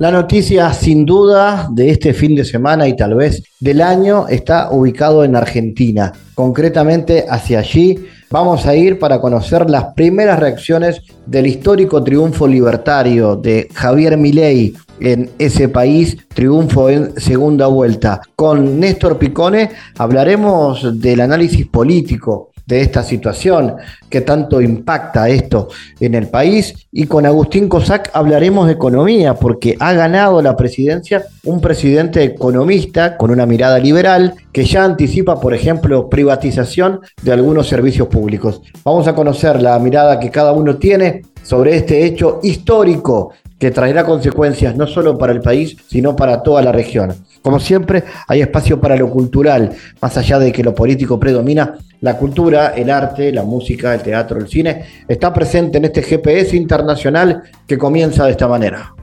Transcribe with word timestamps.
La 0.00 0.10
noticia 0.10 0.72
sin 0.72 1.04
duda 1.04 1.68
de 1.70 1.90
este 1.90 2.14
fin 2.14 2.34
de 2.34 2.42
semana 2.42 2.88
y 2.88 2.96
tal 2.96 3.16
vez 3.16 3.42
del 3.60 3.82
año 3.82 4.28
está 4.28 4.70
ubicado 4.70 5.24
en 5.24 5.36
Argentina. 5.36 6.10
Concretamente 6.34 7.26
hacia 7.28 7.58
allí 7.58 8.06
vamos 8.30 8.64
a 8.64 8.74
ir 8.74 8.98
para 8.98 9.20
conocer 9.20 9.68
las 9.68 9.92
primeras 9.92 10.40
reacciones 10.40 11.02
del 11.26 11.48
histórico 11.48 12.02
triunfo 12.02 12.48
libertario 12.48 13.36
de 13.36 13.68
Javier 13.74 14.16
Milei 14.16 14.72
en 15.00 15.28
ese 15.38 15.68
país, 15.68 16.16
triunfo 16.32 16.88
en 16.88 17.20
segunda 17.20 17.66
vuelta. 17.66 18.22
Con 18.34 18.80
Néstor 18.80 19.18
Picone 19.18 19.68
hablaremos 19.98 20.98
del 20.98 21.20
análisis 21.20 21.66
político 21.66 22.49
de 22.70 22.80
esta 22.80 23.02
situación, 23.02 23.74
que 24.08 24.22
tanto 24.22 24.60
impacta 24.60 25.28
esto 25.28 25.68
en 25.98 26.14
el 26.14 26.28
país. 26.28 26.86
Y 26.92 27.06
con 27.06 27.26
Agustín 27.26 27.68
Cosac 27.68 28.10
hablaremos 28.14 28.66
de 28.66 28.72
economía, 28.72 29.34
porque 29.34 29.76
ha 29.78 29.92
ganado 29.92 30.40
la 30.40 30.56
presidencia 30.56 31.24
un 31.44 31.60
presidente 31.60 32.22
economista 32.22 33.16
con 33.16 33.30
una 33.30 33.44
mirada 33.44 33.78
liberal 33.78 34.34
que 34.52 34.64
ya 34.64 34.84
anticipa, 34.84 35.40
por 35.40 35.52
ejemplo, 35.52 36.08
privatización 36.08 37.00
de 37.22 37.32
algunos 37.32 37.68
servicios 37.68 38.08
públicos. 38.08 38.62
Vamos 38.84 39.06
a 39.08 39.14
conocer 39.14 39.60
la 39.60 39.78
mirada 39.78 40.20
que 40.20 40.30
cada 40.30 40.52
uno 40.52 40.76
tiene 40.76 41.22
sobre 41.42 41.76
este 41.76 42.04
hecho 42.04 42.40
histórico 42.42 43.32
que 43.60 43.70
traerá 43.70 44.04
consecuencias 44.04 44.74
no 44.74 44.86
solo 44.86 45.18
para 45.18 45.32
el 45.32 45.40
país, 45.40 45.76
sino 45.86 46.16
para 46.16 46.42
toda 46.42 46.62
la 46.62 46.72
región. 46.72 47.14
Como 47.42 47.60
siempre, 47.60 48.02
hay 48.26 48.40
espacio 48.40 48.80
para 48.80 48.96
lo 48.96 49.10
cultural, 49.10 49.70
más 50.00 50.16
allá 50.16 50.38
de 50.38 50.50
que 50.50 50.64
lo 50.64 50.74
político 50.74 51.20
predomina, 51.20 51.76
la 52.00 52.16
cultura, 52.16 52.68
el 52.74 52.90
arte, 52.90 53.30
la 53.32 53.42
música, 53.42 53.94
el 53.94 54.02
teatro, 54.02 54.40
el 54.40 54.48
cine, 54.48 54.84
está 55.06 55.32
presente 55.32 55.76
en 55.76 55.84
este 55.84 56.02
GPS 56.02 56.56
internacional 56.56 57.42
que 57.66 57.76
comienza 57.76 58.24
de 58.24 58.32
esta 58.32 58.48
manera. 58.48 58.94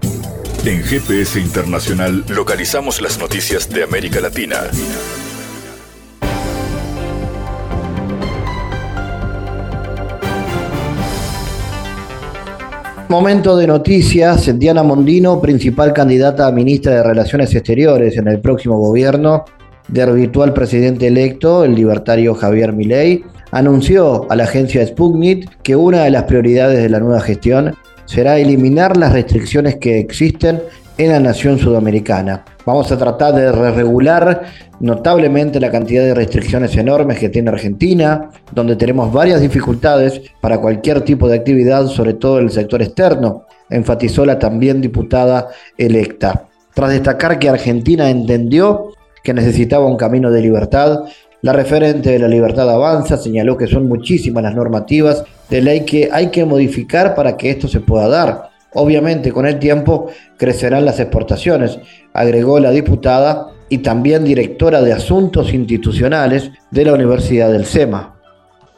En 0.65 0.83
GPS 0.83 1.39
Internacional 1.39 2.25
localizamos 2.27 2.99
las 2.99 3.19
noticias 3.19 3.69
de 3.69 3.83
América 3.83 4.19
Latina. 4.19 4.57
Momento 13.09 13.55
de 13.55 13.67
noticias. 13.67 14.59
Diana 14.59 14.83
Mondino, 14.83 15.39
principal 15.39 15.93
candidata 15.93 16.45
a 16.45 16.51
ministra 16.51 16.95
de 16.95 17.03
Relaciones 17.03 17.55
Exteriores 17.55 18.17
en 18.17 18.27
el 18.27 18.41
próximo 18.41 18.77
gobierno 18.77 19.45
del 19.87 20.11
virtual 20.11 20.53
presidente 20.53 21.07
electo, 21.07 21.63
el 21.63 21.73
libertario 21.73 22.35
Javier 22.35 22.73
Milei, 22.73 23.23
anunció 23.51 24.29
a 24.29 24.35
la 24.35 24.43
agencia 24.43 24.85
Sputnik 24.85 25.61
que 25.61 25.77
una 25.77 26.03
de 26.03 26.11
las 26.11 26.23
prioridades 26.23 26.83
de 26.83 26.89
la 26.89 26.99
nueva 26.99 27.21
gestión 27.21 27.73
será 28.03 28.39
eliminar 28.39 28.97
las 28.97 29.13
restricciones 29.13 29.77
que 29.77 29.99
existen 29.99 30.59
en 30.97 31.11
la 31.11 31.19
nación 31.19 31.59
sudamericana. 31.59 32.43
Vamos 32.65 32.91
a 32.91 32.97
tratar 32.97 33.33
de 33.35 33.51
regular 33.51 34.43
notablemente 34.79 35.59
la 35.59 35.71
cantidad 35.71 36.03
de 36.03 36.13
restricciones 36.13 36.75
enormes 36.75 37.19
que 37.19 37.29
tiene 37.29 37.49
Argentina, 37.49 38.29
donde 38.51 38.75
tenemos 38.75 39.11
varias 39.11 39.41
dificultades 39.41 40.21
para 40.41 40.59
cualquier 40.59 41.01
tipo 41.01 41.27
de 41.27 41.37
actividad, 41.37 41.87
sobre 41.87 42.13
todo 42.13 42.39
en 42.39 42.45
el 42.45 42.51
sector 42.51 42.81
externo, 42.81 43.45
enfatizó 43.69 44.25
la 44.25 44.39
también 44.39 44.81
diputada 44.81 45.49
electa. 45.77 46.45
Tras 46.73 46.91
destacar 46.91 47.39
que 47.39 47.49
Argentina 47.49 48.09
entendió 48.09 48.93
que 49.23 49.33
necesitaba 49.33 49.87
un 49.87 49.97
camino 49.97 50.31
de 50.31 50.41
libertad, 50.41 51.05
la 51.41 51.53
referente 51.53 52.11
de 52.11 52.19
la 52.19 52.27
libertad 52.27 52.69
avanza 52.69 53.17
señaló 53.17 53.57
que 53.57 53.67
son 53.67 53.87
muchísimas 53.87 54.43
las 54.43 54.55
normativas 54.55 55.23
de 55.49 55.61
ley 55.61 55.85
que 55.85 56.09
hay 56.11 56.29
que 56.29 56.45
modificar 56.45 57.13
para 57.13 57.37
que 57.37 57.51
esto 57.51 57.67
se 57.67 57.79
pueda 57.79 58.07
dar. 58.07 58.56
Obviamente 58.73 59.31
con 59.31 59.45
el 59.45 59.59
tiempo 59.59 60.11
crecerán 60.37 60.85
las 60.85 60.99
exportaciones, 60.99 61.79
agregó 62.13 62.59
la 62.59 62.71
diputada 62.71 63.47
y 63.69 63.79
también 63.79 64.23
directora 64.23 64.81
de 64.81 64.93
Asuntos 64.93 65.53
Institucionales 65.53 66.51
de 66.71 66.85
la 66.85 66.93
Universidad 66.93 67.51
del 67.51 67.65
SEMA. 67.65 68.15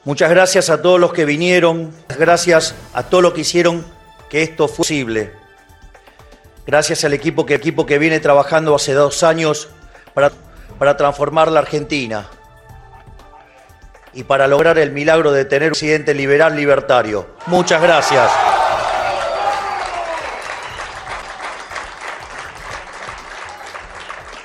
Muchas 0.05 0.29
gracias 0.29 0.69
a 0.69 0.81
todos 0.81 0.99
los 0.99 1.13
que 1.13 1.25
vinieron, 1.25 1.91
gracias 2.17 2.75
a 2.93 3.03
todos 3.03 3.23
los 3.23 3.33
que 3.33 3.41
hicieron 3.41 3.85
que 4.29 4.43
esto 4.43 4.67
fue 4.67 4.77
posible. 4.77 5.31
Gracias 6.65 7.03
al 7.03 7.13
equipo 7.13 7.45
que, 7.45 7.55
equipo 7.55 7.85
que 7.85 7.97
viene 7.97 8.19
trabajando 8.19 8.75
hace 8.75 8.93
dos 8.93 9.23
años 9.23 9.69
para, 10.13 10.31
para 10.77 10.95
transformar 10.97 11.51
la 11.51 11.61
Argentina 11.61 12.27
y 14.13 14.23
para 14.23 14.47
lograr 14.47 14.77
el 14.77 14.91
milagro 14.91 15.31
de 15.31 15.45
tener 15.45 15.69
un 15.69 15.71
presidente 15.71 16.13
liberal 16.13 16.55
libertario. 16.55 17.27
Muchas 17.47 17.81
gracias. 17.81 18.29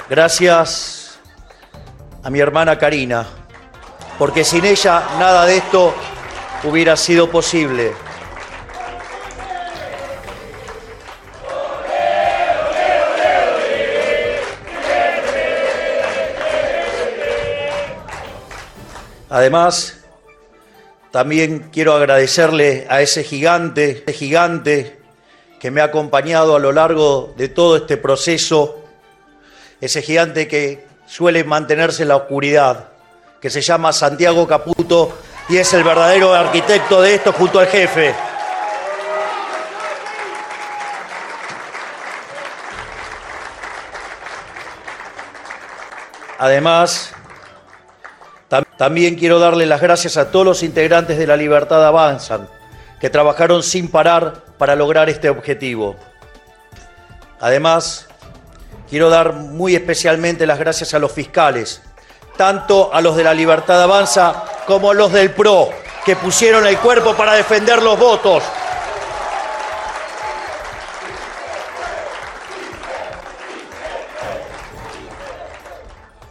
Gracias 0.08 1.18
a 2.22 2.28
mi 2.28 2.38
hermana 2.38 2.78
Karina, 2.78 3.26
porque 4.18 4.44
sin 4.44 4.66
ella 4.66 5.02
nada 5.18 5.46
de 5.46 5.56
esto 5.56 5.94
hubiera 6.64 6.94
sido 6.94 7.30
posible. 7.30 7.94
Además, 19.30 20.04
también 21.12 21.70
quiero 21.72 21.94
agradecerle 21.94 22.86
a 22.90 23.00
ese 23.00 23.24
gigante, 23.24 24.04
ese 24.06 24.12
gigante 24.12 24.98
que 25.58 25.70
me 25.70 25.80
ha 25.80 25.84
acompañado 25.84 26.56
a 26.56 26.58
lo 26.58 26.72
largo 26.72 27.32
de 27.38 27.48
todo 27.48 27.76
este 27.76 27.96
proceso 27.96 28.83
ese 29.84 30.00
gigante 30.00 30.48
que 30.48 30.86
suele 31.06 31.44
mantenerse 31.44 32.02
en 32.02 32.08
la 32.08 32.16
oscuridad, 32.16 32.86
que 33.38 33.50
se 33.50 33.60
llama 33.60 33.92
Santiago 33.92 34.46
Caputo 34.48 35.18
y 35.46 35.58
es 35.58 35.74
el 35.74 35.84
verdadero 35.84 36.32
arquitecto 36.32 37.02
de 37.02 37.16
esto 37.16 37.32
junto 37.34 37.60
al 37.60 37.66
jefe. 37.66 38.14
Además, 46.38 47.12
también 48.78 49.16
quiero 49.16 49.38
darle 49.38 49.66
las 49.66 49.82
gracias 49.82 50.16
a 50.16 50.30
todos 50.30 50.46
los 50.46 50.62
integrantes 50.62 51.18
de 51.18 51.26
la 51.26 51.36
Libertad 51.36 51.86
Avanzan, 51.86 52.48
que 53.00 53.10
trabajaron 53.10 53.62
sin 53.62 53.88
parar 53.88 54.44
para 54.56 54.74
lograr 54.76 55.10
este 55.10 55.28
objetivo. 55.28 55.96
Además, 57.38 58.08
Quiero 58.94 59.10
dar 59.10 59.32
muy 59.32 59.74
especialmente 59.74 60.46
las 60.46 60.56
gracias 60.56 60.94
a 60.94 61.00
los 61.00 61.10
fiscales, 61.10 61.82
tanto 62.36 62.94
a 62.94 63.00
los 63.00 63.16
de 63.16 63.24
la 63.24 63.34
Libertad 63.34 63.82
Avanza 63.82 64.44
como 64.68 64.92
a 64.92 64.94
los 64.94 65.12
del 65.12 65.32
PRO, 65.32 65.70
que 66.04 66.14
pusieron 66.14 66.64
el 66.64 66.78
cuerpo 66.78 67.12
para 67.16 67.32
defender 67.32 67.82
los 67.82 67.98
votos. 67.98 68.44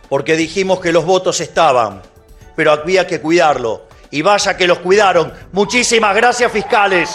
Porque 0.08 0.38
dijimos 0.38 0.80
que 0.80 0.94
los 0.94 1.04
votos 1.04 1.42
estaban, 1.42 2.02
pero 2.56 2.72
había 2.72 3.06
que 3.06 3.20
cuidarlo. 3.20 3.88
Y 4.10 4.22
vaya 4.22 4.56
que 4.56 4.68
los 4.68 4.80
cuidaron. 4.80 5.34
Muchísimas 5.52 6.16
gracias, 6.16 6.50
fiscales. 6.50 7.10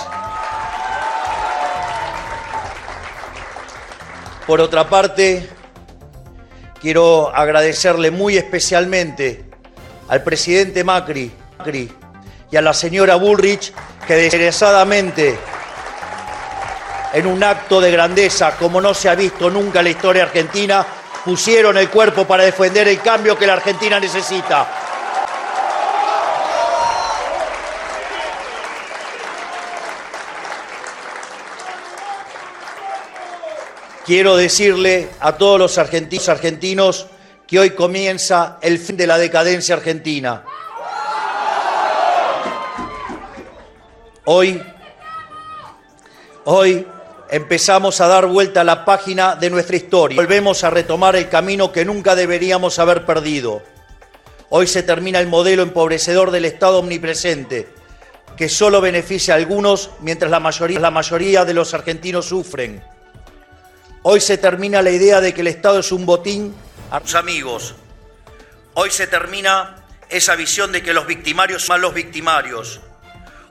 Por 4.48 4.62
otra 4.62 4.88
parte, 4.88 5.46
quiero 6.80 7.28
agradecerle 7.36 8.10
muy 8.10 8.38
especialmente 8.38 9.44
al 10.08 10.22
presidente 10.22 10.84
Macri, 10.84 11.30
y 12.50 12.56
a 12.56 12.62
la 12.62 12.72
señora 12.72 13.16
Bullrich 13.16 13.74
que 14.06 14.14
desinteresadamente, 14.14 15.38
en 17.12 17.26
un 17.26 17.44
acto 17.44 17.78
de 17.78 17.90
grandeza 17.90 18.56
como 18.56 18.80
no 18.80 18.94
se 18.94 19.10
ha 19.10 19.14
visto 19.14 19.50
nunca 19.50 19.80
en 19.80 19.84
la 19.84 19.90
historia 19.90 20.22
argentina, 20.22 20.86
pusieron 21.26 21.76
el 21.76 21.90
cuerpo 21.90 22.26
para 22.26 22.44
defender 22.44 22.88
el 22.88 23.02
cambio 23.02 23.36
que 23.36 23.46
la 23.46 23.52
Argentina 23.52 24.00
necesita. 24.00 24.66
Quiero 34.08 34.38
decirle 34.38 35.10
a 35.20 35.36
todos 35.36 35.58
los 35.58 35.76
argentinos, 35.76 36.30
argentinos 36.30 37.06
que 37.46 37.58
hoy 37.58 37.70
comienza 37.72 38.56
el 38.62 38.78
fin 38.78 38.96
de 38.96 39.06
la 39.06 39.18
decadencia 39.18 39.74
argentina. 39.74 40.44
Hoy, 44.24 44.62
hoy 46.44 46.86
empezamos 47.28 48.00
a 48.00 48.06
dar 48.06 48.24
vuelta 48.24 48.62
a 48.62 48.64
la 48.64 48.86
página 48.86 49.36
de 49.36 49.50
nuestra 49.50 49.76
historia. 49.76 50.16
Volvemos 50.16 50.64
a 50.64 50.70
retomar 50.70 51.14
el 51.14 51.28
camino 51.28 51.70
que 51.70 51.84
nunca 51.84 52.14
deberíamos 52.14 52.78
haber 52.78 53.04
perdido. 53.04 53.62
Hoy 54.48 54.66
se 54.68 54.82
termina 54.82 55.20
el 55.20 55.26
modelo 55.26 55.62
empobrecedor 55.62 56.30
del 56.30 56.46
Estado 56.46 56.78
omnipresente, 56.78 57.68
que 58.38 58.48
solo 58.48 58.80
beneficia 58.80 59.34
a 59.34 59.36
algunos 59.36 59.90
mientras 60.00 60.30
la 60.30 60.40
mayoría, 60.40 60.80
la 60.80 60.90
mayoría 60.90 61.44
de 61.44 61.52
los 61.52 61.74
argentinos 61.74 62.24
sufren. 62.24 62.82
Hoy 64.10 64.22
se 64.22 64.38
termina 64.38 64.80
la 64.80 64.88
idea 64.88 65.20
de 65.20 65.34
que 65.34 65.42
el 65.42 65.48
Estado 65.48 65.80
es 65.80 65.92
un 65.92 66.06
botín 66.06 66.56
a 66.90 66.98
sus 67.00 67.14
amigos. 67.14 67.74
Hoy 68.72 68.90
se 68.90 69.06
termina 69.06 69.84
esa 70.08 70.34
visión 70.34 70.72
de 70.72 70.82
que 70.82 70.94
los 70.94 71.06
victimarios 71.06 71.62
son 71.62 71.82
los 71.82 71.92
victimarios. 71.92 72.80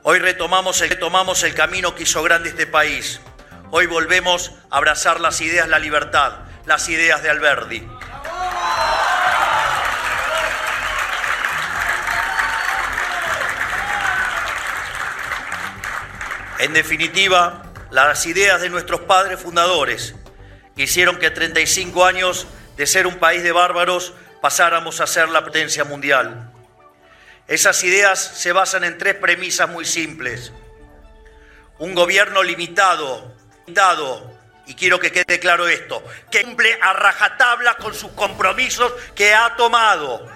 Hoy 0.02 0.18
retomamos 0.18 0.80
el, 0.80 0.90
retomamos 0.90 1.44
el 1.44 1.54
camino 1.54 1.94
que 1.94 2.02
hizo 2.02 2.24
grande 2.24 2.48
este 2.48 2.66
país. 2.66 3.20
Hoy 3.70 3.86
volvemos 3.86 4.50
a 4.68 4.78
abrazar 4.78 5.20
las 5.20 5.40
ideas, 5.40 5.68
la 5.68 5.78
libertad, 5.78 6.40
las 6.66 6.88
ideas 6.88 7.22
de 7.22 7.30
Alberdi. 7.30 7.88
En 16.58 16.72
definitiva, 16.72 17.62
las 17.92 18.26
ideas 18.26 18.60
de 18.60 18.70
nuestros 18.70 19.02
padres 19.02 19.38
fundadores 19.38 20.16
que 20.78 20.84
hicieron 20.84 21.18
que 21.18 21.32
35 21.32 22.04
años 22.04 22.46
de 22.76 22.86
ser 22.86 23.08
un 23.08 23.18
país 23.18 23.42
de 23.42 23.50
bárbaros 23.50 24.14
pasáramos 24.40 25.00
a 25.00 25.08
ser 25.08 25.28
la 25.28 25.44
potencia 25.44 25.82
mundial. 25.82 26.52
Esas 27.48 27.82
ideas 27.82 28.20
se 28.20 28.52
basan 28.52 28.84
en 28.84 28.96
tres 28.96 29.16
premisas 29.16 29.68
muy 29.68 29.84
simples. 29.84 30.52
Un 31.78 31.96
gobierno 31.96 32.44
limitado, 32.44 33.34
limitado, 33.66 34.38
y 34.66 34.74
quiero 34.74 35.00
que 35.00 35.10
quede 35.10 35.40
claro 35.40 35.66
esto, 35.66 36.00
que 36.30 36.44
cumple 36.44 36.78
a 36.80 36.92
rajatabla 36.92 37.74
con 37.74 37.92
sus 37.92 38.12
compromisos 38.12 38.92
que 39.16 39.34
ha 39.34 39.56
tomado. 39.56 40.30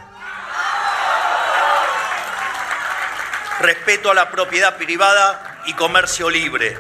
Respeto 3.61 4.11
a 4.11 4.15
la 4.15 4.29
propiedad 4.29 4.77
privada 4.77 5.61
y 5.67 5.75
comercio 5.75 6.29
libre. 6.29 6.77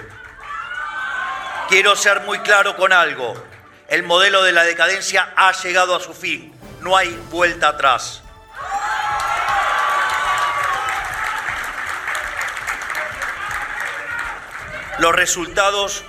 Quiero 1.69 1.94
ser 1.94 2.23
muy 2.23 2.41
claro 2.41 2.75
con 2.75 2.93
algo. 2.93 3.51
El 3.93 4.05
modelo 4.05 4.43
de 4.43 4.53
la 4.53 4.65
decadencia 4.65 5.35
ha 5.37 5.53
llegado 5.53 5.94
a 5.94 6.00
su 6.00 6.15
fin. 6.15 6.50
No 6.81 6.97
hay 6.97 7.11
vuelta 7.31 7.69
atrás. 7.69 8.23
Los 14.99 15.15
resultados 15.15 16.05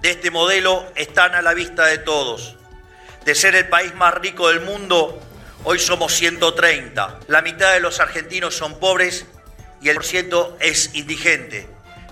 de 0.00 0.10
este 0.10 0.30
modelo 0.30 0.90
están 0.94 1.34
a 1.34 1.42
la 1.42 1.52
vista 1.52 1.84
de 1.84 1.98
todos. 1.98 2.56
De 3.26 3.34
ser 3.34 3.54
el 3.54 3.68
país 3.68 3.94
más 3.94 4.14
rico 4.14 4.48
del 4.48 4.62
mundo, 4.62 5.20
hoy 5.64 5.78
somos 5.78 6.14
130. 6.14 7.20
La 7.26 7.42
mitad 7.42 7.74
de 7.74 7.80
los 7.80 8.00
argentinos 8.00 8.56
son 8.56 8.80
pobres 8.80 9.26
y 9.82 9.90
el 9.90 10.02
ciento 10.02 10.56
es 10.58 10.94
indigente. 10.94 11.68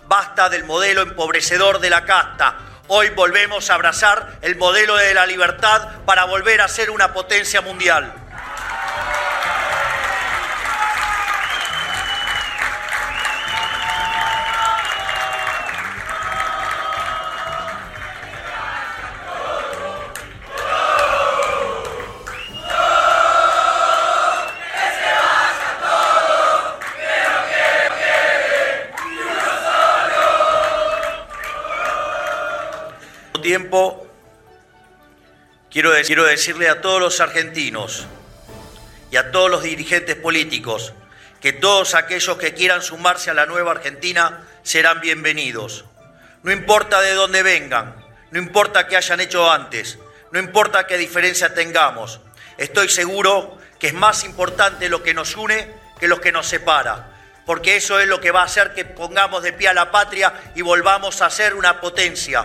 Basta 0.07 0.51
del 0.51 0.65
modelo 0.65 1.01
empobrecedor 1.01 1.81
de 1.81 1.89
la 1.89 2.05
casta. 2.05 2.69
Hoy 2.91 3.11
volvemos 3.11 3.69
a 3.69 3.75
abrazar 3.75 4.39
el 4.41 4.57
modelo 4.57 4.97
de 4.97 5.13
la 5.13 5.27
libertad 5.27 5.89
para 6.07 6.25
volver 6.25 6.63
a 6.63 6.69
ser 6.69 6.91
una 6.91 7.13
potencia 7.13 7.61
mundial. 7.61 8.15
Tiempo, 33.49 34.07
quiero, 35.71 35.93
quiero 36.05 36.25
decirle 36.25 36.69
a 36.69 36.83
todos 36.83 37.01
los 37.01 37.19
argentinos 37.19 38.07
y 39.11 39.17
a 39.17 39.31
todos 39.31 39.51
los 39.51 39.63
dirigentes 39.63 40.17
políticos 40.17 40.93
que 41.41 41.55
todos 41.55 41.95
aquellos 41.95 42.37
que 42.37 42.53
quieran 42.53 42.83
sumarse 42.83 43.31
a 43.31 43.35
la 43.35 43.47
nueva 43.47 43.71
Argentina 43.71 44.47
serán 44.63 45.01
bienvenidos. 45.01 45.87
No 46.43 46.53
importa 46.53 47.01
de 47.01 47.15
dónde 47.15 47.43
vengan, 47.43 47.97
no 48.33 48.39
importa 48.39 48.87
qué 48.87 48.99
hayan 48.99 49.21
hecho 49.21 49.51
antes, 49.51 49.99
no 50.31 50.39
importa 50.39 50.87
qué 50.87 50.99
diferencia 50.99 51.55
tengamos. 51.55 52.21
Estoy 52.59 52.91
seguro 52.91 53.57
que 53.79 53.87
es 53.87 53.95
más 53.95 54.25
importante 54.25 54.91
lo 54.91 55.03
que 55.03 55.15
nos 55.15 55.35
une 55.37 55.73
que 55.99 56.07
lo 56.07 56.21
que 56.21 56.33
nos 56.33 56.49
separa, 56.49 57.17
porque 57.47 57.77
eso 57.77 57.99
es 57.99 58.09
lo 58.09 58.21
que 58.21 58.31
va 58.31 58.43
a 58.43 58.45
hacer 58.45 58.75
que 58.75 58.85
pongamos 58.85 59.43
de 59.43 59.55
pie 59.55 59.69
a 59.69 59.73
la 59.73 59.91
patria 59.91 60.35
y 60.55 60.61
volvamos 60.61 61.23
a 61.23 61.31
ser 61.31 61.55
una 61.55 61.81
potencia. 61.81 62.45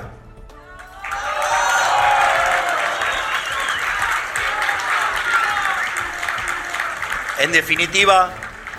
En 7.44 7.52
definitiva, 7.52 8.34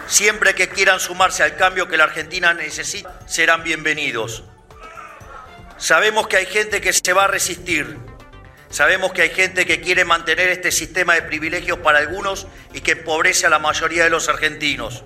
siempre 0.06 0.54
que 0.54 0.70
quieran 0.70 0.98
sumarse 0.98 1.42
al 1.42 1.54
cambio 1.54 1.86
que 1.86 1.98
la 1.98 2.04
Argentina 2.04 2.54
necesita, 2.54 3.20
serán 3.26 3.62
bienvenidos. 3.62 4.42
Sabemos 5.76 6.28
que 6.28 6.38
hay 6.38 6.46
gente 6.46 6.80
que 6.80 6.94
se 6.94 7.12
va 7.12 7.24
a 7.24 7.26
resistir. 7.26 7.98
Sabemos 8.70 9.12
que 9.12 9.20
hay 9.20 9.28
gente 9.28 9.66
que 9.66 9.82
quiere 9.82 10.06
mantener 10.06 10.48
este 10.48 10.72
sistema 10.72 11.12
de 11.12 11.20
privilegios 11.20 11.80
para 11.80 11.98
algunos 11.98 12.46
y 12.72 12.80
que 12.80 12.92
empobrece 12.92 13.44
a 13.44 13.50
la 13.50 13.58
mayoría 13.58 14.04
de 14.04 14.08
los 14.08 14.30
argentinos. 14.30 15.04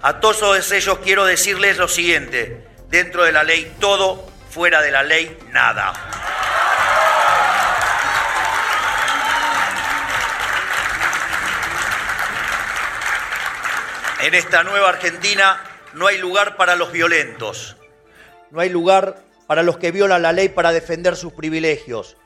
A 0.00 0.20
todos 0.20 0.72
ellos 0.72 0.98
quiero 1.04 1.26
decirles 1.26 1.76
lo 1.76 1.88
siguiente, 1.88 2.66
dentro 2.88 3.24
de 3.24 3.32
la 3.32 3.44
ley 3.44 3.70
todo, 3.80 4.32
fuera 4.48 4.80
de 4.80 4.92
la 4.92 5.02
ley 5.02 5.36
nada. 5.50 5.92
En 14.22 14.36
esta 14.36 14.62
nueva 14.62 14.90
Argentina 14.90 15.60
no 15.94 16.06
hay 16.06 16.16
lugar 16.16 16.56
para 16.56 16.76
los 16.76 16.92
violentos, 16.92 17.76
no 18.52 18.60
hay 18.60 18.68
lugar 18.68 19.20
para 19.48 19.64
los 19.64 19.78
que 19.78 19.90
violan 19.90 20.22
la 20.22 20.30
ley 20.30 20.48
para 20.48 20.70
defender 20.70 21.16
sus 21.16 21.32
privilegios. 21.32 22.16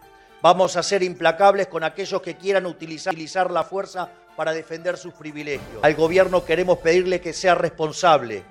Vamos 0.42 0.76
a 0.76 0.82
ser 0.82 1.02
implacables 1.02 1.68
con 1.68 1.84
aquellos 1.84 2.20
que 2.20 2.36
quieran 2.36 2.66
utilizar, 2.66 3.50
la 3.50 3.64
fuerza 3.64 4.10
para 4.36 4.52
defender 4.52 4.98
sus 4.98 5.14
privilegios. 5.14 5.82
Al 5.82 5.94
gobierno 5.94 6.44
queremos 6.44 6.80
pedirle 6.80 7.22
que 7.22 7.32
sea 7.32 7.54
responsable, 7.54 8.42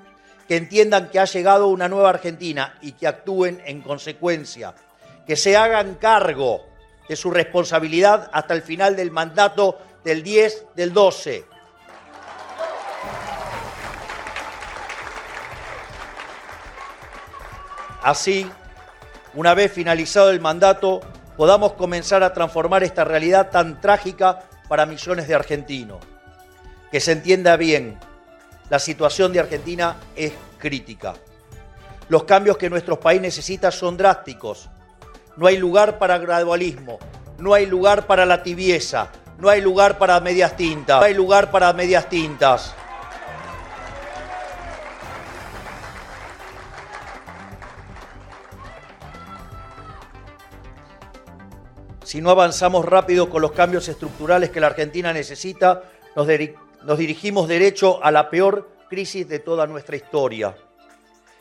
que 0.48 0.56
entiendan 0.56 1.12
que 1.12 1.20
ha 1.20 1.26
llegado 1.26 1.68
una 1.68 1.88
nueva 1.88 2.10
Argentina 2.10 2.80
y 2.82 2.94
que 2.94 3.06
actúen 3.06 3.62
en 3.68 3.84
consecuencia, 3.84 4.74
que 5.28 5.36
se 5.36 5.56
hagan 5.56 5.94
cargo 6.02 6.66
de 7.08 7.16
su 7.16 7.30
responsabilidad 7.30 8.28
hasta 8.34 8.56
el 8.56 8.64
final 8.64 8.96
del 8.96 9.12
mandato 9.12 9.78
del 10.04 10.24
10 10.24 10.66
del 10.76 10.94
12 10.94 11.55
Así, 18.06 18.48
una 19.34 19.56
vez 19.56 19.72
finalizado 19.72 20.30
el 20.30 20.40
mandato, 20.40 21.02
podamos 21.36 21.74
comenzar 21.74 22.22
a 22.22 22.34
transformar 22.34 22.84
esta 22.84 23.04
realidad 23.04 23.50
tan 23.50 23.82
trágica 23.82 24.44
para 24.70 24.86
millones 24.86 25.28
de 25.28 25.34
argentinos. 25.34 25.98
Que 26.92 27.00
se 27.00 27.14
entienda 27.14 27.58
bien, 27.58 27.98
la 28.70 28.78
situación 28.78 29.34
de 29.34 29.40
Argentina 29.40 29.96
es 30.16 30.34
crítica. 30.60 31.16
Los 32.08 32.26
cambios 32.26 32.58
que 32.58 32.70
nuestro 32.70 33.00
país 33.00 33.20
necesita 33.20 33.72
son 33.72 33.98
drásticos. 33.98 34.70
No 35.36 35.48
hay 35.48 35.58
lugar 35.58 35.98
para 35.98 36.20
gradualismo, 36.20 37.00
no 37.40 37.56
hay 37.56 37.66
lugar 37.66 38.06
para 38.06 38.28
la 38.28 38.44
tibieza, 38.44 39.08
no 39.40 39.50
hay 39.50 39.62
lugar 39.62 39.98
para 39.98 40.20
medias 40.20 40.56
tintas, 40.56 41.00
no 41.00 41.06
hay 41.08 41.16
lugar 41.16 41.50
para 41.50 41.74
medias 41.74 42.08
tintas. 42.08 42.76
Si 52.06 52.22
no 52.22 52.30
avanzamos 52.30 52.86
rápido 52.86 53.30
con 53.32 53.42
los 53.42 53.52
cambios 53.52 53.90
estructurales 53.90 54.52
que 54.52 54.60
la 54.60 54.68
Argentina 54.68 55.12
necesita, 55.12 55.82
nos, 56.16 56.98
dirigimos 56.98 57.48
derecho 57.48 58.02
a 58.04 58.12
la 58.12 58.30
peor 58.30 58.70
crisis 58.88 59.28
de 59.28 59.40
toda 59.40 59.66
nuestra 59.66 59.96
historia. 59.96 60.56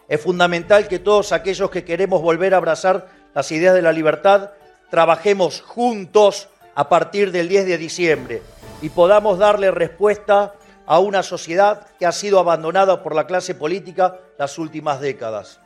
Es 0.08 0.20
fundamental 0.22 0.88
que 0.88 0.98
todos 0.98 1.32
aquellos 1.32 1.70
que 1.70 1.84
queremos 1.84 2.22
volver 2.22 2.54
a 2.54 2.56
abrazar 2.56 3.08
las 3.34 3.52
ideas 3.52 3.74
de 3.74 3.82
la 3.82 3.92
libertad, 3.92 4.52
trabajemos 4.90 5.60
juntos 5.60 6.48
a 6.74 6.88
partir 6.88 7.30
del 7.30 7.48
10 7.48 7.66
de 7.66 7.78
diciembre 7.78 8.42
y 8.80 8.88
podamos 8.88 9.38
darle 9.38 9.70
respuesta 9.70 10.54
a 10.86 10.98
una 10.98 11.22
sociedad 11.22 11.86
que 11.98 12.06
ha 12.06 12.12
sido 12.12 12.38
abandonada 12.38 13.02
por 13.02 13.14
la 13.14 13.26
clase 13.26 13.54
política 13.54 14.16
las 14.38 14.58
últimas 14.58 15.00
décadas. 15.00 15.60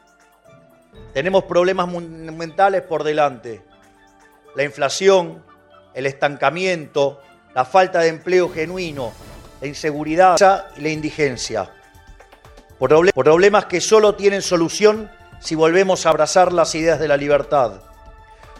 Tenemos 1.13 1.45
problemas 1.45 1.87
monumentales 1.87 2.83
por 2.83 3.05
delante. 3.05 3.63
La 4.59 4.65
inflación, 4.65 5.45
el 5.95 6.05
estancamiento, 6.05 7.21
la 7.55 7.65
falta 7.65 8.01
de 8.01 8.09
empleo 8.09 8.51
genuino, 8.53 9.13
la 9.61 9.69
inseguridad 9.69 10.37
y 10.77 10.81
la 10.81 10.89
indigencia. 10.89 11.71
Problemas 13.15 13.67
que 13.67 13.81
solo 13.81 14.17
tienen 14.17 14.43
solución 14.43 15.13
si 15.39 15.55
volvemos 15.55 16.05
a 16.05 16.09
abrazar 16.09 16.53
las 16.53 16.75
ideas 16.75 16.99
de 16.99 17.07
la 17.07 17.17
libertad. 17.17 17.83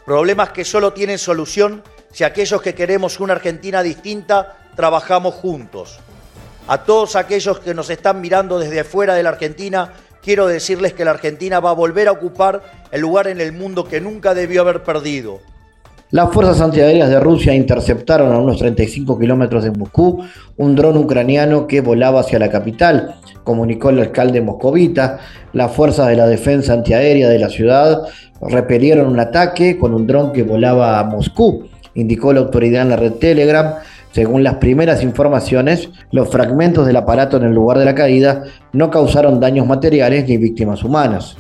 Problemas 0.05 0.51
que 0.51 0.65
solo 0.65 0.93
tienen 0.93 1.19
solución 1.19 1.83
si 2.13 2.23
aquellos 2.23 2.63
que 2.63 2.77
queremos 2.77 3.19
una 3.19 3.33
Argentina 3.33 3.83
distinta 3.83 4.57
trabajamos 4.77 5.35
juntos. 5.35 5.99
A 6.69 6.85
todos 6.85 7.17
aquellos 7.17 7.59
que 7.59 7.75
nos 7.75 7.91
están 7.91 8.21
mirando 8.21 8.61
desde 8.61 8.79
afuera 8.79 9.17
de 9.17 9.25
la 9.25 9.31
Argentina, 9.31 9.95
quiero 10.23 10.47
decirles 10.47 10.93
que 10.93 11.05
la 11.05 11.11
Argentina 11.11 11.59
va 11.59 11.71
a 11.71 11.75
volver 11.75 12.07
a 12.07 12.13
ocupar 12.13 12.87
el 12.93 13.01
lugar 13.01 13.27
en 13.27 13.41
el 13.41 13.51
mundo 13.53 13.83
que 13.83 14.01
nunca 14.01 14.33
debió 14.33 14.61
haber 14.61 14.85
perdido. 14.85 15.41
Las 16.11 16.33
fuerzas 16.33 16.63
antiaéreas 16.63 17.11
de 17.11 17.21
Rusia 17.21 17.55
interceptaron 17.55 18.33
a 18.33 18.39
unos 18.39 18.57
35 18.57 19.19
kilómetros 19.19 19.63
de 19.63 19.73
Moscú 19.73 20.25
un 20.57 20.75
dron 20.75 20.97
ucraniano 20.97 21.67
que 21.67 21.83
volaba 21.83 22.21
hacia 22.21 22.39
la 22.39 22.49
capital, 22.49 23.17
comunicó 23.45 23.91
el 23.91 23.99
alcalde 23.99 24.41
moscovita. 24.41 25.19
Las 25.53 25.71
fuerzas 25.71 26.09
de 26.09 26.17
la 26.17 26.27
defensa 26.27 26.73
antiaérea 26.73 27.29
de 27.29 27.39
la 27.39 27.51
ciudad 27.51 28.05
repelieron 28.41 29.09
un 29.09 29.21
ataque 29.21 29.77
con 29.77 29.93
un 29.93 30.07
dron 30.07 30.33
que 30.33 30.45
volaba 30.45 30.99
a 30.99 31.05
Moscú, 31.05 31.69
indicó 31.95 32.33
la 32.33 32.41
autoridad 32.41 32.83
en 32.83 32.89
la 32.89 32.97
red 32.97 33.13
Telegram. 33.13 33.75
Según 34.13 34.43
las 34.43 34.55
primeras 34.55 35.03
informaciones, 35.03 35.91
los 36.11 36.31
fragmentos 36.31 36.87
del 36.87 36.97
aparato 36.97 37.37
en 37.37 37.43
el 37.43 37.53
lugar 37.53 37.79
de 37.79 37.85
la 37.85 37.95
caída 37.95 38.45
no 38.73 38.91
causaron 38.91 39.41
daños 39.41 39.67
materiales 39.67 40.27
ni 40.27 40.39
víctimas 40.39 40.83
humanas. 40.83 41.37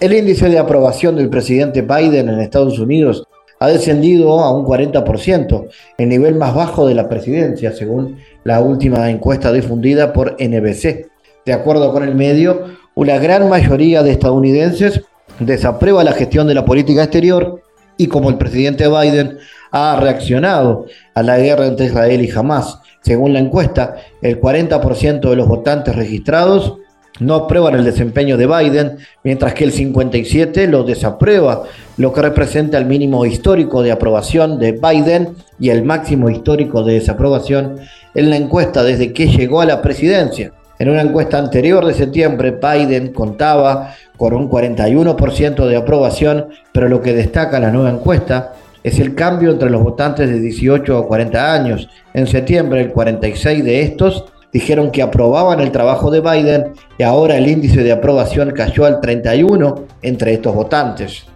El 0.00 0.12
índice 0.12 0.48
de 0.48 0.58
aprobación 0.58 1.14
del 1.14 1.28
presidente 1.28 1.82
Biden 1.82 2.28
en 2.28 2.40
Estados 2.40 2.80
Unidos 2.80 3.22
ha 3.62 3.68
descendido 3.68 4.40
a 4.40 4.52
un 4.52 4.64
40%, 4.64 5.68
el 5.96 6.08
nivel 6.08 6.34
más 6.34 6.52
bajo 6.52 6.84
de 6.84 6.96
la 6.96 7.08
presidencia, 7.08 7.70
según 7.70 8.16
la 8.42 8.60
última 8.60 9.08
encuesta 9.08 9.52
difundida 9.52 10.12
por 10.12 10.34
NBC. 10.40 11.06
De 11.46 11.52
acuerdo 11.52 11.92
con 11.92 12.02
el 12.02 12.16
medio, 12.16 12.64
una 12.96 13.18
gran 13.18 13.48
mayoría 13.48 14.02
de 14.02 14.10
estadounidenses 14.10 15.02
desaprueba 15.38 16.02
la 16.02 16.10
gestión 16.10 16.48
de 16.48 16.54
la 16.54 16.64
política 16.64 17.04
exterior 17.04 17.62
y 17.96 18.08
como 18.08 18.30
el 18.30 18.36
presidente 18.36 18.88
Biden 18.88 19.38
ha 19.70 19.96
reaccionado 20.00 20.86
a 21.14 21.22
la 21.22 21.38
guerra 21.38 21.66
entre 21.66 21.86
Israel 21.86 22.20
y 22.20 22.30
Hamas. 22.32 22.80
Según 23.00 23.32
la 23.32 23.38
encuesta, 23.38 23.94
el 24.22 24.40
40% 24.40 25.30
de 25.30 25.36
los 25.36 25.46
votantes 25.46 25.94
registrados 25.94 26.78
no 27.20 27.34
aprueban 27.34 27.76
el 27.76 27.84
desempeño 27.84 28.36
de 28.36 28.46
Biden, 28.46 28.98
mientras 29.22 29.54
que 29.54 29.62
el 29.62 29.72
57 29.72 30.66
lo 30.66 30.82
desaprueba, 30.82 31.62
lo 31.96 32.12
que 32.12 32.22
representa 32.22 32.78
el 32.78 32.86
mínimo 32.86 33.24
histórico 33.26 33.82
de 33.82 33.92
aprobación 33.92 34.58
de 34.58 34.72
Biden 34.72 35.34
y 35.58 35.70
el 35.70 35.84
máximo 35.84 36.30
histórico 36.30 36.82
de 36.82 36.94
desaprobación 36.94 37.76
en 38.14 38.30
la 38.30 38.36
encuesta 38.36 38.82
desde 38.82 39.12
que 39.12 39.28
llegó 39.28 39.60
a 39.60 39.66
la 39.66 39.82
presidencia. 39.82 40.52
En 40.78 40.88
una 40.88 41.02
encuesta 41.02 41.38
anterior 41.38 41.84
de 41.86 41.94
septiembre, 41.94 42.58
Biden 42.60 43.12
contaba 43.12 43.94
con 44.16 44.32
un 44.32 44.50
41% 44.50 45.66
de 45.66 45.76
aprobación, 45.76 46.48
pero 46.72 46.88
lo 46.88 47.00
que 47.00 47.12
destaca 47.12 47.60
la 47.60 47.70
nueva 47.70 47.90
encuesta 47.90 48.54
es 48.82 48.98
el 48.98 49.14
cambio 49.14 49.52
entre 49.52 49.70
los 49.70 49.82
votantes 49.82 50.28
de 50.28 50.40
18 50.40 50.98
a 50.98 51.06
40 51.06 51.54
años. 51.54 51.88
En 52.14 52.26
septiembre, 52.26 52.80
el 52.80 52.90
46 52.90 53.64
de 53.64 53.82
estos 53.82 54.24
dijeron 54.52 54.90
que 54.90 55.02
aprobaban 55.02 55.60
el 55.60 55.70
trabajo 55.70 56.10
de 56.10 56.20
Biden 56.20 56.72
y 56.98 57.02
ahora 57.02 57.36
el 57.36 57.46
índice 57.46 57.82
de 57.82 57.92
aprobación 57.92 58.50
cayó 58.50 58.84
al 58.84 59.00
31 59.00 59.86
entre 60.02 60.34
estos 60.34 60.54
votantes. 60.54 61.26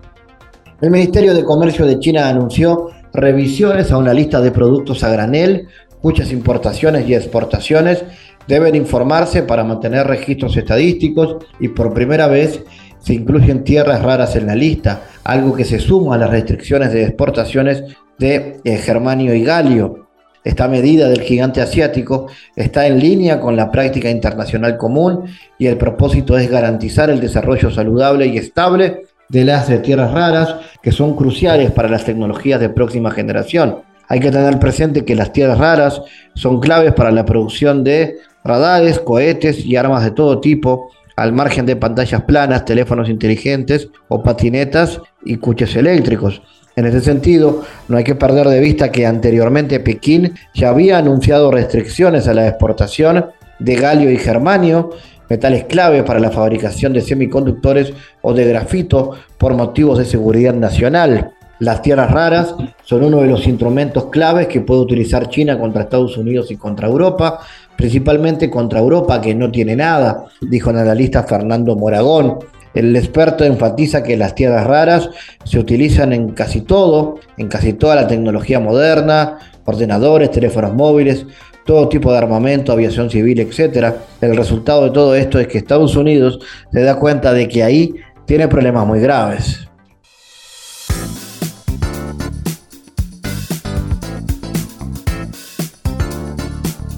El 0.79 0.91
Ministerio 0.91 1.33
de 1.33 1.43
Comercio 1.43 1.87
de 1.87 1.99
China 1.99 2.29
anunció 2.29 2.91
revisiones 3.15 3.91
a 3.91 3.97
una 3.97 4.13
lista 4.13 4.43
de 4.43 4.51
productos 4.51 5.03
a 5.05 5.09
granel 5.09 5.69
cuyas 6.03 6.31
importaciones 6.33 7.09
y 7.09 7.15
exportaciones 7.15 8.05
deben 8.47 8.75
informarse 8.75 9.43
para 9.43 9.65
mantener 9.65 10.07
registros 10.07 10.55
estadísticos 10.55 11.39
y 11.61 11.69
por 11.69 11.95
primera 11.95 12.27
vez 12.27 12.61
se 12.99 13.15
incluyen 13.15 13.65
tierras 13.65 14.03
raras 14.03 14.37
en 14.37 14.49
la 14.49 14.55
lista, 14.55 15.05
algo 15.25 15.55
que 15.55 15.65
se 15.65 15.79
suma 15.79 16.17
a 16.17 16.19
las 16.19 16.31
restricciones 16.31 16.93
de 16.93 17.05
exportaciones 17.05 17.83
de 18.19 18.61
eh, 18.63 18.77
germanio 18.77 19.35
y 19.35 19.45
galio. 19.45 20.09
Esta 20.45 20.69
medida 20.69 21.09
del 21.09 21.23
gigante 21.23 21.63
asiático 21.63 22.27
está 22.55 22.87
en 22.87 22.99
línea 22.99 23.41
con 23.41 23.57
la 23.57 23.71
práctica 23.71 24.11
internacional 24.11 24.77
común 24.77 25.25
y 25.59 25.69
el 25.69 25.79
propósito 25.79 26.37
es 26.37 26.51
garantizar 26.51 27.09
el 27.09 27.19
desarrollo 27.19 27.71
saludable 27.71 28.27
y 28.27 28.37
estable 28.37 29.07
de 29.29 29.45
las 29.45 29.67
tierras 29.83 30.13
raras 30.13 30.57
que 30.83 30.93
son 30.93 31.17
cruciales 31.17 31.71
para 31.71 31.89
las 31.89 32.05
tecnologías 32.05 32.61
de 32.61 32.69
próxima 32.69 33.11
generación. 33.11 33.83
Hay 34.09 34.21
que 34.21 34.31
tener 34.31 34.59
presente 34.59 35.05
que 35.05 35.17
las 35.17 35.33
tierras 35.33 35.59
raras 35.59 36.01
son 36.35 36.61
claves 36.61 36.93
para 36.93 37.11
la 37.11 37.25
producción 37.25 37.83
de 37.83 38.19
radares, 38.45 39.01
cohetes 39.01 39.65
y 39.65 39.77
armas 39.77 40.05
de 40.05 40.13
todo 40.13 40.41
tipo, 40.41 40.91
al 41.17 41.33
margen 41.33 41.67
de 41.67 41.77
pantallas 41.77 42.23
planas, 42.23 42.65
teléfonos 42.65 43.09
inteligentes 43.09 43.89
o 44.09 44.23
patinetas 44.23 45.01
y 45.25 45.39
coches 45.39 45.75
eléctricos. 45.75 46.43
En 46.77 46.85
ese 46.85 47.01
sentido, 47.01 47.65
no 47.89 47.97
hay 47.97 48.05
que 48.05 48.15
perder 48.15 48.47
de 48.49 48.61
vista 48.61 48.93
que 48.93 49.07
anteriormente 49.07 49.81
Pekín 49.81 50.35
ya 50.55 50.69
había 50.69 50.99
anunciado 50.99 51.51
restricciones 51.51 52.29
a 52.29 52.35
la 52.35 52.47
exportación 52.47 53.27
de 53.59 53.77
galio 53.77 54.11
y 54.11 54.19
germanio, 54.19 54.91
metales 55.29 55.65
clave 55.65 56.03
para 56.03 56.21
la 56.21 56.31
fabricación 56.31 56.93
de 56.93 57.01
semiconductores 57.01 57.93
o 58.23 58.33
de 58.33 58.45
grafito 58.45 59.13
por 59.39 59.55
motivos 59.55 59.99
de 59.99 60.05
seguridad 60.05 60.55
nacional. 60.55 61.33
Las 61.59 61.81
tierras 61.81 62.11
raras 62.11 62.55
son 62.85 63.05
uno 63.05 63.23
de 63.23 63.29
los 63.29 63.47
instrumentos 63.47 64.07
claves 64.07 64.47
que 64.47 64.61
puede 64.61 64.83
utilizar 64.83 65.31
China 65.31 65.59
contra 65.59 65.83
Estados 65.83 66.19
Unidos 66.19 66.51
y 66.51 66.57
contra 66.57 66.87
Europa, 66.87 67.41
principalmente 67.77 68.51
contra 68.51 68.79
Europa 68.79 69.23
que 69.23 69.35
no 69.35 69.51
tiene 69.51 69.75
nada, 69.75 70.27
dijo 70.43 70.71
el 70.71 70.79
analista 70.79 71.23
Fernando 71.23 71.75
Moragón. 71.75 72.39
El 72.75 72.95
experto 72.95 73.43
enfatiza 73.43 74.03
que 74.03 74.19
las 74.19 74.35
tierras 74.35 74.67
raras 74.67 75.09
se 75.45 75.59
utilizan 75.59 76.13
en 76.13 76.33
casi 76.33 76.61
todo, 76.61 77.21
en 77.39 77.49
casi 77.49 77.73
toda 77.73 77.95
la 77.95 78.07
tecnología 78.07 78.61
moderna, 78.61 79.39
ordenadores, 79.65 80.31
teléfonos 80.31 80.75
móviles, 80.75 81.25
todo 81.67 81.89
tipo 81.89 82.13
de 82.13 82.19
armamento, 82.19 82.73
aviación 82.73 83.11
civil, 83.11 83.41
etc. 83.41 83.95
El 84.21 84.37
resultado 84.37 84.85
de 84.85 84.91
todo 84.91 85.15
esto 85.15 85.39
es 85.39 85.49
que 85.49 85.59
Estados 85.59 85.97
Unidos 85.97 86.39
se 86.73 86.81
da 86.81 86.99
cuenta 86.99 87.33
de 87.33 87.49
que 87.49 87.63
ahí 87.63 87.95
tiene 88.25 88.49
problemas 88.49 88.87
muy 88.87 89.01
graves. 89.01 89.69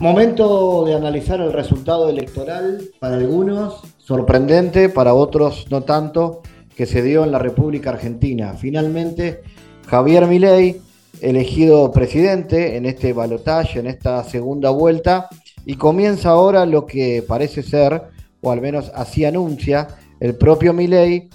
Momento 0.00 0.84
de 0.86 0.94
analizar 0.94 1.40
el 1.40 1.52
resultado 1.52 2.08
electoral 2.08 2.82
para 3.00 3.16
algunos, 3.16 3.82
sorprendente, 3.98 4.90
para 4.90 5.12
otros 5.12 5.66
no 5.70 5.82
tanto, 5.82 6.42
que 6.76 6.86
se 6.86 7.02
dio 7.02 7.24
en 7.24 7.32
la 7.32 7.40
República 7.40 7.90
Argentina. 7.90 8.52
Finalmente, 8.52 9.42
Javier 9.88 10.26
Milei, 10.26 10.80
elegido 11.22 11.90
presidente 11.90 12.76
en 12.76 12.86
este 12.86 13.12
balotaje, 13.12 13.80
en 13.80 13.86
esta 13.86 14.22
segunda 14.24 14.70
vuelta, 14.70 15.28
y 15.64 15.76
comienza 15.76 16.30
ahora 16.30 16.66
lo 16.66 16.86
que 16.86 17.24
parece 17.26 17.62
ser, 17.62 18.02
o 18.40 18.50
al 18.50 18.60
menos 18.60 18.90
así 18.94 19.24
anuncia, 19.24 19.88
el 20.20 20.34
propio 20.36 20.72
Milei, 20.72 21.28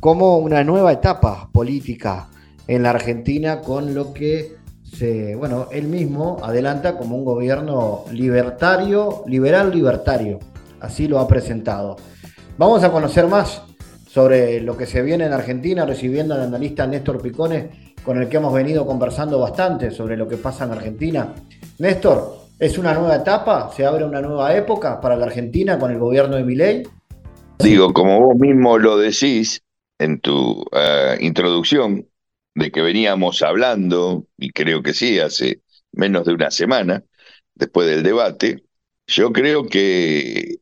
como 0.00 0.38
una 0.38 0.64
nueva 0.64 0.92
etapa 0.92 1.48
política 1.52 2.28
en 2.66 2.82
la 2.82 2.90
Argentina 2.90 3.60
con 3.60 3.94
lo 3.94 4.12
que 4.12 4.62
bueno, 5.36 5.68
él 5.72 5.88
mismo 5.88 6.38
adelanta 6.42 6.96
como 6.96 7.16
un 7.16 7.24
gobierno 7.24 8.04
libertario, 8.12 9.24
liberal 9.26 9.72
libertario, 9.72 10.38
así 10.80 11.08
lo 11.08 11.18
ha 11.18 11.26
presentado. 11.26 11.96
Vamos 12.58 12.84
a 12.84 12.92
conocer 12.92 13.26
más 13.26 13.62
sobre 14.06 14.60
lo 14.60 14.76
que 14.76 14.86
se 14.86 15.02
viene 15.02 15.24
en 15.26 15.32
Argentina, 15.32 15.86
recibiendo 15.86 16.34
al 16.34 16.42
analista 16.42 16.86
Néstor 16.86 17.20
Picone, 17.20 17.91
con 18.04 18.20
el 18.20 18.28
que 18.28 18.36
hemos 18.36 18.52
venido 18.52 18.86
conversando 18.86 19.38
bastante 19.38 19.90
sobre 19.90 20.16
lo 20.16 20.28
que 20.28 20.36
pasa 20.36 20.64
en 20.64 20.72
Argentina. 20.72 21.34
Néstor, 21.78 22.36
¿es 22.58 22.78
una 22.78 22.94
nueva 22.94 23.16
etapa? 23.16 23.70
¿Se 23.74 23.86
abre 23.86 24.04
una 24.04 24.20
nueva 24.20 24.54
época 24.56 25.00
para 25.00 25.16
la 25.16 25.26
Argentina 25.26 25.78
con 25.78 25.90
el 25.90 25.98
gobierno 25.98 26.36
de 26.36 26.44
Milei? 26.44 26.82
Digo, 27.58 27.92
como 27.92 28.20
vos 28.20 28.36
mismo 28.36 28.78
lo 28.78 28.96
decís 28.96 29.62
en 29.98 30.20
tu 30.20 30.64
eh, 30.72 31.16
introducción, 31.20 32.06
de 32.54 32.70
que 32.70 32.82
veníamos 32.82 33.42
hablando, 33.42 34.26
y 34.36 34.50
creo 34.50 34.82
que 34.82 34.92
sí, 34.92 35.18
hace 35.18 35.60
menos 35.92 36.24
de 36.26 36.34
una 36.34 36.50
semana, 36.50 37.02
después 37.54 37.88
del 37.88 38.02
debate, 38.02 38.64
yo 39.06 39.32
creo 39.32 39.66
que 39.66 40.56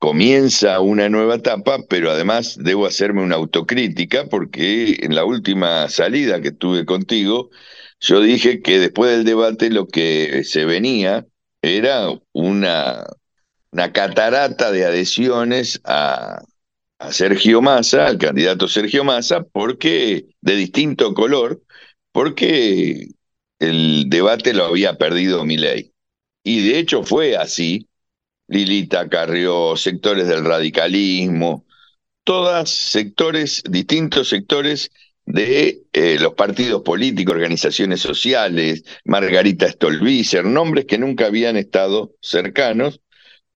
comienza 0.00 0.80
una 0.80 1.08
nueva 1.10 1.36
etapa, 1.36 1.78
pero 1.88 2.10
además 2.10 2.56
debo 2.58 2.86
hacerme 2.86 3.22
una 3.22 3.36
autocrítica 3.36 4.26
porque 4.30 4.96
en 5.00 5.14
la 5.14 5.24
última 5.26 5.88
salida 5.90 6.40
que 6.40 6.52
tuve 6.52 6.86
contigo, 6.86 7.50
yo 8.00 8.20
dije 8.22 8.62
que 8.62 8.80
después 8.80 9.10
del 9.12 9.24
debate 9.24 9.70
lo 9.70 9.86
que 9.86 10.42
se 10.44 10.64
venía 10.64 11.26
era 11.62 12.08
una, 12.32 13.04
una 13.72 13.92
catarata 13.92 14.72
de 14.72 14.86
adhesiones 14.86 15.80
a, 15.84 16.42
Sergio 17.10 17.62
Massa, 17.62 18.06
al 18.06 18.18
candidato 18.18 18.68
Sergio 18.68 19.04
Massa, 19.04 19.42
porque 19.42 20.26
de 20.42 20.56
distinto 20.56 21.14
color, 21.14 21.62
porque 22.12 23.08
el 23.58 24.04
debate 24.08 24.54
lo 24.54 24.66
había 24.66 24.98
perdido 24.98 25.44
Milei. 25.44 25.94
Y 26.44 26.68
de 26.68 26.78
hecho 26.78 27.02
fue 27.02 27.36
así. 27.36 27.88
Lilita 28.50 29.08
Carrió, 29.08 29.76
sectores 29.76 30.26
del 30.26 30.44
radicalismo, 30.44 31.64
todas 32.24 32.68
sectores, 32.68 33.62
distintos 33.70 34.28
sectores 34.28 34.90
de 35.24 35.82
eh, 35.92 36.18
los 36.18 36.34
partidos 36.34 36.82
políticos, 36.82 37.36
organizaciones 37.36 38.00
sociales, 38.00 38.82
Margarita 39.04 39.70
Stolbizer, 39.70 40.44
nombres 40.44 40.86
que 40.86 40.98
nunca 40.98 41.26
habían 41.26 41.56
estado 41.56 42.12
cercanos, 42.20 43.00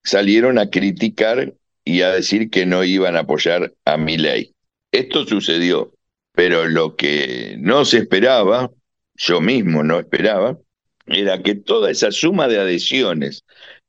salieron 0.04 0.60
a 0.60 0.70
criticar 0.70 1.54
y 1.84 2.02
a 2.02 2.12
decir 2.12 2.48
que 2.48 2.64
no 2.64 2.84
iban 2.84 3.16
a 3.16 3.20
apoyar 3.20 3.74
a 3.84 3.96
Milei. 3.96 4.54
Esto 4.92 5.26
sucedió, 5.26 5.92
pero 6.32 6.68
lo 6.68 6.94
que 6.94 7.56
no 7.58 7.84
se 7.84 7.98
esperaba, 7.98 8.70
yo 9.16 9.40
mismo 9.40 9.82
no 9.82 9.98
esperaba, 9.98 10.56
era 11.06 11.42
que 11.42 11.56
toda 11.56 11.90
esa 11.90 12.12
suma 12.12 12.46
de 12.46 12.60
adhesiones 12.60 13.44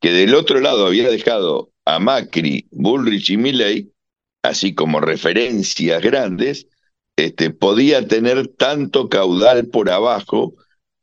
que 0.05 0.11
del 0.11 0.35
otro 0.35 0.59
lado 0.59 0.85
había 0.85 1.09
dejado 1.09 1.71
a 1.83 1.97
Macri, 1.97 2.67
Bullrich 2.69 3.31
y 3.31 3.37
Milley, 3.37 3.91
así 4.43 4.75
como 4.75 4.99
referencias 4.99 5.99
grandes, 5.99 6.67
este, 7.15 7.49
podía 7.49 8.07
tener 8.07 8.49
tanto 8.49 9.09
caudal 9.09 9.65
por 9.65 9.89
abajo 9.89 10.53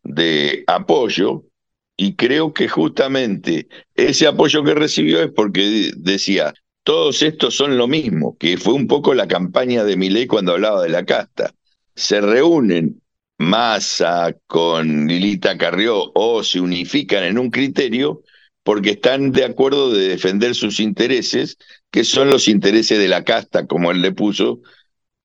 de 0.04 0.62
apoyo, 0.68 1.42
y 1.96 2.14
creo 2.14 2.54
que 2.54 2.68
justamente 2.68 3.66
ese 3.96 4.28
apoyo 4.28 4.62
que 4.62 4.76
recibió 4.76 5.20
es 5.20 5.32
porque 5.32 5.90
decía, 5.96 6.54
todos 6.84 7.22
estos 7.24 7.56
son 7.56 7.76
lo 7.76 7.88
mismo, 7.88 8.36
que 8.38 8.56
fue 8.56 8.74
un 8.74 8.86
poco 8.86 9.14
la 9.14 9.26
campaña 9.26 9.82
de 9.82 9.96
Milei 9.96 10.28
cuando 10.28 10.52
hablaba 10.52 10.80
de 10.80 10.90
la 10.90 11.04
casta. 11.04 11.52
Se 11.96 12.20
reúnen 12.20 13.02
Massa 13.36 14.32
con 14.46 15.08
Lilita 15.08 15.58
Carrió 15.58 16.12
o 16.14 16.44
se 16.44 16.60
unifican 16.60 17.24
en 17.24 17.36
un 17.36 17.50
criterio 17.50 18.22
porque 18.62 18.90
están 18.90 19.32
de 19.32 19.44
acuerdo 19.44 19.92
de 19.92 20.08
defender 20.08 20.54
sus 20.54 20.80
intereses, 20.80 21.56
que 21.90 22.04
son 22.04 22.30
los 22.30 22.48
intereses 22.48 22.98
de 22.98 23.08
la 23.08 23.24
casta, 23.24 23.66
como 23.66 23.90
él 23.90 24.02
le 24.02 24.12
puso, 24.12 24.60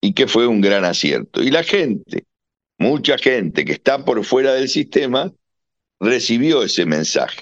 y 0.02 0.14
que 0.14 0.28
fue 0.28 0.48
un 0.48 0.62
gran 0.62 0.86
acierto. 0.86 1.42
Y 1.42 1.52
la 1.52 1.64
gente, 1.64 2.26
mucha 2.78 3.18
gente 3.18 3.66
que 3.66 3.74
está 3.74 4.04
por 4.06 4.24
fuera 4.24 4.54
del 4.54 4.70
sistema, 4.70 5.32
recibió 6.00 6.64
ese 6.64 6.86
mensaje, 6.86 7.42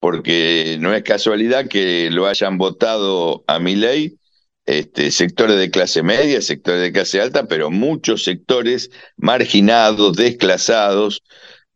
porque 0.00 0.76
no 0.80 0.94
es 0.94 1.02
casualidad 1.02 1.68
que 1.68 2.10
lo 2.10 2.26
hayan 2.26 2.58
votado 2.58 3.44
a 3.46 3.58
mi 3.58 3.76
ley 3.76 4.18
este, 4.66 5.12
sectores 5.12 5.56
de 5.58 5.70
clase 5.70 6.02
media, 6.02 6.42
sectores 6.42 6.82
de 6.82 6.92
clase 6.92 7.20
alta, 7.20 7.46
pero 7.46 7.70
muchos 7.70 8.24
sectores 8.24 8.90
marginados, 9.16 10.16
desclasados, 10.16 11.22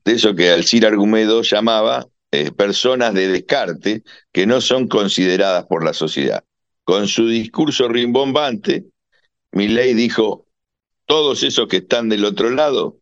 de 0.04 0.12
eso 0.12 0.34
que 0.34 0.50
Alcir 0.50 0.84
Argumedo 0.84 1.42
llamaba 1.42 2.06
eh, 2.32 2.52
personas 2.52 3.14
de 3.14 3.28
descarte 3.28 4.02
que 4.32 4.46
no 4.46 4.60
son 4.60 4.88
consideradas 4.88 5.66
por 5.66 5.84
la 5.84 5.92
sociedad. 5.92 6.44
Con 6.84 7.08
su 7.08 7.28
discurso 7.28 7.88
rimbombante, 7.88 8.86
Milley 9.52 9.94
dijo, 9.94 10.46
todos 11.06 11.42
esos 11.42 11.66
que 11.68 11.78
están 11.78 12.08
del 12.08 12.24
otro 12.24 12.50
lado 12.50 12.98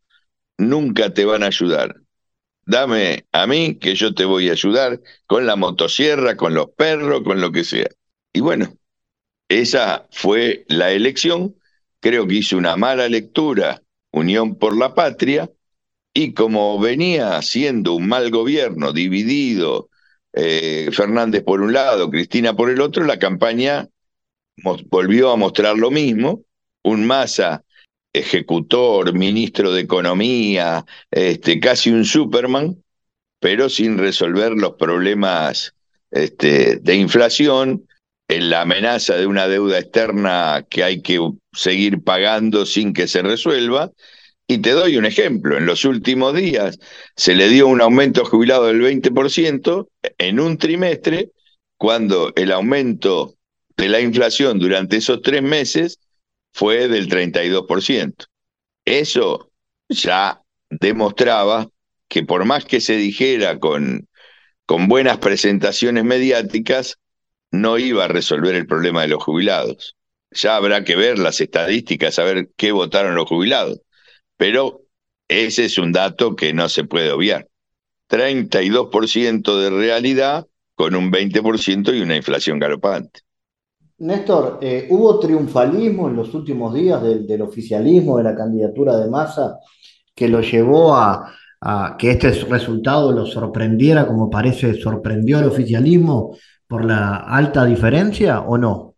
nunca 0.56 1.12
te 1.12 1.24
van 1.24 1.42
a 1.42 1.48
ayudar. 1.48 1.96
Dame 2.64 3.26
a 3.32 3.46
mí 3.46 3.78
que 3.78 3.94
yo 3.94 4.14
te 4.14 4.24
voy 4.24 4.48
a 4.48 4.52
ayudar 4.52 5.00
con 5.26 5.46
la 5.46 5.56
motosierra, 5.56 6.36
con 6.36 6.54
los 6.54 6.70
perros, 6.70 7.22
con 7.22 7.40
lo 7.40 7.52
que 7.52 7.64
sea. 7.64 7.88
Y 8.32 8.40
bueno, 8.40 8.76
esa 9.48 10.06
fue 10.10 10.64
la 10.68 10.90
elección. 10.92 11.56
Creo 12.00 12.26
que 12.26 12.34
hizo 12.36 12.56
una 12.56 12.76
mala 12.76 13.08
lectura 13.08 13.82
Unión 14.10 14.56
por 14.56 14.76
la 14.76 14.94
Patria 14.94 15.50
y 16.14 16.32
como 16.32 16.78
venía 16.78 17.36
haciendo 17.36 17.94
un 17.94 18.08
mal 18.08 18.30
gobierno 18.30 18.92
dividido, 18.92 19.88
eh, 20.32 20.90
Fernández 20.92 21.42
por 21.42 21.60
un 21.60 21.72
lado, 21.72 22.10
Cristina 22.10 22.54
por 22.54 22.70
el 22.70 22.80
otro, 22.80 23.04
la 23.04 23.18
campaña 23.18 23.88
volvió 24.90 25.30
a 25.30 25.36
mostrar 25.36 25.76
lo 25.76 25.90
mismo, 25.90 26.42
un 26.82 27.06
masa 27.06 27.64
ejecutor, 28.12 29.12
ministro 29.12 29.72
de 29.72 29.82
Economía, 29.82 30.84
este, 31.10 31.60
casi 31.60 31.90
un 31.90 32.04
Superman, 32.04 32.82
pero 33.40 33.68
sin 33.68 33.98
resolver 33.98 34.52
los 34.52 34.74
problemas 34.74 35.74
este, 36.10 36.76
de 36.76 36.94
inflación, 36.96 37.86
en 38.28 38.50
la 38.50 38.60
amenaza 38.62 39.16
de 39.16 39.26
una 39.26 39.48
deuda 39.48 39.78
externa 39.78 40.64
que 40.68 40.84
hay 40.84 41.00
que 41.00 41.18
seguir 41.54 42.02
pagando 42.02 42.66
sin 42.66 42.92
que 42.92 43.08
se 43.08 43.22
resuelva. 43.22 43.90
Y 44.50 44.58
te 44.58 44.70
doy 44.70 44.96
un 44.96 45.04
ejemplo, 45.04 45.58
en 45.58 45.66
los 45.66 45.84
últimos 45.84 46.34
días 46.34 46.78
se 47.14 47.34
le 47.34 47.50
dio 47.50 47.68
un 47.68 47.82
aumento 47.82 48.24
jubilado 48.24 48.64
del 48.64 48.80
20% 48.80 49.88
en 50.16 50.40
un 50.40 50.56
trimestre, 50.56 51.32
cuando 51.76 52.32
el 52.34 52.50
aumento 52.52 53.34
de 53.76 53.90
la 53.90 54.00
inflación 54.00 54.58
durante 54.58 54.96
esos 54.96 55.20
tres 55.20 55.42
meses 55.42 56.00
fue 56.54 56.88
del 56.88 57.08
32%. 57.08 58.24
Eso 58.86 59.50
ya 59.90 60.40
demostraba 60.70 61.68
que 62.08 62.22
por 62.22 62.46
más 62.46 62.64
que 62.64 62.80
se 62.80 62.96
dijera 62.96 63.58
con, 63.58 64.08
con 64.64 64.88
buenas 64.88 65.18
presentaciones 65.18 66.04
mediáticas, 66.04 66.98
no 67.50 67.76
iba 67.76 68.06
a 68.06 68.08
resolver 68.08 68.54
el 68.54 68.66
problema 68.66 69.02
de 69.02 69.08
los 69.08 69.22
jubilados. 69.22 69.94
Ya 70.30 70.56
habrá 70.56 70.84
que 70.84 70.96
ver 70.96 71.18
las 71.18 71.40
estadísticas, 71.42 72.14
saber 72.14 72.48
qué 72.56 72.72
votaron 72.72 73.14
los 73.14 73.28
jubilados. 73.28 73.80
Pero 74.38 74.80
ese 75.28 75.66
es 75.66 75.76
un 75.76 75.92
dato 75.92 76.34
que 76.34 76.54
no 76.54 76.70
se 76.70 76.84
puede 76.84 77.12
obviar. 77.12 77.46
32% 78.08 79.60
de 79.60 79.68
realidad 79.68 80.46
con 80.74 80.94
un 80.94 81.12
20% 81.12 81.94
y 81.94 82.00
una 82.00 82.16
inflación 82.16 82.58
galopante. 82.58 83.20
Néstor, 83.98 84.58
eh, 84.62 84.86
¿hubo 84.90 85.18
triunfalismo 85.18 86.08
en 86.08 86.16
los 86.16 86.32
últimos 86.32 86.72
días 86.72 87.02
del, 87.02 87.42
oficialismo, 87.42 88.16
de 88.16 88.24
la 88.24 88.34
candidatura 88.34 88.96
de 88.96 89.10
Massa, 89.10 89.58
que 90.14 90.28
lo 90.28 90.40
llevó 90.40 90.94
a, 90.94 91.34
a, 91.60 91.96
que 91.98 92.12
este 92.12 92.30
resultado 92.30 93.12
lo 93.12 93.26
sorprendiera 93.26 94.06
como 94.06 94.30
parece 94.30 94.74
sorprendió 94.74 95.38
al 95.38 95.48
oficialismo 95.48 96.36
por 96.68 96.84
la 96.84 97.16
alta 97.16 97.64
diferencia 97.64 98.40
o 98.40 98.56
no? 98.56 98.94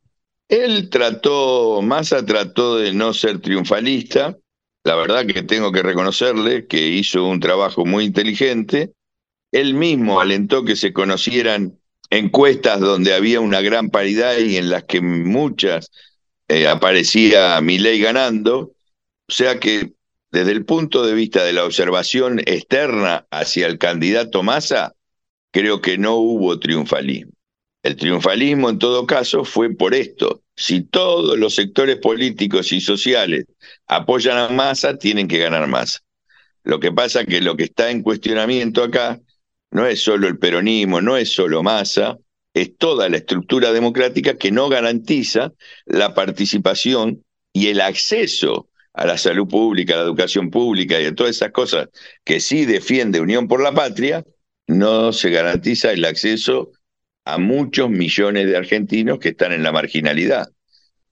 Él 0.47 0.91
trató, 0.91 1.81
Massa 1.81 2.25
trató 2.27 2.77
de 2.77 2.93
no 2.93 3.15
ser 3.15 3.41
triunfalista. 3.41 4.37
La 4.85 4.97
verdad 4.97 5.27
que 5.27 5.43
tengo 5.43 5.73
que 5.73 5.83
reconocerle 5.83 6.67
que 6.67 6.89
hizo 6.89 7.27
un 7.27 7.41
trabajo 7.41 7.85
muy 7.85 8.05
inteligente. 8.05 8.93
Él 9.53 9.75
mismo 9.75 10.21
alentó 10.21 10.65
que 10.65 10.77
se 10.77 10.93
conocieran 10.93 11.79
encuestas 12.09 12.81
donde 12.81 13.15
había 13.15 13.41
una 13.41 13.61
gran 13.61 13.91
paridad 13.91 14.39
y 14.39 14.57
en 14.57 14.71
las 14.71 14.85
que 14.85 15.01
muchas 15.01 15.91
eh, 16.49 16.67
aparecía 16.67 17.61
Milei 17.61 18.01
ganando. 18.01 18.73
O 19.29 19.33
sea 19.33 19.61
que 19.61 19.93
desde 20.33 20.53
el 20.53 20.65
punto 20.65 21.05
de 21.05 21.15
vista 21.15 21.45
de 21.45 21.53
la 21.53 21.65
observación 21.65 22.41
externa 22.41 23.27
hacia 23.31 23.67
el 23.67 23.79
candidato 23.79 24.43
Massa, 24.43 24.95
creo 25.53 25.81
que 25.81 25.99
no 25.99 26.17
hubo 26.17 26.59
triunfalismo. 26.59 27.33
El 27.83 27.97
triunfalismo, 27.97 28.69
en 28.69 28.79
todo 28.79 29.07
caso, 29.07 29.45
fue 29.45 29.71
por 29.75 29.95
esto. 29.95 30.43
Si 30.55 30.83
todos 30.83 31.39
los 31.39 31.55
sectores 31.55 31.97
políticos 31.97 32.73
y 32.73 32.81
sociales 32.81 33.47
apoyan 33.87 34.37
a 34.37 34.49
Massa, 34.49 34.99
tienen 34.99 35.29
que 35.29 35.39
ganar 35.39 35.67
más. 35.67 36.03
Lo 36.63 36.79
que 36.79 36.93
pasa 36.93 37.23
es 37.23 37.27
que 37.27 37.41
lo 37.41 37.57
que 37.57 37.65
está 37.65 37.91
en 37.91 38.03
cuestionamiento 38.03 38.85
acá 38.85 39.19
no 39.71 39.87
es 39.87 40.01
solo 40.03 40.29
el 40.29 40.39
peronismo, 40.39 41.01
no 41.01 41.17
es 41.17 41.33
solo 41.33 41.63
Massa, 41.63 42.19
es 42.53 42.77
toda 42.77 43.09
la 43.09 43.17
estructura 43.17 43.73
democrática 43.73 44.37
que 44.37 44.51
no 44.51 44.69
garantiza 44.69 45.53
la 45.87 46.15
participación 46.15 47.25
y 47.53 47.69
el 47.69 47.81
acceso 47.81 48.69
a 48.93 49.07
la 49.07 49.17
salud 49.17 49.49
pública, 49.49 49.95
a 49.95 49.99
la 49.99 50.03
educación 50.03 50.51
pública 50.51 51.01
y 51.01 51.07
a 51.07 51.15
todas 51.15 51.37
esas 51.37 51.53
cosas 51.53 51.89
que 52.25 52.41
sí 52.41 52.67
defiende 52.67 53.21
Unión 53.21 53.49
por 53.49 53.63
la 53.63 53.73
Patria, 53.73 54.25
no 54.67 55.13
se 55.13 55.31
garantiza 55.31 55.93
el 55.93 56.05
acceso 56.05 56.73
a 57.25 57.39
muchos 57.39 57.91
millones 57.91 58.47
de 58.47 58.57
argentinos 58.57 59.19
que 59.19 59.31
están 59.31 59.53
en 59.53 59.63
la 59.63 59.73
marginalidad. 59.73 60.49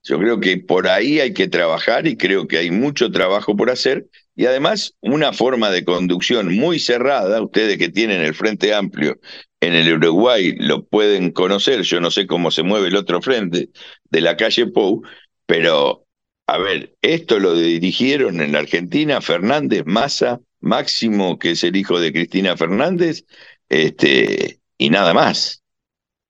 Yo 0.03 0.17
creo 0.17 0.39
que 0.39 0.57
por 0.57 0.87
ahí 0.87 1.19
hay 1.19 1.33
que 1.33 1.47
trabajar 1.47 2.07
y 2.07 2.15
creo 2.15 2.47
que 2.47 2.57
hay 2.57 2.71
mucho 2.71 3.11
trabajo 3.11 3.55
por 3.55 3.69
hacer 3.69 4.07
y 4.35 4.45
además 4.45 4.95
una 5.01 5.33
forma 5.33 5.69
de 5.71 5.83
conducción 5.83 6.55
muy 6.55 6.79
cerrada. 6.79 7.41
Ustedes 7.41 7.77
que 7.77 7.89
tienen 7.89 8.21
el 8.21 8.33
Frente 8.33 8.73
Amplio 8.73 9.19
en 9.59 9.73
el 9.73 9.93
Uruguay 9.93 10.55
lo 10.57 10.85
pueden 10.85 11.31
conocer, 11.31 11.81
yo 11.81 11.99
no 11.99 12.11
sé 12.11 12.27
cómo 12.27 12.49
se 12.49 12.63
mueve 12.63 12.87
el 12.87 12.95
otro 12.95 13.21
frente 13.21 13.69
de 14.09 14.21
la 14.21 14.37
calle 14.37 14.67
Pou, 14.67 15.03
pero 15.45 16.05
a 16.47 16.57
ver, 16.57 16.95
esto 17.01 17.39
lo 17.39 17.53
dirigieron 17.53 18.41
en 18.41 18.53
la 18.53 18.59
Argentina 18.59 19.21
Fernández, 19.21 19.83
Massa, 19.85 20.39
Máximo, 20.61 21.37
que 21.37 21.51
es 21.51 21.63
el 21.63 21.75
hijo 21.75 21.99
de 21.99 22.11
Cristina 22.11 22.57
Fernández, 22.57 23.25
este, 23.67 24.59
y 24.77 24.89
nada 24.89 25.13
más. 25.13 25.58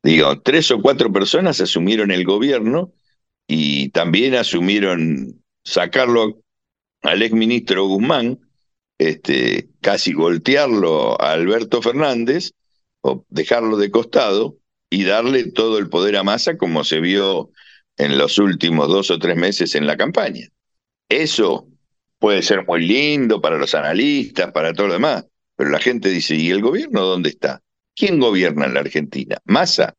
Digo, 0.04 0.42
tres 0.42 0.72
o 0.72 0.82
cuatro 0.82 1.12
personas 1.12 1.60
asumieron 1.60 2.12
el 2.12 2.24
gobierno 2.24 2.94
y 3.48 3.90
también 3.90 4.36
asumieron 4.36 5.44
sacarlo 5.64 6.42
al 7.02 7.22
exministro 7.22 7.86
Guzmán, 7.86 8.40
este, 8.98 9.70
casi 9.82 10.14
voltearlo 10.14 11.20
a 11.22 11.32
Alberto 11.32 11.82
Fernández 11.82 12.52
o 13.02 13.26
dejarlo 13.30 13.78
de 13.78 13.92
costado 13.92 14.58
y 14.90 15.04
darle 15.04 15.52
todo 15.52 15.78
el 15.78 15.90
poder 15.90 16.18
a 16.18 16.24
Massa 16.24 16.58
como 16.58 16.84
se 16.84 17.00
vio 17.00 17.52
en 17.98 18.18
los 18.18 18.38
últimos 18.38 18.88
dos 18.88 19.12
o 19.12 19.20
tres 19.20 19.36
meses 19.36 19.76
en 19.76 19.86
la 19.86 19.98
campaña. 19.98 20.48
Eso 21.10 21.68
puede 22.20 22.42
ser 22.42 22.66
muy 22.66 22.86
lindo 22.86 23.42
para 23.42 23.58
los 23.58 23.76
analistas, 23.76 24.52
para 24.52 24.74
todo 24.74 24.88
lo 24.88 24.94
demás, 24.94 25.26
pero 25.56 25.70
la 25.70 25.80
gente 25.80 26.10
dice, 26.10 26.36
¿y 26.36 26.50
el 26.50 26.62
gobierno 26.62 27.02
dónde 27.02 27.30
está? 27.30 27.62
¿Quién 28.00 28.18
gobierna 28.18 28.66
en 28.66 28.76
la 28.76 28.80
Argentina? 28.80 29.38
Massa. 29.44 29.94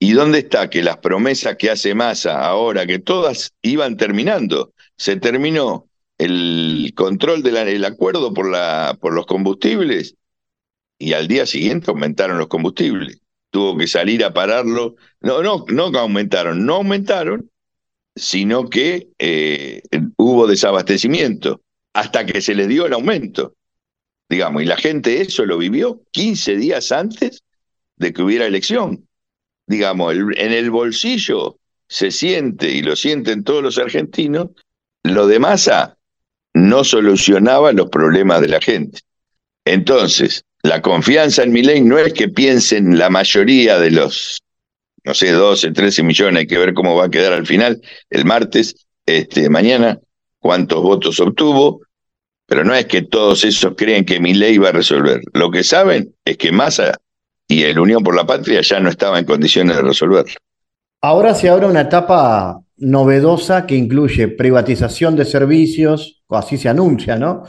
¿Y 0.00 0.10
dónde 0.10 0.40
está 0.40 0.68
que 0.68 0.82
las 0.82 0.96
promesas 0.96 1.54
que 1.56 1.70
hace 1.70 1.94
Massa 1.94 2.44
ahora, 2.44 2.84
que 2.84 2.98
todas 2.98 3.54
iban 3.62 3.96
terminando, 3.96 4.72
se 4.96 5.14
terminó 5.16 5.88
el 6.18 6.92
control 6.96 7.44
del 7.44 7.84
acuerdo 7.84 8.34
por, 8.34 8.48
los 9.14 9.26
combustibles 9.26 10.16
y 10.98 11.12
al 11.12 11.28
día 11.28 11.46
siguiente 11.46 11.92
aumentaron 11.92 12.38
los 12.38 12.48
combustibles. 12.48 13.20
Tuvo 13.50 13.78
que 13.78 13.86
salir 13.86 14.24
a 14.24 14.34
pararlo. 14.34 14.96
No, 15.20 15.40
no, 15.40 15.64
no 15.68 15.96
aumentaron, 15.96 16.66
no 16.66 16.74
aumentaron, 16.74 17.48
sino 18.16 18.68
que 18.68 19.10
eh, 19.20 19.82
hubo 20.16 20.48
desabastecimiento 20.48 21.60
hasta 21.92 22.26
que 22.26 22.40
se 22.40 22.56
le 22.56 22.66
dio 22.66 22.86
el 22.86 22.94
aumento. 22.94 23.54
Digamos, 24.28 24.62
y 24.62 24.66
la 24.66 24.76
gente 24.76 25.20
eso 25.20 25.46
lo 25.46 25.58
vivió 25.58 26.02
15 26.12 26.56
días 26.56 26.92
antes 26.92 27.42
de 27.96 28.12
que 28.12 28.22
hubiera 28.22 28.46
elección. 28.46 29.08
Digamos, 29.66 30.14
en 30.14 30.52
el 30.52 30.70
bolsillo 30.70 31.58
se 31.88 32.10
siente, 32.10 32.70
y 32.70 32.82
lo 32.82 32.96
sienten 32.96 33.44
todos 33.44 33.62
los 33.62 33.78
argentinos, 33.78 34.48
lo 35.02 35.26
de 35.26 35.38
masa 35.38 35.96
no 36.54 36.84
solucionaba 36.84 37.72
los 37.72 37.88
problemas 37.88 38.40
de 38.40 38.48
la 38.48 38.60
gente. 38.60 39.00
Entonces, 39.64 40.44
la 40.62 40.82
confianza 40.82 41.42
en 41.42 41.52
mi 41.52 41.62
ley 41.62 41.80
no 41.80 41.98
es 41.98 42.12
que 42.12 42.28
piensen 42.28 42.98
la 42.98 43.10
mayoría 43.10 43.78
de 43.78 43.90
los, 43.90 44.42
no 45.04 45.14
sé, 45.14 45.30
12, 45.32 45.72
13 45.72 46.02
millones, 46.02 46.40
hay 46.40 46.46
que 46.46 46.58
ver 46.58 46.74
cómo 46.74 46.96
va 46.96 47.06
a 47.06 47.10
quedar 47.10 47.32
al 47.32 47.46
final 47.46 47.80
el 48.10 48.24
martes, 48.24 48.86
este, 49.06 49.48
mañana, 49.48 49.98
cuántos 50.38 50.82
votos 50.82 51.20
obtuvo, 51.20 51.82
pero 52.48 52.64
no 52.64 52.74
es 52.74 52.86
que 52.86 53.02
todos 53.02 53.44
esos 53.44 53.74
creen 53.76 54.06
que 54.06 54.20
mi 54.20 54.32
ley 54.32 54.56
va 54.56 54.70
a 54.70 54.72
resolver. 54.72 55.20
Lo 55.34 55.50
que 55.50 55.62
saben 55.62 56.14
es 56.24 56.38
que 56.38 56.50
Massa 56.50 56.94
y 57.46 57.62
el 57.62 57.78
Unión 57.78 58.02
por 58.02 58.16
la 58.16 58.26
Patria 58.26 58.62
ya 58.62 58.80
no 58.80 58.88
estaban 58.88 59.18
en 59.18 59.24
condiciones 59.26 59.76
de 59.76 59.82
resolverlo. 59.82 60.32
Ahora 61.02 61.34
se 61.34 61.50
abre 61.50 61.66
una 61.66 61.82
etapa 61.82 62.58
novedosa 62.78 63.66
que 63.66 63.76
incluye 63.76 64.28
privatización 64.28 65.14
de 65.14 65.26
servicios, 65.26 66.22
así 66.30 66.56
se 66.56 66.70
anuncia, 66.70 67.18
¿no? 67.18 67.42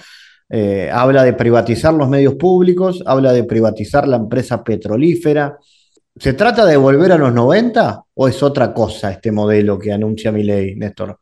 Eh, 0.49 0.89
habla 0.91 1.23
de 1.23 1.31
privatizar 1.31 1.93
los 1.93 2.09
medios 2.09 2.35
públicos, 2.35 3.01
habla 3.05 3.31
de 3.31 3.45
privatizar 3.45 4.05
la 4.05 4.17
empresa 4.17 4.61
petrolífera. 4.65 5.57
¿Se 6.17 6.33
trata 6.33 6.65
de 6.65 6.75
volver 6.75 7.13
a 7.13 7.17
los 7.17 7.33
90 7.33 8.03
o 8.15 8.27
es 8.27 8.43
otra 8.43 8.73
cosa 8.73 9.11
este 9.11 9.31
modelo 9.31 9.79
que 9.79 9.93
anuncia 9.93 10.33
mi 10.33 10.43
ley, 10.43 10.75
Néstor? 10.75 11.17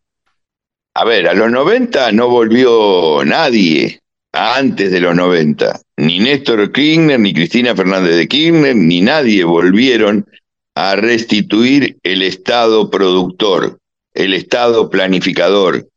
A 0.99 1.05
ver, 1.05 1.27
a 1.27 1.35
los 1.35 1.51
90 1.51 2.11
no 2.13 2.27
volvió 2.27 3.23
nadie 3.23 4.01
antes 4.31 4.91
de 4.91 4.99
los 4.99 5.15
90. 5.15 5.79
Ni 5.97 6.17
Néstor 6.17 6.71
Kirchner, 6.71 7.19
ni 7.19 7.35
Cristina 7.35 7.75
Fernández 7.75 8.15
de 8.15 8.27
Kirchner, 8.27 8.75
ni 8.75 9.01
nadie 9.01 9.43
volvieron 9.43 10.25
a 10.73 10.95
restituir 10.95 11.97
el 12.01 12.23
Estado 12.23 12.89
productor, 12.89 13.77
el 14.15 14.33
Estado 14.33 14.89
planificador, 14.89 15.87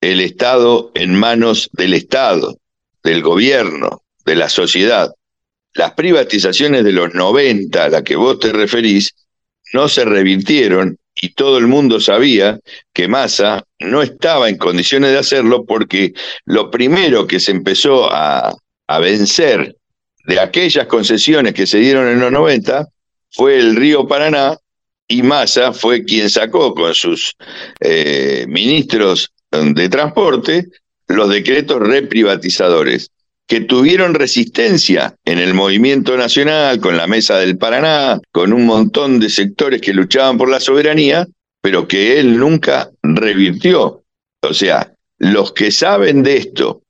el 0.00 0.20
Estado 0.22 0.92
en 0.94 1.14
manos 1.14 1.68
del 1.74 1.92
Estado 1.92 2.56
del 3.02 3.20
gobierno, 3.20 4.00
de 4.24 4.34
la 4.34 4.48
sociedad. 4.48 5.12
Las 5.74 5.92
privatizaciones 5.92 6.84
de 6.84 6.92
los 6.92 7.12
90 7.12 7.84
a 7.84 7.90
las 7.90 8.02
que 8.02 8.16
vos 8.16 8.40
te 8.40 8.50
referís 8.54 9.14
no 9.74 9.90
se 9.90 10.06
revirtieron 10.06 10.96
y 11.20 11.30
todo 11.30 11.58
el 11.58 11.66
mundo 11.66 12.00
sabía 12.00 12.58
que 12.92 13.08
Massa 13.08 13.64
no 13.80 14.02
estaba 14.02 14.48
en 14.48 14.56
condiciones 14.56 15.12
de 15.12 15.18
hacerlo 15.18 15.64
porque 15.64 16.12
lo 16.44 16.70
primero 16.70 17.26
que 17.26 17.40
se 17.40 17.52
empezó 17.52 18.08
a, 18.10 18.54
vencer 19.00 19.76
de 20.24 20.40
aquellas 20.40 20.86
concesiones 20.86 21.52
que 21.52 21.66
se 21.66 21.78
dieron 21.78 22.08
en 22.08 22.20
los 22.20 22.32
90 22.32 22.86
fue 23.30 23.58
el 23.58 23.76
río 23.76 24.08
Paraná 24.08 24.56
y 25.06 25.22
Massa 25.22 25.72
fue 25.72 26.04
quien 26.04 26.30
sacó 26.30 26.74
con 26.74 26.94
sus 26.94 27.34
eh, 27.80 28.46
ministros 28.48 29.30
de 29.50 29.88
transporte 29.88 30.66
los 31.08 31.30
decretos 31.30 31.80
reprivatizadores, 31.80 33.10
que 33.48 33.62
tuvieron 33.62 34.12
resistencia 34.12 35.16
en 35.24 35.38
el 35.38 35.54
movimiento 35.54 36.16
nacional, 36.18 36.80
con 36.80 36.98
la 36.98 37.06
Mesa 37.06 37.38
del 37.38 37.56
Paraná, 37.56 38.20
con 38.30 38.52
un 38.52 38.66
montón 38.66 39.18
de 39.18 39.30
sectores 39.30 39.80
que 39.80 39.94
luchaban 39.94 40.36
por 40.36 40.50
la 40.50 40.60
soberanía, 40.60 41.26
pero 41.62 41.88
que 41.88 42.20
él 42.20 42.38
nunca 42.38 42.90
revirtió. 43.02 44.02
O 44.42 44.54
sea, 44.54 44.92
los 45.16 45.52
que 45.52 45.70
saben 45.70 46.22
de 46.22 46.36
esto 46.36 46.82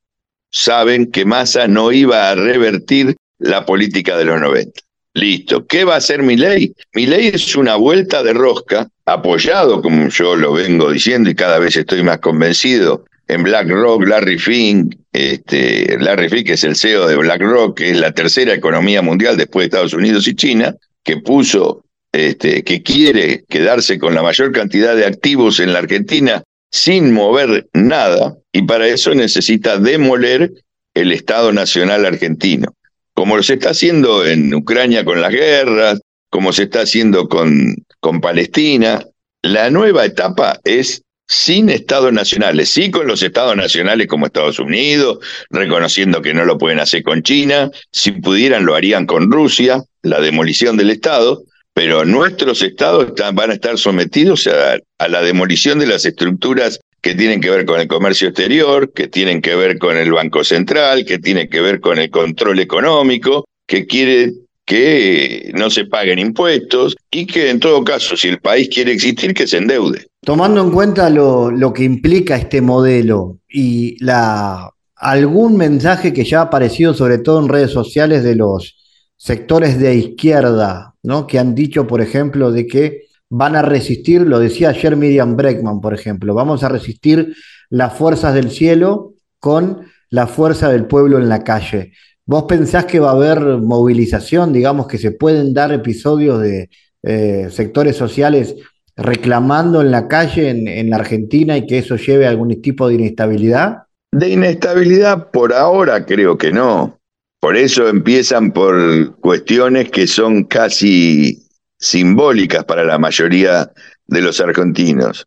saben 0.51 1.09
que 1.09 1.23
Massa 1.23 1.67
no 1.67 1.93
iba 1.93 2.29
a 2.29 2.35
revertir 2.35 3.15
la 3.39 3.65
política 3.65 4.17
de 4.17 4.25
los 4.25 4.41
90. 4.41 4.81
Listo. 5.13 5.65
¿Qué 5.65 5.85
va 5.85 5.95
a 5.95 5.97
hacer 5.97 6.21
mi 6.21 6.35
ley? 6.35 6.73
Mi 6.93 7.05
ley 7.05 7.27
es 7.33 7.55
una 7.55 7.77
vuelta 7.77 8.21
de 8.21 8.33
rosca, 8.33 8.89
apoyado, 9.05 9.81
como 9.81 10.09
yo 10.09 10.35
lo 10.35 10.53
vengo 10.53 10.91
diciendo 10.91 11.29
y 11.29 11.35
cada 11.35 11.57
vez 11.57 11.77
estoy 11.77 12.03
más 12.03 12.19
convencido, 12.19 13.05
en 13.29 13.43
BlackRock, 13.43 14.07
Larry 14.07 14.39
Fink, 14.39 14.95
este, 15.13 15.97
Larry 15.99 16.29
Fink 16.29 16.49
es 16.49 16.63
el 16.63 16.75
CEO 16.75 17.07
de 17.07 17.15
BlackRock, 17.15 17.77
que 17.77 17.91
es 17.91 17.97
la 17.97 18.11
tercera 18.11 18.53
economía 18.55 19.03
mundial 19.03 19.37
después 19.37 19.63
de 19.63 19.65
Estados 19.67 19.93
Unidos 19.93 20.27
y 20.27 20.35
China, 20.35 20.75
que 21.03 21.17
puso, 21.17 21.85
este, 22.11 22.63
que 22.63 22.81
quiere 22.81 23.45
quedarse 23.47 23.99
con 23.99 24.15
la 24.15 24.23
mayor 24.23 24.51
cantidad 24.51 24.95
de 24.95 25.05
activos 25.05 25.59
en 25.59 25.73
la 25.73 25.79
Argentina 25.79 26.43
sin 26.71 27.13
mover 27.13 27.67
nada, 27.73 28.35
y 28.51 28.63
para 28.63 28.87
eso 28.87 29.13
necesita 29.13 29.77
demoler 29.77 30.51
el 30.95 31.11
Estado 31.11 31.53
Nacional 31.53 32.07
argentino, 32.07 32.73
como 33.13 33.41
se 33.43 33.53
está 33.53 33.71
haciendo 33.71 34.25
en 34.25 34.51
Ucrania 34.55 35.05
con 35.05 35.21
las 35.21 35.31
guerras, 35.31 36.01
como 36.31 36.51
se 36.51 36.63
está 36.63 36.81
haciendo 36.81 37.29
con, 37.29 37.75
con 37.99 38.21
Palestina. 38.21 39.05
La 39.43 39.69
nueva 39.69 40.05
etapa 40.05 40.59
es 40.63 41.03
sin 41.29 41.69
estados 41.69 42.11
nacionales, 42.11 42.69
sí 42.69 42.89
con 42.89 43.05
los 43.05 43.21
estados 43.21 43.55
nacionales 43.55 44.07
como 44.07 44.25
Estados 44.25 44.57
Unidos, 44.57 45.19
reconociendo 45.51 46.23
que 46.23 46.33
no 46.33 46.43
lo 46.43 46.57
pueden 46.57 46.79
hacer 46.79 47.03
con 47.03 47.21
China, 47.21 47.69
si 47.91 48.11
pudieran 48.11 48.65
lo 48.65 48.73
harían 48.73 49.05
con 49.05 49.31
Rusia, 49.31 49.83
la 50.01 50.19
demolición 50.21 50.75
del 50.75 50.89
Estado, 50.89 51.43
pero 51.75 52.03
nuestros 52.03 52.63
estados 52.63 53.13
van 53.33 53.51
a 53.51 53.53
estar 53.53 53.77
sometidos 53.77 54.47
a, 54.47 55.07
la 55.07 55.21
demolición 55.21 55.77
de 55.77 55.85
las 55.85 56.03
estructuras 56.03 56.79
que 56.99 57.13
tienen 57.13 57.41
que 57.41 57.51
ver 57.51 57.65
con 57.65 57.79
el 57.79 57.87
comercio 57.87 58.29
exterior, 58.29 58.91
que 58.91 59.07
tienen 59.07 59.41
que 59.41 59.55
ver 59.55 59.77
con 59.77 59.97
el 59.97 60.11
Banco 60.11 60.43
Central, 60.43 61.05
que 61.05 61.19
tienen 61.19 61.47
que 61.47 61.61
ver 61.61 61.79
con 61.79 61.99
el 61.99 62.09
control 62.09 62.59
económico, 62.59 63.45
que 63.67 63.85
quiere 63.85 64.33
que 64.69 65.51
no 65.55 65.71
se 65.71 65.85
paguen 65.85 66.19
impuestos 66.19 66.95
y 67.09 67.25
que 67.25 67.49
en 67.49 67.59
todo 67.59 67.83
caso, 67.83 68.15
si 68.15 68.27
el 68.27 68.39
país 68.39 68.69
quiere 68.71 68.91
existir, 68.91 69.33
que 69.33 69.47
se 69.47 69.57
endeude. 69.57 70.05
Tomando 70.21 70.61
en 70.61 70.69
cuenta 70.69 71.09
lo, 71.09 71.73
que 71.73 71.83
implica 71.83 72.35
este 72.35 72.61
modelo 72.61 73.39
y 73.49 73.97
la, 74.03 74.69
algún 74.95 75.57
mensaje 75.57 76.13
que 76.13 76.23
ya 76.23 76.41
ha 76.41 76.43
aparecido 76.43 76.93
sobre 76.93 77.17
todo 77.17 77.39
en 77.39 77.49
redes 77.49 77.71
sociales 77.71 78.23
de 78.23 78.35
los 78.35 78.77
sectores 79.17 79.79
de 79.79 79.95
izquierda, 79.95 80.93
¿no? 81.01 81.25
que 81.25 81.39
han 81.39 81.55
dicho, 81.55 81.87
por 81.87 81.99
ejemplo, 81.99 82.51
de 82.51 82.67
que 82.67 83.05
van 83.27 83.55
a 83.55 83.63
resistir, 83.63 84.21
lo 84.21 84.37
decía 84.37 84.69
ayer 84.69 84.95
Miriam 84.95 85.35
Breckman, 85.35 85.81
por 85.81 85.95
ejemplo, 85.95 86.35
vamos 86.35 86.63
a 86.63 86.69
resistir 86.69 87.35
las 87.71 87.95
fuerzas 87.95 88.35
del 88.35 88.51
cielo 88.51 89.15
con 89.39 89.87
la 90.11 90.27
fuerza 90.27 90.69
del 90.69 90.85
pueblo 90.85 91.17
en 91.17 91.27
la 91.27 91.43
calle. 91.43 91.93
¿Vos 92.29 92.43
pensás 92.43 92.85
que 92.85 92.99
va 92.99 93.09
a 93.09 93.13
haber 93.13 93.39
movilización, 93.57 94.53
digamos, 94.53 94.85
que 94.85 94.99
se 94.99 95.09
pueden 95.09 95.51
dar 95.51 95.73
episodios 95.73 96.39
de 96.39 96.69
eh, 97.01 97.47
sectores 97.49 97.95
sociales 97.95 98.53
reclamando 98.95 99.81
en 99.81 99.89
la 99.89 100.07
calle 100.07 100.51
en, 100.51 100.89
la 100.91 100.97
Argentina 100.97 101.57
y 101.57 101.65
que 101.65 101.79
eso 101.79 101.95
lleve 101.95 102.27
a 102.27 102.29
algún 102.29 102.61
tipo 102.61 102.87
de 102.87 102.93
inestabilidad? 102.93 103.85
De 104.11 104.29
inestabilidad 104.29 105.31
por 105.31 105.53
ahora 105.53 106.05
creo 106.05 106.37
que 106.37 106.51
no. 106.51 106.99
Por 107.39 107.57
eso 107.57 107.87
empiezan 107.87 108.51
por 108.51 109.15
cuestiones 109.15 109.89
que 109.89 110.05
son 110.05 110.43
casi 110.43 111.47
simbólicas 111.79 112.63
para 112.63 112.83
la 112.83 112.99
mayoría 112.99 113.71
de 114.05 114.21
los 114.21 114.39
argentinos, 114.39 115.25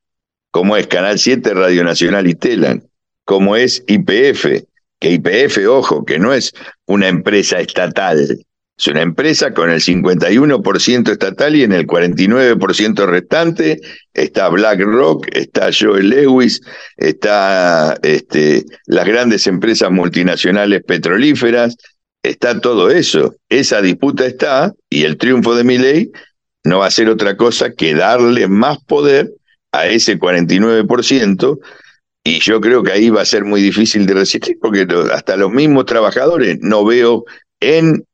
como 0.52 0.76
es 0.76 0.86
Canal 0.86 1.18
7, 1.18 1.52
Radio 1.52 1.82
Nacional 1.82 2.28
y 2.28 2.36
Telan, 2.36 2.84
como 3.24 3.56
es 3.56 3.82
IPF, 3.88 4.62
que 5.02 5.10
IPF, 5.10 5.66
ojo, 5.68 6.04
que 6.04 6.20
no 6.20 6.32
es 6.32 6.52
una 6.86 7.08
empresa 7.08 7.58
estatal, 7.58 8.20
es 8.78 8.86
una 8.86 9.02
empresa 9.02 9.52
con 9.52 9.68
el 9.68 9.80
51% 9.80 11.10
estatal 11.10 11.56
y 11.56 11.64
en 11.64 11.72
el 11.72 11.88
49% 11.88 13.06
restante 13.06 13.80
está 14.14 14.48
BlackRock, 14.48 15.26
está 15.32 15.70
Joe 15.76 16.04
Lewis, 16.04 16.60
está 16.96 17.98
este, 18.02 18.64
las 18.86 19.04
grandes 19.04 19.48
empresas 19.48 19.90
multinacionales 19.90 20.84
petrolíferas, 20.84 21.76
está 22.22 22.60
todo 22.60 22.88
eso. 22.88 23.34
Esa 23.48 23.82
disputa 23.82 24.24
está 24.24 24.72
y 24.88 25.02
el 25.02 25.16
triunfo 25.16 25.56
de 25.56 25.64
Milley 25.64 26.12
no 26.62 26.78
va 26.78 26.86
a 26.86 26.92
ser 26.92 27.08
otra 27.08 27.36
cosa 27.36 27.72
que 27.72 27.92
darle 27.92 28.46
más 28.46 28.78
poder 28.84 29.32
a 29.72 29.88
ese 29.88 30.16
49% 30.16 31.58
y 32.24 32.40
yo 32.40 32.60
creo 32.60 32.82
que 32.82 32.92
ahí 32.92 33.10
va 33.10 33.22
a 33.22 33.26
ser 33.26 33.44
muy 33.44 33.60
difícil 33.60 34.06
de 34.06 34.14
resistir 34.14 34.56
porque 34.60 34.86
hasta 35.12 35.36
los 35.36 35.50
mismos 35.50 35.86
trabajadores 35.86 36.58
no 36.60 36.84
veo 36.84 37.24
en 37.60 38.04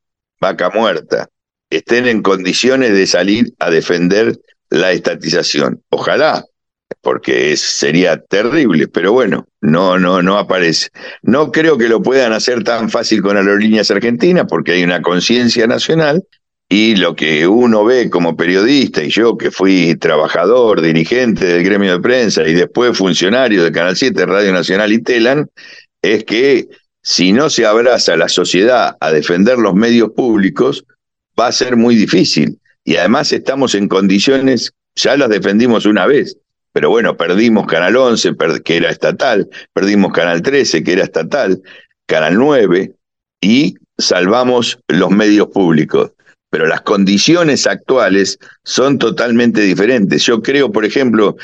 vaca 0.40 0.70
muerta 0.70 1.28
estén 1.70 2.06
en 2.06 2.22
condiciones 2.22 2.92
de 2.92 3.06
salir 3.06 3.52
a 3.58 3.70
defender 3.70 4.38
la 4.70 4.92
estatización. 4.92 5.82
Ojalá, 5.90 6.44
porque 7.02 7.56
sería 7.56 8.20
terrible, 8.22 8.88
pero 8.88 9.12
bueno, 9.12 9.46
no, 9.60 9.98
no, 9.98 10.22
no 10.22 10.38
aparece. 10.38 10.88
No 11.22 11.52
creo 11.52 11.76
que 11.78 11.88
lo 11.88 12.02
puedan 12.02 12.32
hacer 12.32 12.64
tan 12.64 12.90
fácil 12.90 13.22
con 13.22 13.36
aerolíneas 13.36 13.90
argentinas, 13.90 14.46
porque 14.48 14.72
hay 14.72 14.84
una 14.84 15.02
conciencia 15.02 15.66
nacional 15.66 16.24
y 16.68 16.96
lo 16.96 17.16
que 17.16 17.46
uno 17.46 17.84
ve 17.84 18.10
como 18.10 18.36
periodista, 18.36 19.02
y 19.02 19.08
yo 19.08 19.38
que 19.38 19.50
fui 19.50 19.96
trabajador, 19.96 20.82
dirigente 20.82 21.46
del 21.46 21.64
gremio 21.64 21.92
de 21.92 22.00
prensa 22.00 22.46
y 22.46 22.52
después 22.52 22.96
funcionario 22.96 23.64
de 23.64 23.72
Canal 23.72 23.96
7, 23.96 24.26
Radio 24.26 24.52
Nacional 24.52 24.92
y 24.92 25.00
Telan, 25.00 25.48
es 26.02 26.24
que 26.24 26.68
si 27.02 27.32
no 27.32 27.48
se 27.48 27.64
abraza 27.64 28.16
la 28.18 28.28
sociedad 28.28 28.96
a 29.00 29.10
defender 29.10 29.56
los 29.58 29.74
medios 29.74 30.10
públicos, 30.10 30.84
va 31.40 31.46
a 31.46 31.52
ser 31.52 31.76
muy 31.76 31.94
difícil. 31.94 32.58
Y 32.84 32.96
además 32.96 33.32
estamos 33.32 33.74
en 33.74 33.88
condiciones, 33.88 34.72
ya 34.94 35.16
las 35.16 35.30
defendimos 35.30 35.86
una 35.86 36.06
vez, 36.06 36.36
pero 36.72 36.90
bueno, 36.90 37.16
perdimos 37.16 37.66
Canal 37.66 37.96
11, 37.96 38.34
que 38.62 38.76
era 38.76 38.90
estatal, 38.90 39.48
perdimos 39.72 40.12
Canal 40.12 40.42
13, 40.42 40.84
que 40.84 40.92
era 40.92 41.04
estatal, 41.04 41.62
Canal 42.04 42.34
9, 42.36 42.92
y 43.40 43.74
salvamos 43.96 44.78
los 44.88 45.10
medios 45.10 45.48
públicos 45.48 46.12
pero 46.50 46.66
las 46.66 46.80
condiciones 46.80 47.66
actuales 47.66 48.38
son 48.64 48.98
totalmente 48.98 49.60
diferentes. 49.60 50.22
Yo 50.24 50.40
creo, 50.42 50.72
por 50.72 50.84
ejemplo, 50.84 51.36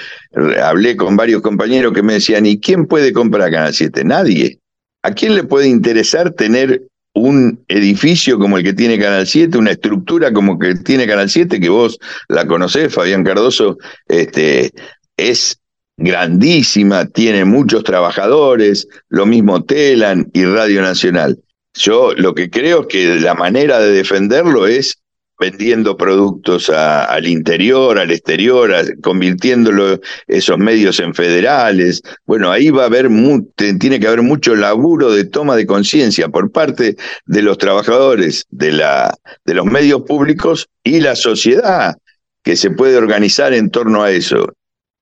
hablé 0.62 0.96
con 0.96 1.16
varios 1.16 1.42
compañeros 1.42 1.92
que 1.92 2.02
me 2.02 2.14
decían, 2.14 2.46
¿y 2.46 2.58
quién 2.58 2.86
puede 2.86 3.12
comprar 3.12 3.50
Canal 3.50 3.74
7? 3.74 4.04
Nadie. 4.04 4.58
¿A 5.02 5.12
quién 5.12 5.34
le 5.34 5.44
puede 5.44 5.68
interesar 5.68 6.30
tener 6.30 6.82
un 7.14 7.64
edificio 7.68 8.38
como 8.38 8.58
el 8.58 8.64
que 8.64 8.72
tiene 8.72 8.98
Canal 8.98 9.26
7, 9.26 9.56
una 9.56 9.70
estructura 9.70 10.32
como 10.32 10.58
que 10.58 10.74
tiene 10.74 11.06
Canal 11.06 11.30
7, 11.30 11.60
que 11.60 11.68
vos 11.68 11.98
la 12.28 12.46
conocés, 12.46 12.92
Fabián 12.92 13.22
Cardoso, 13.22 13.78
este, 14.08 14.72
es 15.16 15.60
grandísima, 15.96 17.06
tiene 17.06 17.44
muchos 17.44 17.84
trabajadores, 17.84 18.88
lo 19.08 19.26
mismo 19.26 19.62
Telan 19.62 20.28
y 20.32 20.44
Radio 20.44 20.82
Nacional. 20.82 21.38
Yo 21.74 22.14
lo 22.14 22.34
que 22.34 22.50
creo 22.50 22.82
es 22.82 22.86
que 22.86 23.20
la 23.20 23.34
manera 23.34 23.78
de 23.80 23.92
defenderlo 23.92 24.66
es 24.66 24.98
vendiendo 25.38 25.96
productos 25.96 26.70
al 26.70 27.26
interior, 27.26 27.98
al 27.98 28.12
exterior, 28.12 28.72
convirtiéndolo 29.02 30.00
esos 30.28 30.58
medios 30.58 31.00
en 31.00 31.12
federales. 31.14 32.02
Bueno, 32.24 32.50
ahí 32.50 32.70
va 32.70 32.84
a 32.84 32.86
haber 32.86 33.08
tiene 33.56 33.98
que 33.98 34.06
haber 34.06 34.22
mucho 34.22 34.54
laburo 34.54 35.12
de 35.12 35.24
toma 35.24 35.56
de 35.56 35.66
conciencia 35.66 36.28
por 36.28 36.52
parte 36.52 36.96
de 37.26 37.42
los 37.42 37.58
trabajadores 37.58 38.44
de 38.50 38.72
la 38.72 39.14
de 39.44 39.54
los 39.54 39.66
medios 39.66 40.02
públicos 40.02 40.68
y 40.84 41.00
la 41.00 41.16
sociedad 41.16 41.96
que 42.42 42.56
se 42.56 42.70
puede 42.70 42.96
organizar 42.96 43.52
en 43.52 43.70
torno 43.70 44.02
a 44.02 44.12
eso. 44.12 44.52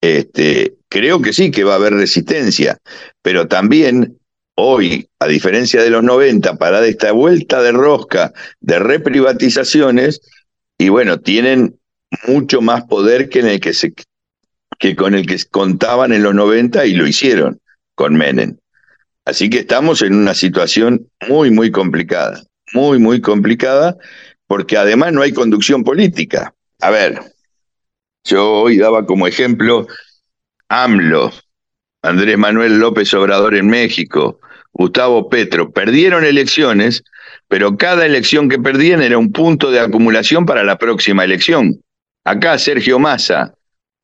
Este, 0.01 0.75
creo 0.89 1.21
que 1.21 1.33
sí 1.33 1.51
que 1.51 1.65
va 1.65 1.75
a 1.75 1.77
haber 1.77 1.95
resistencia, 1.95 2.79
pero 3.23 3.47
también 3.47 4.19
hoy, 4.63 5.09
a 5.19 5.27
diferencia 5.27 5.83
de 5.83 5.91
los 5.91 6.03
90, 6.03 6.57
para 6.57 6.85
esta 6.87 7.13
vuelta 7.13 7.63
de 7.63 7.73
rosca 7.73 8.33
de 8.61 8.79
reprivatizaciones, 8.79 10.21
y 10.79 10.89
bueno, 10.89 11.21
tienen 11.21 11.79
mucho 12.27 12.61
más 12.61 12.85
poder 12.85 13.29
que, 13.29 13.41
en 13.41 13.47
el 13.47 13.61
que, 13.61 13.75
se, 13.75 13.93
que 14.79 14.97
con 14.97 15.15
el 15.15 15.27
que 15.27 15.39
contaban 15.51 16.13
en 16.13 16.23
los 16.23 16.35
90 16.35 16.87
y 16.87 16.95
lo 16.95 17.07
hicieron 17.07 17.61
con 17.95 18.15
Menem. 18.15 18.57
Así 19.25 19.51
que 19.51 19.61
estamos 19.61 20.03
en 20.03 20.15
una 20.15 20.35
situación 20.35 21.09
muy, 21.29 21.51
muy 21.51 21.71
complicada, 21.71 22.43
muy, 22.73 22.99
muy 22.99 23.21
complicada, 23.21 23.97
porque 24.47 24.77
además 24.77 25.13
no 25.13 25.23
hay 25.23 25.33
conducción 25.33 25.85
política. 25.85 26.55
A 26.81 26.91
ver, 26.91 27.21
yo 28.25 28.51
hoy 28.53 28.79
daba 28.79 29.07
como 29.07 29.27
ejemplo 29.27 29.87
AMLO, 30.69 31.33
Andrés 32.03 32.37
Manuel 32.37 32.79
López 32.79 33.15
Obrador 33.15 33.55
en 33.55 33.69
México, 33.69 34.41
Gustavo 34.73 35.29
Petro, 35.29 35.71
perdieron 35.71 36.25
elecciones, 36.25 37.03
pero 37.49 37.77
cada 37.77 38.07
elección 38.07 38.49
que 38.49 38.59
perdían 38.59 39.03
era 39.03 39.19
un 39.19 39.33
punto 39.33 39.71
de 39.71 39.81
acumulación 39.81 40.47
para 40.47 40.65
la 40.65 40.79
próxima 40.79 41.25
elección. 41.25 41.81
Acá 42.25 42.59
Sergio 42.59 42.99
Massa, 42.99 43.55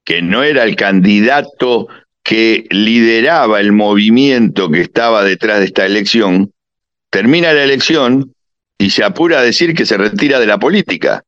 que 0.05 0.23
no 0.23 0.43
era 0.43 0.65
el 0.65 0.77
candidato 0.77 1.89
que 2.23 2.67
lideraba 2.71 3.61
el 3.61 3.73
movimiento 3.73 4.71
que 4.71 4.83
estaba 4.83 5.25
detrás 5.25 5.61
de 5.61 5.67
esta 5.67 5.87
elección, 5.87 6.53
termina 7.11 7.53
la 7.53 7.65
elección 7.65 8.35
y 8.77 8.91
se 8.91 9.03
apura 9.03 9.39
a 9.39 9.43
decir 9.43 9.75
que 9.75 9.87
se 9.87 9.97
retira 9.97 10.39
de 10.39 10.47
la 10.47 10.59
política. 10.59 11.23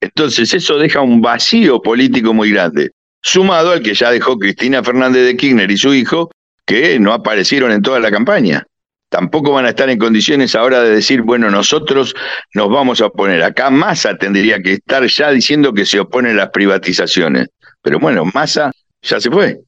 Entonces 0.00 0.54
eso 0.54 0.78
deja 0.78 1.02
un 1.02 1.20
vacío 1.20 1.82
político 1.82 2.32
muy 2.32 2.50
grande 2.50 2.90
sumado 3.22 3.72
al 3.72 3.82
que 3.82 3.94
ya 3.94 4.10
dejó 4.10 4.38
Cristina 4.38 4.82
Fernández 4.82 5.26
de 5.26 5.36
Kirchner 5.36 5.70
y 5.70 5.76
su 5.76 5.94
hijo, 5.94 6.30
que 6.66 6.98
no 6.98 7.12
aparecieron 7.12 7.72
en 7.72 7.82
toda 7.82 8.00
la 8.00 8.10
campaña. 8.10 8.66
Tampoco 9.10 9.52
van 9.52 9.66
a 9.66 9.70
estar 9.70 9.90
en 9.90 9.98
condiciones 9.98 10.54
ahora 10.54 10.82
de 10.82 10.90
decir, 10.90 11.22
bueno, 11.22 11.50
nosotros 11.50 12.14
nos 12.54 12.70
vamos 12.70 13.00
a 13.00 13.06
oponer. 13.06 13.42
Acá 13.42 13.68
Massa 13.68 14.16
tendría 14.16 14.62
que 14.62 14.74
estar 14.74 15.04
ya 15.04 15.30
diciendo 15.32 15.74
que 15.74 15.84
se 15.84 16.00
opone 16.00 16.30
a 16.30 16.34
las 16.34 16.50
privatizaciones. 16.50 17.48
Pero 17.82 17.98
bueno, 17.98 18.24
Massa 18.32 18.70
ya 19.02 19.20
se 19.20 19.30
fue 19.30 19.58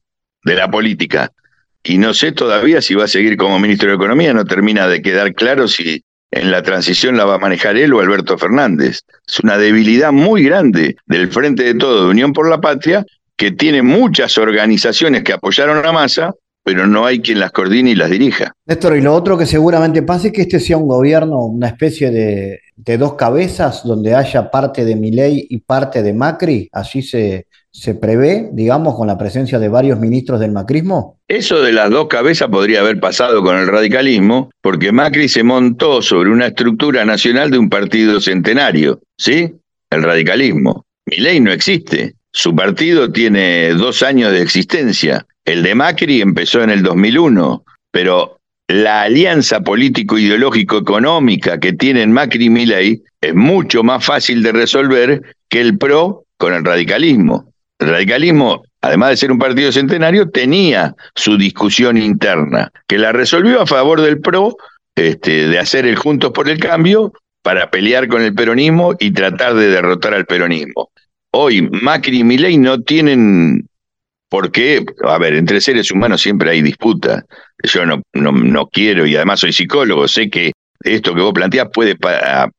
de 0.43 0.55
la 0.55 0.71
política. 0.71 1.29
Y 1.83 1.97
no 1.97 2.13
sé 2.13 2.31
todavía 2.31 2.81
si 2.81 2.95
va 2.95 3.03
a 3.03 3.09
seguir 3.09 3.35
como 3.35 3.59
ministro 3.59 3.89
de 3.89 3.95
Economía, 3.95 4.33
no 4.33 4.45
termina 4.45 4.87
de 4.87 5.01
quedar 5.01 5.33
claro 5.33 5.67
si 5.67 6.01
en 6.31 6.49
la 6.49 6.63
transición 6.63 7.17
la 7.17 7.25
va 7.25 7.35
a 7.35 7.39
manejar 7.39 7.75
él 7.75 7.93
o 7.93 7.99
Alberto 7.99 8.37
Fernández. 8.37 9.01
Es 9.27 9.39
una 9.41 9.57
debilidad 9.57 10.13
muy 10.13 10.43
grande 10.43 10.95
del 11.05 11.29
Frente 11.29 11.63
de 11.63 11.75
Todo 11.75 12.05
de 12.05 12.11
Unión 12.11 12.31
por 12.31 12.49
la 12.49 12.61
Patria 12.61 13.05
que 13.35 13.51
tiene 13.51 13.81
muchas 13.81 14.37
organizaciones 14.37 15.23
que 15.23 15.33
apoyaron 15.33 15.85
a 15.85 15.91
Massa, 15.91 16.33
pero 16.63 16.87
no 16.87 17.05
hay 17.05 17.19
quien 17.19 17.39
las 17.39 17.51
coordine 17.51 17.91
y 17.91 17.95
las 17.95 18.09
dirija. 18.09 18.53
Néstor, 18.65 18.97
y 18.97 19.01
lo 19.01 19.13
otro 19.13 19.37
que 19.37 19.45
seguramente 19.45 20.01
pase 20.01 20.27
es 20.27 20.33
que 20.33 20.43
este 20.43 20.59
sea 20.59 20.77
un 20.77 20.87
gobierno, 20.87 21.45
una 21.45 21.67
especie 21.67 22.09
de, 22.09 22.61
dos 22.97 23.15
cabezas, 23.15 23.83
donde 23.83 24.15
haya 24.15 24.49
parte 24.49 24.85
de 24.85 24.95
Milei 24.95 25.45
y 25.49 25.57
parte 25.59 26.01
de 26.01 26.13
Macri, 26.13 26.69
así 26.71 27.01
se, 27.01 27.47
se 27.69 27.95
prevé, 27.95 28.49
digamos, 28.53 28.95
con 28.95 29.07
la 29.07 29.17
presencia 29.17 29.59
de 29.59 29.67
varios 29.67 29.99
ministros 29.99 30.39
del 30.39 30.51
macrismo? 30.51 31.19
Eso 31.27 31.61
de 31.61 31.73
las 31.73 31.89
dos 31.89 32.07
cabezas 32.07 32.47
podría 32.49 32.81
haber 32.81 32.99
pasado 32.99 33.43
con 33.43 33.57
el 33.57 33.67
radicalismo, 33.67 34.51
porque 34.61 34.91
Macri 34.91 35.27
se 35.27 35.43
montó 35.43 36.01
sobre 36.01 36.29
una 36.29 36.47
estructura 36.47 37.03
nacional 37.03 37.51
de 37.51 37.57
un 37.57 37.69
partido 37.69 38.21
centenario, 38.21 39.01
¿sí? 39.17 39.53
El 39.89 40.03
radicalismo. 40.03 40.85
Milei 41.05 41.39
no 41.39 41.51
existe. 41.51 42.15
Su 42.31 42.55
partido 42.55 43.11
tiene 43.11 43.73
dos 43.73 44.01
años 44.01 44.31
de 44.31 44.41
existencia. 44.41 45.25
El 45.45 45.63
de 45.63 45.75
Macri 45.75 46.21
empezó 46.21 46.63
en 46.63 46.69
el 46.69 46.83
2001, 46.83 47.65
pero 47.91 48.39
la 48.67 49.03
alianza 49.03 49.59
político-ideológico-económica 49.59 51.59
que 51.59 51.73
tienen 51.73 52.13
Macri 52.13 52.45
y 52.45 52.49
Milei 52.49 53.03
es 53.19 53.35
mucho 53.35 53.83
más 53.83 54.05
fácil 54.05 54.41
de 54.41 54.53
resolver 54.53 55.21
que 55.49 55.59
el 55.59 55.77
PRO 55.77 56.23
con 56.37 56.53
el 56.53 56.63
radicalismo. 56.63 57.51
El 57.79 57.89
radicalismo, 57.89 58.63
además 58.81 59.09
de 59.09 59.17
ser 59.17 59.33
un 59.33 59.39
partido 59.39 59.71
centenario, 59.71 60.29
tenía 60.29 60.95
su 61.15 61.37
discusión 61.37 61.97
interna, 61.97 62.71
que 62.87 62.97
la 62.97 63.11
resolvió 63.11 63.61
a 63.61 63.67
favor 63.67 63.99
del 63.99 64.21
PRO, 64.21 64.55
este, 64.95 65.47
de 65.47 65.59
hacer 65.59 65.85
el 65.85 65.97
Juntos 65.97 66.31
por 66.31 66.47
el 66.47 66.59
Cambio, 66.59 67.11
para 67.41 67.69
pelear 67.69 68.07
con 68.07 68.21
el 68.21 68.33
peronismo 68.33 68.95
y 68.97 69.11
tratar 69.11 69.55
de 69.55 69.67
derrotar 69.67 70.13
al 70.13 70.25
peronismo 70.25 70.89
hoy 71.33 71.61
Macri 71.61 72.19
y 72.19 72.23
Milei 72.23 72.57
no 72.57 72.81
tienen 72.81 73.67
por 74.33 74.51
qué, 74.51 74.83
a 75.03 75.19
ver, 75.19 75.35
entre 75.35 75.61
seres 75.61 75.91
humanos 75.91 76.19
siempre 76.19 76.49
hay 76.49 76.63
disputa. 76.63 77.23
yo 77.61 77.85
no, 77.85 78.01
no, 78.13 78.65
quiero 78.65 79.05
y 79.05 79.15
además 79.15 79.41
soy 79.41 79.53
psicólogo, 79.53 80.07
sé 80.07 80.31
que 80.31 80.53
esto 80.83 81.13
que 81.13 81.21
vos 81.21 81.33
planteás 81.33 81.67
puede 81.71 81.95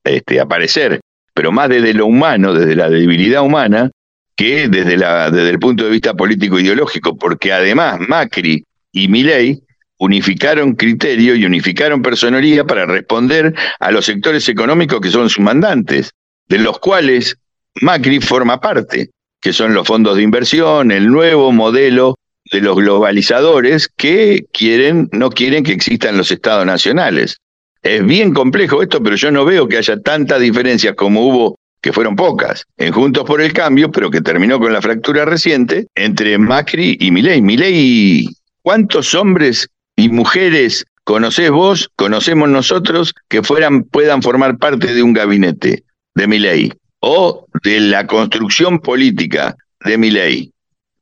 este, 0.04 0.38
aparecer, 0.38 1.00
pero 1.34 1.50
más 1.50 1.68
desde 1.68 1.92
lo 1.92 2.06
humano, 2.06 2.54
desde 2.54 2.76
la 2.76 2.88
debilidad 2.88 3.42
humana, 3.42 3.90
que 4.36 4.68
desde, 4.68 4.98
desde 4.98 5.50
el 5.50 5.58
punto 5.58 5.82
de 5.82 5.90
vista 5.90 6.14
político-ideológico, 6.14 7.16
porque 7.16 7.52
además 7.52 7.98
Macri 8.06 8.62
y 8.92 9.08
Milei 9.08 9.60
unificaron 9.98 10.76
criterio 10.76 11.34
y 11.34 11.44
unificaron 11.44 12.02
personería 12.02 12.62
para 12.62 12.86
responder 12.86 13.52
a 13.80 13.90
los 13.90 14.04
sectores 14.04 14.48
económicos 14.48 15.00
que 15.00 15.10
son 15.10 15.28
sus 15.28 15.42
mandantes, 15.42 16.12
de 16.46 16.58
los 16.58 16.78
cuales 16.78 17.36
Macri 17.80 18.20
forma 18.20 18.60
parte, 18.60 19.10
que 19.44 19.52
son 19.52 19.74
los 19.74 19.86
fondos 19.86 20.16
de 20.16 20.22
inversión, 20.22 20.90
el 20.90 21.08
nuevo 21.08 21.52
modelo 21.52 22.16
de 22.50 22.62
los 22.62 22.76
globalizadores 22.76 23.90
que 23.94 24.46
quieren, 24.54 25.10
no 25.12 25.28
quieren 25.28 25.62
que 25.62 25.72
existan 25.72 26.16
los 26.16 26.32
estados 26.32 26.64
nacionales. 26.64 27.36
Es 27.82 28.02
bien 28.06 28.32
complejo 28.32 28.80
esto, 28.80 29.02
pero 29.02 29.16
yo 29.16 29.30
no 29.30 29.44
veo 29.44 29.68
que 29.68 29.76
haya 29.76 30.00
tantas 30.00 30.40
diferencias 30.40 30.94
como 30.94 31.28
hubo, 31.28 31.58
que 31.82 31.92
fueron 31.92 32.16
pocas, 32.16 32.64
en 32.78 32.94
Juntos 32.94 33.24
por 33.24 33.42
el 33.42 33.52
Cambio, 33.52 33.90
pero 33.90 34.10
que 34.10 34.22
terminó 34.22 34.58
con 34.58 34.72
la 34.72 34.80
fractura 34.80 35.26
reciente 35.26 35.88
entre 35.94 36.38
Macri 36.38 36.96
y 36.98 37.10
Milei. 37.10 37.42
Milei, 37.42 38.26
¿cuántos 38.62 39.14
hombres 39.14 39.68
y 39.94 40.08
mujeres 40.08 40.86
conocés 41.04 41.50
vos, 41.50 41.90
conocemos 41.96 42.48
nosotros, 42.48 43.12
que 43.28 43.42
fueran, 43.42 43.82
puedan 43.82 44.22
formar 44.22 44.56
parte 44.56 44.94
de 44.94 45.02
un 45.02 45.12
gabinete 45.12 45.84
de 46.14 46.26
Milei 46.26 46.72
o 47.06 47.46
de 47.62 47.80
la 47.80 48.06
construcción 48.06 48.80
política 48.80 49.54
de 49.84 49.98
Milei? 49.98 50.50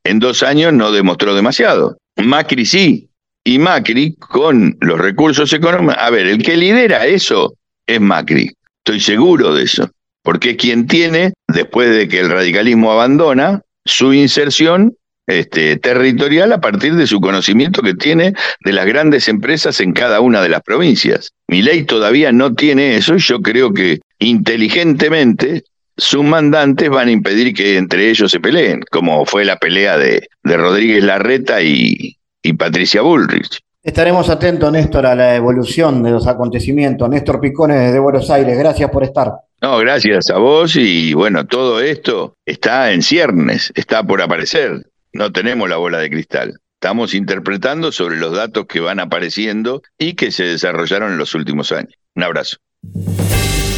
En 0.03 0.19
dos 0.19 0.43
años 0.43 0.73
no 0.73 0.91
demostró 0.91 1.33
demasiado. 1.33 1.97
Macri 2.17 2.65
sí, 2.65 3.09
y 3.43 3.57
Macri 3.57 4.15
con 4.15 4.77
los 4.81 4.99
recursos 4.99 5.53
económicos. 5.53 5.95
A 5.97 6.09
ver, 6.09 6.27
el 6.27 6.43
que 6.43 6.57
lidera 6.57 7.05
eso 7.05 7.55
es 7.87 8.01
Macri, 8.01 8.51
estoy 8.79 8.99
seguro 8.99 9.53
de 9.53 9.63
eso, 9.63 9.89
porque 10.21 10.51
es 10.51 10.57
quien 10.57 10.87
tiene, 10.87 11.33
después 11.47 11.89
de 11.89 12.07
que 12.07 12.19
el 12.19 12.29
radicalismo 12.29 12.91
abandona, 12.91 13.61
su 13.85 14.13
inserción 14.13 14.95
este, 15.25 15.77
territorial 15.77 16.51
a 16.51 16.59
partir 16.59 16.95
de 16.95 17.07
su 17.07 17.21
conocimiento 17.21 17.81
que 17.81 17.93
tiene 17.93 18.33
de 18.59 18.73
las 18.73 18.85
grandes 18.85 19.29
empresas 19.29 19.79
en 19.79 19.93
cada 19.93 20.19
una 20.19 20.41
de 20.41 20.49
las 20.49 20.61
provincias. 20.61 21.31
Mi 21.47 21.61
ley 21.61 21.83
todavía 21.83 22.31
no 22.33 22.53
tiene 22.53 22.97
eso 22.97 23.15
y 23.15 23.19
yo 23.19 23.41
creo 23.41 23.73
que 23.73 24.01
inteligentemente 24.19 25.63
sus 25.97 26.23
mandantes 26.23 26.89
van 26.89 27.07
a 27.07 27.11
impedir 27.11 27.53
que 27.53 27.77
entre 27.77 28.09
ellos 28.09 28.31
se 28.31 28.39
peleen, 28.39 28.81
como 28.91 29.25
fue 29.25 29.45
la 29.45 29.57
pelea 29.57 29.97
de, 29.97 30.27
de 30.43 30.57
Rodríguez 30.57 31.03
Larreta 31.03 31.61
y, 31.61 32.17
y 32.41 32.53
Patricia 32.53 33.01
Bullrich. 33.01 33.59
Estaremos 33.83 34.29
atentos, 34.29 34.71
Néstor, 34.71 35.05
a 35.05 35.13
la 35.13 35.35
evolución 35.35 36.03
de 36.03 36.11
los 36.11 36.25
acontecimientos. 36.25 37.09
Néstor 37.09 37.41
Picones 37.41 37.91
de 37.91 37.99
Buenos 37.99 38.29
Aires, 38.29 38.57
gracias 38.57 38.89
por 38.89 39.03
estar. 39.03 39.33
No, 39.61 39.77
gracias 39.77 40.29
a 40.29 40.37
vos 40.37 40.75
y 40.77 41.13
bueno, 41.13 41.45
todo 41.45 41.81
esto 41.81 42.35
está 42.45 42.91
en 42.91 43.01
ciernes, 43.01 43.73
está 43.75 44.03
por 44.03 44.21
aparecer. 44.21 44.87
No 45.11 45.31
tenemos 45.31 45.69
la 45.69 45.77
bola 45.77 45.99
de 45.99 46.09
cristal. 46.09 46.59
Estamos 46.75 47.13
interpretando 47.13 47.91
sobre 47.91 48.17
los 48.17 48.35
datos 48.35 48.65
que 48.67 48.79
van 48.79 48.99
apareciendo 48.99 49.81
y 49.97 50.13
que 50.13 50.31
se 50.31 50.43
desarrollaron 50.43 51.11
en 51.13 51.17
los 51.17 51.35
últimos 51.35 51.71
años. 51.71 51.93
Un 52.15 52.23
abrazo. 52.23 52.57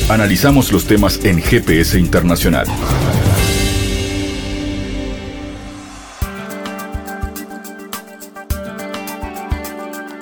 Analizamos 0.07 0.71
los 0.71 0.85
temas 0.85 1.25
en 1.25 1.41
GPS 1.41 1.99
Internacional. 1.99 2.67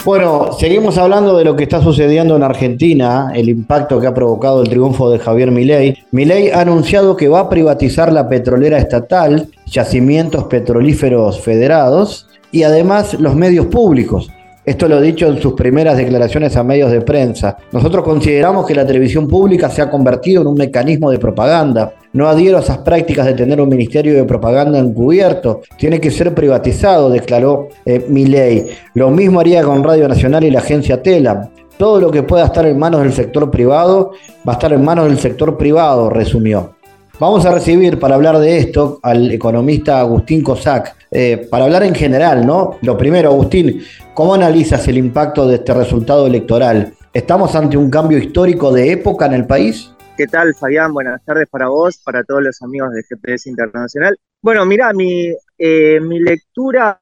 Bueno, 0.06 0.54
seguimos 0.58 0.98
hablando 0.98 1.38
de 1.38 1.44
lo 1.44 1.58
que 1.58 1.64
está 1.64 1.82
sucediendo 1.82 2.38
en 2.38 2.44
Argentina, 2.44 3.34
el 3.36 3.50
impacto 3.50 4.00
que 4.00 4.08
ha 4.08 4.14
provocado 4.14 4.62
el 4.62 4.70
triunfo 4.70 5.12
de 5.12 5.20
Javier 5.20 5.52
Milei. 5.52 5.98
Milei 6.12 6.52
ha 6.52 6.62
anunciado 6.62 7.18
que 7.18 7.28
va 7.28 7.42
a 7.42 7.50
privatizar 7.50 8.14
la 8.14 8.30
petrolera 8.30 8.78
estatal, 8.78 9.50
yacimientos 9.66 10.46
petrolíferos 10.46 11.42
federados 11.42 12.30
y 12.54 12.64
además 12.64 13.16
los 13.20 13.36
medios 13.36 13.66
públicos. 13.66 14.30
Esto 14.66 14.88
lo 14.88 14.96
ha 14.96 15.02
dicho 15.02 15.28
en 15.28 15.42
sus 15.42 15.54
primeras 15.54 15.98
declaraciones 15.98 16.56
a 16.56 16.64
medios 16.64 16.90
de 16.90 17.02
prensa. 17.02 17.58
Nosotros 17.74 18.06
consideramos 18.06 18.66
que 18.66 18.74
la 18.74 18.86
televisión 18.86 19.28
pública 19.28 19.70
se 19.70 19.82
ha 19.82 19.90
convertido 19.90 20.42
en 20.42 20.48
un 20.48 20.56
mecanismo 20.56 21.12
de 21.12 21.20
propaganda. 21.20 21.96
No 22.14 22.30
adhiero 22.30 22.58
a 22.58 22.62
esas 22.62 22.78
prácticas 22.78 23.26
de 23.26 23.34
tener 23.34 23.60
un 23.60 23.68
ministerio 23.68 24.14
de 24.14 24.24
propaganda 24.24 24.80
encubierto. 24.80 25.62
Tiene 25.78 26.00
que 26.00 26.12
ser 26.12 26.34
privatizado, 26.34 27.10
declaró 27.10 27.68
eh, 27.86 28.06
Milei. 28.08 28.68
Lo 28.94 29.10
mismo 29.10 29.42
haría 29.42 29.64
con 29.64 29.84
Radio 29.84 30.08
Nacional 30.08 30.46
y 30.46 30.52
la 30.52 30.60
agencia 30.60 31.02
Tela. 31.04 31.50
Todo 31.78 32.00
lo 32.00 32.10
que 32.10 32.24
pueda 32.24 32.46
estar 32.46 32.66
en 32.66 32.80
manos 32.80 33.02
del 33.02 33.12
sector 33.12 33.52
privado 33.52 34.12
va 34.48 34.54
a 34.54 34.56
estar 34.56 34.72
en 34.72 34.86
manos 34.86 35.08
del 35.08 35.20
sector 35.20 35.58
privado, 35.58 36.10
resumió. 36.10 36.76
Vamos 37.20 37.46
a 37.46 37.52
recibir 37.52 38.00
para 38.00 38.16
hablar 38.16 38.40
de 38.40 38.58
esto 38.58 39.00
al 39.04 39.32
economista 39.32 40.00
Agustín 40.00 40.42
Cosac, 40.42 40.96
eh, 41.14 41.48
para 41.50 41.66
hablar 41.66 41.84
en 41.84 41.94
general, 41.94 42.46
¿no? 42.46 42.80
Lo 42.82 42.98
primero, 42.98 43.30
Agustín, 43.30 43.84
¿cómo 44.14 44.34
analizas 44.34 44.88
el 44.88 44.98
impacto 44.98 45.48
de 45.48 45.56
este 45.56 45.74
resultado 45.74 46.26
electoral? 46.26 46.94
¿Estamos 47.14 47.56
ante 47.56 47.78
un 47.78 47.92
cambio 47.92 48.18
histórico 48.18 48.72
de 48.72 48.92
época 48.92 49.28
en 49.28 49.34
el 49.34 49.46
país? 49.46 49.92
¿Qué 50.18 50.26
tal, 50.28 50.56
Fabián? 50.56 50.94
Buenas 50.94 51.24
tardes 51.24 51.48
para 51.50 51.68
vos, 51.68 51.98
para 52.04 52.24
todos 52.24 52.42
los 52.42 52.62
amigos 52.62 52.94
de 52.94 53.04
GPS 53.04 53.50
Internacional. 53.50 54.18
Bueno, 54.42 54.66
mira, 54.66 54.92
mi, 54.94 55.32
eh, 55.58 56.00
mi 56.00 56.20
lectura 56.20 57.00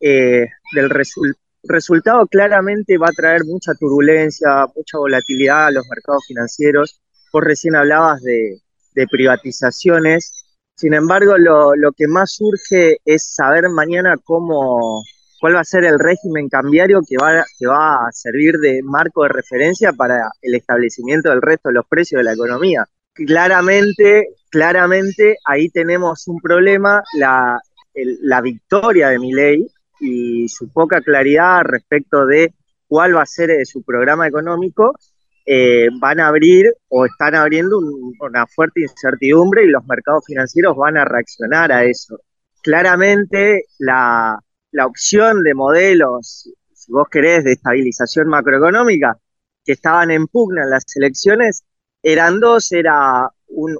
eh, 0.00 0.46
del 0.74 0.90
resultado 1.62 2.26
claramente 2.26 2.98
va 2.98 3.06
a 3.06 3.16
traer 3.16 3.44
mucha 3.44 3.72
turbulencia, 3.74 4.66
mucha 4.76 4.98
volatilidad 4.98 5.66
a 5.66 5.70
los 5.70 5.86
mercados 5.88 6.24
financieros. 6.26 7.00
Vos 7.32 7.42
recién 7.42 7.74
hablabas 7.74 8.22
de, 8.22 8.58
de 8.94 9.06
privatizaciones. 9.06 10.43
Sin 10.76 10.92
embargo, 10.92 11.36
lo, 11.38 11.92
que 11.92 12.08
más 12.08 12.32
surge 12.32 12.98
es 13.04 13.34
saber 13.34 13.68
mañana 13.68 14.16
cómo, 14.22 15.02
cuál 15.40 15.54
va 15.54 15.60
a 15.60 15.64
ser 15.64 15.84
el 15.84 15.98
régimen 15.98 16.48
cambiario 16.48 17.00
que 17.08 17.16
va, 17.16 17.44
que 17.58 17.66
va 17.66 18.06
a 18.06 18.12
servir 18.12 18.58
de 18.58 18.80
marco 18.82 19.22
de 19.22 19.28
referencia 19.28 19.92
para 19.92 20.30
el 20.42 20.54
establecimiento 20.54 21.30
del 21.30 21.42
resto 21.42 21.68
de 21.68 21.74
los 21.74 21.86
precios 21.86 22.18
de 22.18 22.24
la 22.24 22.32
economía. 22.32 22.84
Claramente, 23.12 24.30
claramente 24.50 25.36
ahí 25.44 25.68
tenemos 25.68 26.26
un 26.26 26.40
problema, 26.40 27.04
la, 27.16 27.60
la 27.94 28.40
victoria 28.40 29.10
de 29.10 29.20
mi 29.20 29.32
ley 29.32 29.68
y 30.00 30.48
su 30.48 30.72
poca 30.72 31.00
claridad 31.00 31.62
respecto 31.62 32.26
de 32.26 32.52
cuál 32.88 33.16
va 33.16 33.22
a 33.22 33.26
ser 33.26 33.50
eh, 33.50 33.64
su 33.64 33.82
programa 33.82 34.26
económico 34.26 34.94
eh, 35.46 35.88
van 36.00 36.20
a 36.20 36.28
abrir 36.28 36.72
o 36.88 37.04
están 37.04 37.34
abriendo 37.34 37.78
una 37.78 38.46
fuerte 38.46 38.80
incertidumbre 38.82 39.64
y 39.64 39.68
los 39.68 39.84
mercados 39.86 40.24
financieros 40.26 40.76
van 40.76 40.96
a 40.96 41.04
reaccionar 41.04 41.70
a 41.72 41.84
eso. 41.84 42.18
Claramente 42.62 43.64
la, 43.78 44.38
opción 44.84 45.42
de 45.42 45.54
modelos, 45.54 46.50
si 46.72 46.92
vos 46.92 47.08
querés, 47.10 47.44
de 47.44 47.52
estabilización 47.52 48.28
macroeconómica 48.28 49.18
que 49.64 49.72
estaban 49.72 50.10
en 50.10 50.26
pugna 50.26 50.62
en 50.64 50.70
las 50.70 50.84
elecciones, 50.96 51.64
eran 52.02 52.40
dos, 52.40 52.72
era 52.72 53.28
un, 53.48 53.78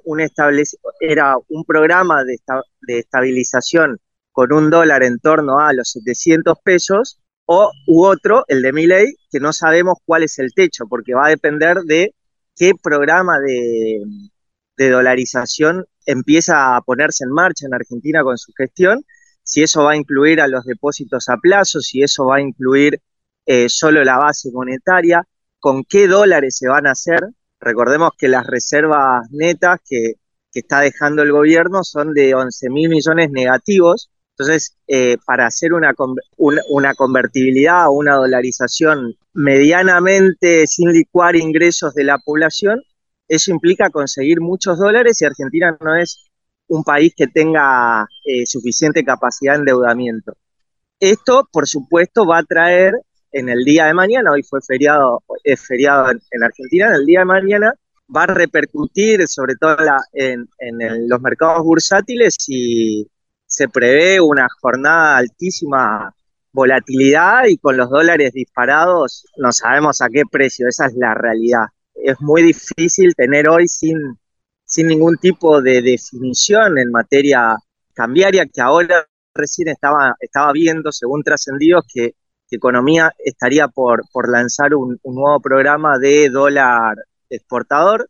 era 1.00 1.36
un 1.48 1.64
programa 1.64 2.24
de, 2.24 2.38
de 2.82 2.98
estabilización 3.00 3.98
con 4.32 4.52
un 4.52 4.70
dólar 4.70 5.02
en 5.02 5.18
torno 5.18 5.58
a 5.60 5.72
los 5.72 5.90
700 5.90 6.58
pesos 6.62 7.20
o 7.46 7.70
u 7.86 8.04
otro, 8.04 8.44
el 8.48 8.62
de 8.62 8.72
ley, 8.72 9.14
que 9.30 9.40
no 9.40 9.52
sabemos 9.52 9.98
cuál 10.04 10.22
es 10.22 10.38
el 10.38 10.52
techo, 10.54 10.86
porque 10.88 11.14
va 11.14 11.26
a 11.26 11.30
depender 11.30 11.78
de 11.82 12.14
qué 12.56 12.72
programa 12.80 13.38
de, 13.40 14.00
dolarización 14.76 15.86
empieza 16.06 16.76
a 16.76 16.80
ponerse 16.82 17.24
en 17.24 17.30
marcha 17.30 17.66
en 17.66 17.74
Argentina 17.74 18.22
con 18.22 18.38
su 18.38 18.52
gestión, 18.56 19.04
si 19.42 19.62
eso 19.62 19.84
va 19.84 19.92
a 19.92 19.96
incluir 19.96 20.40
a 20.40 20.48
los 20.48 20.64
depósitos 20.64 21.28
a 21.28 21.36
plazo, 21.36 21.80
si 21.80 22.02
eso 22.02 22.26
va 22.26 22.36
a 22.36 22.40
incluir 22.40 23.00
eh, 23.46 23.68
solo 23.68 24.02
la 24.04 24.18
base 24.18 24.50
monetaria, 24.52 25.26
con 25.60 25.84
qué 25.84 26.08
dólares 26.08 26.56
se 26.58 26.68
van 26.68 26.86
a 26.86 26.92
hacer. 26.92 27.20
Recordemos 27.60 28.10
que 28.18 28.28
las 28.28 28.46
reservas 28.46 29.26
netas 29.30 29.80
que, 29.84 30.14
que 30.52 30.60
está 30.60 30.80
dejando 30.80 31.22
el 31.22 31.32
gobierno 31.32 31.84
son 31.84 32.14
de 32.14 32.34
11 32.34 32.70
mil 32.70 32.88
millones 32.88 33.30
negativos, 33.30 34.10
entonces, 34.36 34.76
eh, 34.88 35.16
para 35.24 35.46
hacer 35.46 35.72
una, 35.72 35.94
una, 36.36 36.94
convertibilidad 36.94 37.86
o 37.86 37.92
una 37.92 38.16
dolarización 38.16 39.14
medianamente 39.32 40.66
sin 40.66 40.90
licuar 40.90 41.36
ingresos 41.36 41.94
de 41.94 42.02
la 42.02 42.18
población, 42.18 42.82
eso 43.28 43.52
implica 43.52 43.90
conseguir 43.90 44.40
muchos 44.40 44.76
dólares 44.78 45.22
y 45.22 45.24
Argentina 45.24 45.76
no 45.80 45.94
es 45.94 46.24
un 46.66 46.82
país 46.82 47.14
que 47.16 47.28
tenga 47.28 48.08
eh, 48.24 48.44
suficiente 48.44 49.04
capacidad 49.04 49.52
de 49.52 49.60
endeudamiento. 49.60 50.36
Esto, 50.98 51.48
por 51.52 51.68
supuesto, 51.68 52.26
va 52.26 52.38
a 52.38 52.42
traer 52.42 52.94
en 53.30 53.48
el 53.48 53.62
día 53.64 53.86
de 53.86 53.94
mañana, 53.94 54.32
hoy 54.32 54.42
fue 54.42 54.60
feriado, 54.66 55.22
es 55.44 55.64
feriado 55.64 56.10
en, 56.10 56.42
Argentina, 56.42 56.88
en 56.88 56.94
el 56.94 57.06
día 57.06 57.20
de 57.20 57.24
mañana 57.26 57.72
va 58.14 58.24
a 58.24 58.26
repercutir 58.26 59.26
sobre 59.28 59.54
todo 59.54 59.76
en, 60.12 60.48
en 60.58 61.08
los 61.08 61.20
mercados 61.20 61.62
bursátiles 61.62 62.36
y, 62.48 63.06
se 63.54 63.68
prevé 63.68 64.20
una 64.20 64.48
jornada 64.60 65.16
altísima 65.16 66.12
volatilidad 66.52 67.44
y 67.46 67.56
con 67.56 67.76
los 67.76 67.88
dólares 67.88 68.32
disparados 68.32 69.26
no 69.36 69.52
sabemos 69.52 70.02
a 70.02 70.08
qué 70.08 70.22
precio, 70.28 70.66
esa 70.66 70.86
es 70.86 70.94
la 70.96 71.14
realidad. 71.14 71.66
Es 71.94 72.20
muy 72.20 72.42
difícil 72.42 73.14
tener 73.14 73.48
hoy 73.48 73.68
sin, 73.68 74.18
sin 74.64 74.88
ningún 74.88 75.18
tipo 75.18 75.62
de 75.62 75.82
definición 75.82 76.78
en 76.78 76.90
materia 76.90 77.56
cambiaria 77.92 78.44
que 78.46 78.60
ahora 78.60 79.06
recién 79.32 79.68
estaba, 79.68 80.16
estaba 80.18 80.50
viendo, 80.52 80.90
según 80.90 81.22
trascendidos, 81.22 81.84
que, 81.92 82.14
Economía 82.50 83.10
estaría 83.18 83.66
por, 83.66 84.02
por 84.12 84.30
lanzar 84.30 84.76
un, 84.76 85.00
nuevo 85.02 85.40
programa 85.40 85.98
de 85.98 86.28
dólar 86.30 86.94
exportador, 87.28 88.08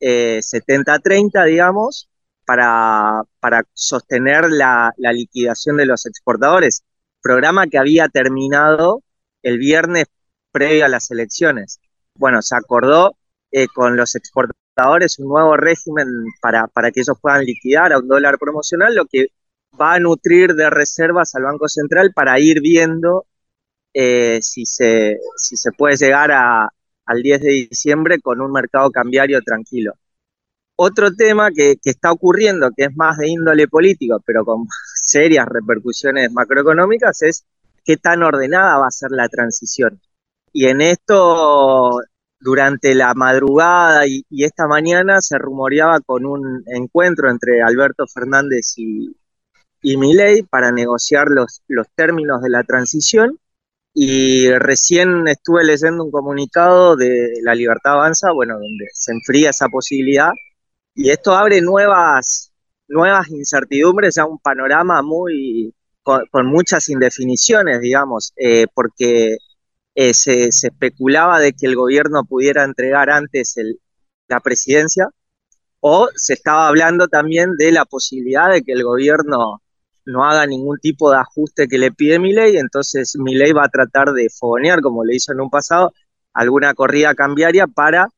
70-30, 0.00 1.44
eh, 1.44 1.50
digamos, 1.50 2.08
para, 2.44 3.22
para 3.40 3.62
sostener 3.72 4.50
la, 4.50 4.92
liquidación 4.98 5.76
de 5.76 5.86
los 5.86 6.06
exportadores. 6.06 6.84
Programa 7.22 7.66
que 7.66 7.78
había 7.78 8.08
terminado 8.08 9.02
el 9.42 9.58
viernes 9.58 10.06
previo 10.52 10.84
a 10.84 10.88
las 10.88 11.10
elecciones. 11.10 11.80
Bueno, 12.14 12.42
se 12.42 12.56
acordó 12.56 13.16
eh, 13.50 13.66
con 13.68 13.96
los 13.96 14.14
exportadores 14.14 15.18
un 15.18 15.28
nuevo 15.28 15.56
régimen 15.56 16.06
para, 16.40 16.66
para 16.68 16.90
que 16.90 17.00
ellos 17.00 17.16
puedan 17.20 17.44
liquidar 17.44 17.92
a 17.92 17.98
un 17.98 18.08
dólar 18.08 18.38
promocional, 18.38 18.94
lo 18.94 19.06
que 19.06 19.28
va 19.80 19.94
a 19.94 20.00
nutrir 20.00 20.54
de 20.54 20.70
reservas 20.70 21.34
al 21.34 21.44
Banco 21.44 21.68
Central 21.68 22.12
para 22.14 22.38
ir 22.40 22.60
viendo 22.60 23.26
eh, 23.92 24.40
si, 24.42 24.66
se, 24.66 25.18
si 25.36 25.56
se 25.56 25.72
puede 25.72 25.96
llegar 25.96 26.32
a, 26.32 26.68
al 27.06 27.22
10 27.22 27.40
de 27.40 27.50
diciembre 27.70 28.20
con 28.20 28.40
un 28.40 28.52
mercado 28.52 28.90
cambiario 28.90 29.40
tranquilo. 29.42 29.94
Otro 30.76 31.12
tema 31.12 31.50
que, 31.52 31.76
está 31.84 32.12
ocurriendo, 32.12 32.70
que 32.76 32.84
es 32.84 32.96
más 32.96 33.18
de 33.18 33.28
índole 33.28 33.68
político, 33.68 34.20
pero 34.26 34.44
con 34.44 34.66
serias 35.02 35.46
repercusiones 35.48 36.32
macroeconómicas, 36.32 37.22
es 37.22 37.44
qué 37.84 37.96
tan 37.96 38.22
ordenada 38.22 38.78
va 38.78 38.88
a 38.88 38.90
ser 38.90 39.10
la 39.12 39.28
transición. 39.28 40.00
Y 40.52 40.66
en 40.66 40.80
esto, 40.80 42.00
durante 42.40 42.94
la 42.94 43.14
madrugada 43.14 44.06
y, 44.06 44.24
y 44.30 44.44
esta 44.44 44.66
mañana, 44.66 45.20
se 45.20 45.38
rumoreaba 45.38 46.00
con 46.00 46.26
un 46.26 46.62
encuentro 46.66 47.30
entre 47.30 47.62
Alberto 47.62 48.06
Fernández 48.06 48.74
y, 48.76 49.16
y 49.84 49.96
Milei 49.98 50.42
para 50.42 50.72
negociar 50.72 51.28
los, 51.28 51.62
los 51.68 51.86
términos 51.94 52.42
de 52.42 52.50
la 52.50 52.64
transición. 52.64 53.38
Y 53.92 54.50
recién 54.50 55.28
estuve 55.28 55.62
leyendo 55.62 56.04
un 56.04 56.10
comunicado 56.10 56.96
de 56.96 57.34
La 57.42 57.54
Libertad 57.54 57.92
Avanza, 57.92 58.32
bueno, 58.32 58.54
donde 58.54 58.86
se 58.92 59.12
enfría 59.12 59.50
esa 59.50 59.68
posibilidad. 59.68 60.32
Y 60.94 61.10
esto 61.10 61.34
abre 61.34 61.60
nuevas, 61.60 62.52
nuevas 62.88 63.28
incertidumbres, 63.30 64.14
ya 64.16 64.26
un 64.26 64.38
panorama 64.38 65.02
muy 65.02 65.74
con, 66.02 66.46
muchas 66.46 66.88
indefiniciones, 66.88 67.80
digamos, 67.80 68.32
eh, 68.36 68.66
porque 68.74 69.38
eh, 69.94 70.14
se, 70.14 70.52
se, 70.52 70.68
especulaba 70.68 71.40
de 71.40 71.52
que 71.54 71.66
el 71.66 71.76
gobierno 71.76 72.24
pudiera 72.24 72.64
entregar 72.64 73.10
antes 73.10 73.56
el, 73.56 73.80
la 74.28 74.40
presidencia, 74.40 75.08
o 75.80 76.08
se 76.14 76.34
estaba 76.34 76.68
hablando 76.68 77.08
también 77.08 77.56
de 77.56 77.72
la 77.72 77.84
posibilidad 77.84 78.50
de 78.50 78.62
que 78.62 78.72
el 78.72 78.84
gobierno 78.84 79.62
no 80.06 80.24
haga 80.24 80.46
ningún 80.46 80.78
tipo 80.78 81.10
de 81.10 81.18
ajuste 81.18 81.68
que 81.68 81.78
le 81.78 81.92
pide 81.92 82.18
mi 82.18 82.32
ley, 82.32 82.56
entonces 82.56 83.16
mi 83.18 83.34
ley 83.34 83.52
va 83.52 83.64
a 83.64 83.68
tratar 83.68 84.12
de 84.12 84.28
fogonear, 84.30 84.80
como 84.80 85.04
le 85.04 85.16
hizo 85.16 85.32
en 85.32 85.40
un 85.40 85.50
pasado, 85.50 85.92
alguna 86.32 86.74
corrida 86.74 87.14
cambiaria 87.14 87.66
para 87.66 88.08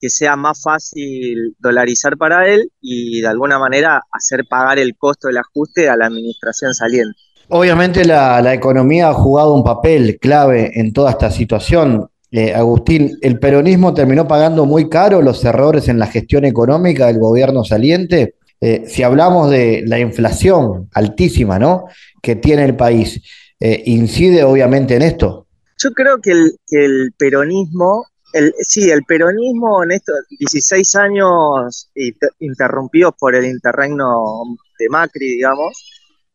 que 0.00 0.10
sea 0.10 0.36
más 0.36 0.62
fácil 0.62 1.56
dolarizar 1.58 2.16
para 2.16 2.46
él 2.48 2.70
y 2.80 3.20
de 3.20 3.28
alguna 3.28 3.58
manera 3.58 4.02
hacer 4.12 4.44
pagar 4.48 4.78
el 4.78 4.96
costo 4.96 5.28
del 5.28 5.38
ajuste 5.38 5.88
a 5.88 5.96
la 5.96 6.06
administración 6.06 6.74
saliente. 6.74 7.18
Obviamente 7.48 8.04
la, 8.04 8.52
economía 8.52 9.08
ha 9.08 9.14
jugado 9.14 9.54
un 9.54 9.62
papel 9.62 10.18
clave 10.20 10.78
en 10.80 10.92
toda 10.92 11.12
esta 11.12 11.30
situación. 11.30 12.08
Eh, 12.30 12.52
Agustín, 12.52 13.16
¿el 13.22 13.38
peronismo 13.38 13.94
terminó 13.94 14.26
pagando 14.26 14.66
muy 14.66 14.88
caro 14.88 15.22
los 15.22 15.44
errores 15.44 15.88
en 15.88 15.98
la 15.98 16.08
gestión 16.08 16.44
económica 16.44 17.06
del 17.06 17.18
gobierno 17.18 17.64
saliente? 17.64 18.34
Eh, 18.60 18.84
si 18.86 19.02
hablamos 19.02 19.50
de 19.50 19.84
la 19.86 19.98
inflación 19.98 20.88
altísima, 20.92 21.58
¿no? 21.58 21.84
Que 22.20 22.36
tiene 22.36 22.64
el 22.64 22.74
país, 22.74 23.22
eh, 23.60 23.82
incide 23.86 24.42
obviamente 24.42 24.96
en 24.96 25.02
esto. 25.02 25.46
Yo 25.78 25.92
creo 25.92 26.20
que 26.20 26.32
el, 26.32 27.12
peronismo, 27.18 28.06
el, 28.36 28.54
sí, 28.60 28.90
el 28.90 29.02
peronismo 29.04 29.82
en 29.82 29.92
estos 29.92 30.16
16 30.38 30.96
años 30.96 31.90
interrumpidos 32.38 33.14
por 33.18 33.34
el 33.34 33.46
interregno 33.46 34.42
de 34.78 34.88
Macri, 34.90 35.26
digamos, 35.36 35.72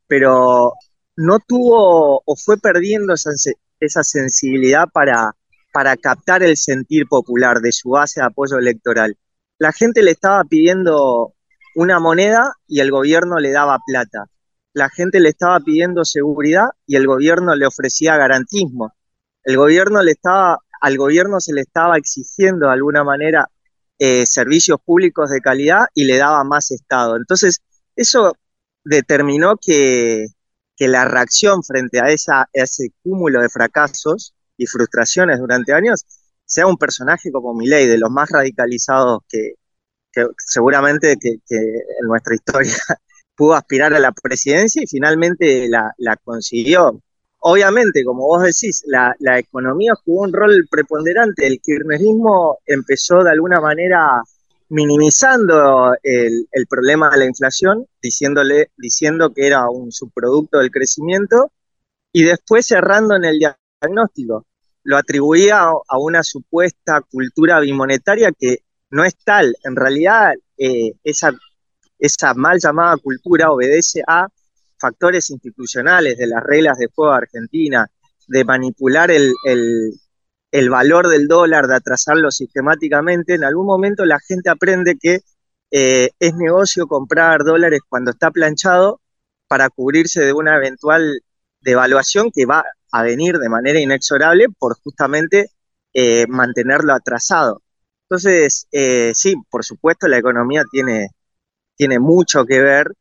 pero 0.08 0.74
no 1.16 1.40
tuvo 1.40 2.24
o 2.26 2.36
fue 2.36 2.58
perdiendo 2.58 3.14
esa, 3.14 4.04
sensibilidad 4.04 4.88
para, 4.92 5.36
para 5.72 5.96
captar 5.96 6.42
el 6.42 6.58
sentir 6.58 7.08
popular 7.08 7.60
de 7.60 7.72
su 7.72 7.92
base 7.92 8.20
de 8.20 8.26
apoyo 8.26 8.58
electoral. 8.58 9.16
La 9.60 9.72
gente 9.72 10.02
le 10.02 10.12
estaba 10.12 10.44
pidiendo 10.44 11.36
una 11.76 12.00
moneda 12.00 12.54
y 12.68 12.80
el 12.80 12.90
gobierno 12.90 13.38
le 13.38 13.52
daba 13.52 13.78
plata. 13.86 14.26
La 14.74 14.90
gente 14.90 15.20
le 15.20 15.30
estaba 15.30 15.60
pidiendo 15.60 16.04
seguridad 16.04 16.70
y 16.88 16.96
el 16.96 17.06
gobierno 17.06 17.56
le 17.56 17.68
ofrecía 17.68 18.18
garantismo. 18.18 18.92
El 19.44 19.58
gobierno 19.58 20.02
le 20.02 20.12
estaba, 20.12 20.60
al 20.82 20.98
gobierno 20.98 21.40
se 21.40 21.54
le 21.54 21.62
estaba 21.62 21.98
exigiendo 21.98 22.68
de 22.68 22.74
alguna 22.74 23.04
manera 23.04 23.48
eh, 24.00 24.26
servicios 24.26 24.80
públicos 24.84 25.30
de 25.30 25.42
calidad 25.42 25.86
y 25.94 26.06
le 26.06 26.18
daba 26.18 26.44
más 26.44 26.72
Estado. 26.72 27.18
Entonces, 27.18 27.62
eso 27.96 28.34
determinó 28.84 29.58
que, 29.58 30.28
la 30.80 31.06
reacción 31.06 31.62
frente 31.62 32.00
a, 32.00 32.10
esa, 32.10 32.50
ese 32.54 32.92
cúmulo 33.04 33.40
de 33.42 33.50
fracasos 33.50 34.34
y 34.58 34.66
frustraciones 34.66 35.40
durante 35.40 35.74
años 35.74 36.06
sea 36.44 36.66
un 36.66 36.78
personaje 36.78 37.32
como 37.32 37.54
Milei, 37.54 37.86
de 37.88 38.00
los 38.00 38.10
más 38.10 38.30
radicalizados 38.32 39.22
que, 39.30 39.54
que 40.12 40.26
seguramente 40.38 41.18
que, 41.20 41.38
en 41.50 42.08
nuestra 42.08 42.36
historia 42.36 42.74
pudo 43.36 43.54
aspirar 43.56 43.94
a 43.94 44.00
la 44.00 44.12
presidencia 44.12 44.82
y 44.84 44.88
finalmente 44.88 45.70
la, 45.70 46.18
consiguió. 46.24 47.00
Obviamente, 47.44 48.04
como 48.04 48.28
vos 48.28 48.44
decís, 48.44 48.84
la, 48.86 49.16
economía 49.40 49.94
jugó 50.06 50.22
un 50.22 50.34
rol 50.34 50.68
preponderante. 50.70 51.48
El 51.48 51.60
kirchnerismo 51.60 52.60
empezó 52.68 53.24
de 53.24 53.32
alguna 53.32 53.60
manera 53.60 54.22
minimizando 54.70 55.96
el, 56.04 56.46
problema 56.70 57.10
de 57.10 57.18
la 57.18 57.26
inflación, 57.26 57.88
diciéndole, 58.00 58.70
diciendo 58.78 59.32
que 59.34 59.48
era 59.48 59.68
un 59.70 59.92
subproducto 59.92 60.60
del 60.60 60.70
crecimiento, 60.70 61.52
y 62.14 62.24
después 62.24 62.68
cerrando 62.68 63.16
en 63.16 63.26
el 63.26 63.40
diagnóstico. 63.40 64.46
Lo 64.84 64.98
atribuía 64.98 65.62
a 65.62 65.98
una 65.98 66.22
supuesta 66.22 67.02
cultura 67.02 67.60
bimonetaria 67.60 68.32
que 68.38 68.60
no 68.92 69.04
es 69.04 69.16
tal. 69.18 69.56
En 69.64 69.76
realidad, 69.76 70.34
eh, 70.58 70.94
esa, 71.04 71.32
esa 71.98 72.36
mal 72.36 72.60
llamada 72.60 72.98
cultura 72.98 73.52
obedece 73.52 74.04
a 74.06 74.28
factores 74.82 75.30
institucionales 75.30 76.18
de 76.18 76.28
las 76.28 76.44
reglas 76.44 76.78
de 76.78 76.88
juego 76.94 77.14
Argentina, 77.14 77.88
de 78.28 78.46
manipular 78.46 79.12
el, 79.12 79.34
valor 80.70 81.08
del 81.08 81.28
dólar, 81.28 81.68
de 81.68 81.76
atrasarlo 81.76 82.32
sistemáticamente. 82.32 83.36
En 83.36 83.44
algún 83.44 83.66
momento 83.66 84.06
la 84.06 84.20
gente 84.20 84.50
aprende 84.50 84.98
que 85.00 85.20
eh, 85.72 86.10
es 86.20 86.36
negocio 86.36 86.88
comprar 86.88 87.44
dólares 87.44 87.82
cuando 87.88 88.12
está 88.12 88.32
planchado 88.32 89.00
para 89.48 89.70
cubrirse 89.70 90.22
de 90.22 90.34
una 90.34 90.56
eventual 90.58 91.22
devaluación 91.62 92.32
que 92.34 92.46
va 92.46 92.66
a 92.92 93.04
venir 93.04 93.38
de 93.38 93.50
manera 93.50 93.80
inexorable 93.80 94.48
por 94.58 94.78
justamente 94.82 95.52
eh, 95.94 96.26
mantenerlo 96.28 96.94
atrasado. 96.94 97.62
Entonces, 98.04 98.68
eh, 98.72 99.14
sí, 99.16 99.36
por 99.50 99.64
supuesto, 99.64 100.08
la 100.08 100.18
economía 100.18 100.64
tiene, 100.70 101.10
tiene 101.76 102.00
mucho 102.00 102.46
que 102.46 102.62
ver, 102.62 102.94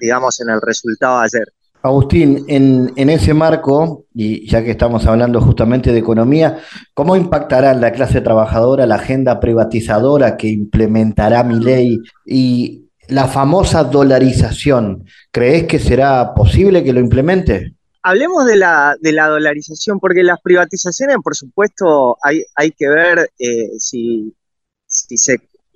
digamos, 0.00 0.40
en 0.40 0.50
el 0.50 0.60
resultado 0.60 1.20
de 1.20 1.24
ayer. 1.24 1.52
Agustín, 1.80 2.44
en, 2.48 2.92
en, 2.96 3.10
ese 3.10 3.34
marco, 3.34 4.06
y 4.12 4.48
ya 4.48 4.64
que 4.64 4.72
estamos 4.72 5.06
hablando 5.06 5.40
justamente 5.40 5.92
de 5.92 5.98
economía, 5.98 6.58
¿cómo 6.92 7.14
impactará 7.14 7.72
la 7.74 7.92
clase 7.92 8.20
trabajadora 8.20 8.84
la 8.84 8.96
agenda 8.96 9.38
privatizadora 9.38 10.36
que 10.36 10.48
implementará 10.48 11.44
mi 11.44 11.60
ley 11.60 11.98
y 12.26 12.88
la 13.08 13.28
famosa 13.28 13.84
dolarización? 13.84 15.04
¿Crees 15.30 15.64
que 15.64 15.78
será 15.78 16.34
posible 16.34 16.82
que 16.82 16.92
lo 16.92 16.98
implemente? 16.98 17.74
Hablemos 18.02 18.46
de 18.46 18.56
la, 18.56 18.96
de 19.00 19.12
la 19.12 19.28
dolarización, 19.28 20.00
porque 20.00 20.22
las 20.22 20.40
privatizaciones, 20.40 21.16
por 21.22 21.36
supuesto, 21.36 22.16
hay, 22.22 22.42
hay 22.56 22.72
que 22.72 22.88
ver 22.88 23.30
eh, 23.38 23.70
si, 23.78 24.34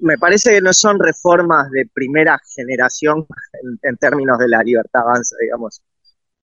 me 0.02 0.18
parece 0.18 0.50
que 0.50 0.60
no 0.60 0.72
son 0.72 0.98
reformas 0.98 1.70
de 1.70 1.86
primera 1.86 2.38
generación 2.56 3.26
en, 3.82 3.96
términos 3.96 4.38
de 4.38 4.48
la 4.48 4.62
libertad 4.62 5.02
avanza, 5.02 5.36
digamos. 5.40 5.80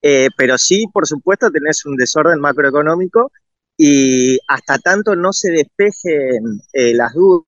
Eh, 0.01 0.30
pero 0.38 0.57
sí, 0.57 0.88
por 0.93 1.05
supuesto, 1.05 1.51
tenés 1.51 1.86
un 1.86 1.97
desorden 1.97 2.39
macroeconómico 2.39 3.32
y 3.78 4.39
hasta 4.47 4.80
tanto 4.80 5.16
no 5.16 5.34
se 5.34 5.51
despejen 5.51 6.62
eh, 6.74 6.93
las 6.93 7.14
dudas 7.14 7.43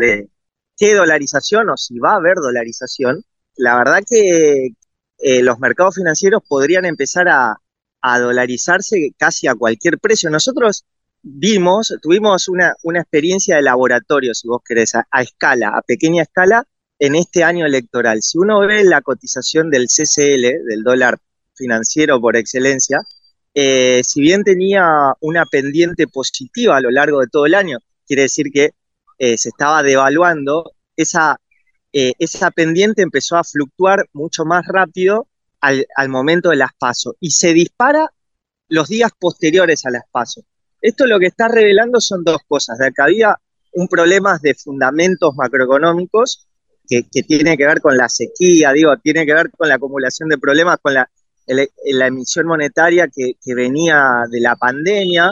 de 0.00 0.28
qué 0.76 0.94
dolarización 0.94 1.70
o 1.70 1.76
si 1.78 1.98
va 1.98 2.12
a 2.12 2.16
haber 2.16 2.36
dolarización, 2.36 3.24
la 3.56 3.76
verdad 3.78 4.00
que 4.08 4.68
eh, 5.18 5.42
los 5.42 5.58
mercados 5.60 5.94
financieros 5.96 6.42
podrían 6.46 6.84
empezar 6.84 7.28
a, 7.28 7.56
a 8.02 8.18
dolarizarse 8.20 9.12
casi 9.16 9.46
a 9.48 9.54
cualquier 9.54 9.98
precio. 9.98 10.28
Nosotros 10.30 10.84
vimos, 11.22 11.94
tuvimos 12.02 12.48
una, 12.48 12.74
una 12.82 13.00
experiencia 13.00 13.56
de 13.56 13.62
laboratorio, 13.62 14.34
si 14.34 14.48
vos 14.48 14.62
querés, 14.66 14.94
a, 14.94 15.22
escala, 15.22 15.70
a 15.76 15.82
pequeña 15.82 16.22
escala, 16.22 16.64
en 16.98 17.14
este 17.14 17.44
año 17.44 17.66
electoral. 17.66 18.22
Si 18.22 18.38
uno 18.38 18.60
ve 18.60 18.84
la 18.84 19.02
cotización 19.02 19.70
del 19.70 19.86
CCL, 19.86 20.64
del 20.66 20.82
dólar 20.84 21.18
financiero 21.54 22.20
por 22.20 22.36
excelencia, 22.36 23.00
eh, 23.54 24.02
si 24.04 24.20
bien 24.20 24.44
tenía 24.44 24.86
una 25.20 25.44
pendiente 25.46 26.06
positiva 26.06 26.76
a 26.76 26.80
lo 26.80 26.90
largo 26.90 27.20
de 27.20 27.28
todo 27.28 27.46
el 27.46 27.54
año, 27.54 27.78
quiere 28.06 28.22
decir 28.22 28.50
que 28.52 28.70
eh, 29.18 29.38
se 29.38 29.48
estaba 29.50 29.82
devaluando, 29.82 30.72
esa, 30.96 31.40
eh, 31.92 32.12
esa 32.18 32.50
pendiente 32.50 33.02
empezó 33.02 33.36
a 33.36 33.44
fluctuar 33.44 34.08
mucho 34.12 34.44
más 34.44 34.64
rápido 34.66 35.28
al, 35.60 35.86
al 35.96 36.08
momento 36.08 36.50
de 36.50 36.56
las 36.56 36.70
pasos 36.78 37.14
y 37.20 37.30
se 37.30 37.52
dispara 37.52 38.12
los 38.68 38.88
días 38.88 39.10
posteriores 39.18 39.86
a 39.86 39.90
las 39.90 40.04
pasos. 40.10 40.44
Esto 40.80 41.06
lo 41.06 41.18
que 41.18 41.26
está 41.26 41.48
revelando 41.48 42.00
son 42.00 42.24
dos 42.24 42.38
cosas. 42.46 42.78
De 42.78 42.86
acá 42.86 43.04
había 43.04 43.36
un 43.72 43.88
problema 43.88 44.38
de 44.42 44.54
fundamentos 44.54 45.34
macroeconómicos 45.36 46.48
que, 46.88 47.22
tiene 47.22 47.56
que 47.56 47.66
ver 47.66 47.80
con 47.80 47.96
la 47.96 48.08
sequía, 48.08 48.72
digo, 48.72 48.96
tiene 48.98 49.26
que 49.26 49.34
ver 49.34 49.50
con 49.50 49.68
la 49.68 49.74
acumulación 49.74 50.28
de 50.28 50.38
problemas, 50.38 50.78
con 50.80 50.94
la, 50.94 51.08
emisión 51.46 52.46
monetaria 52.46 53.08
que, 53.08 53.34
venía 53.54 54.24
de 54.30 54.40
la 54.40 54.56
pandemia, 54.56 55.30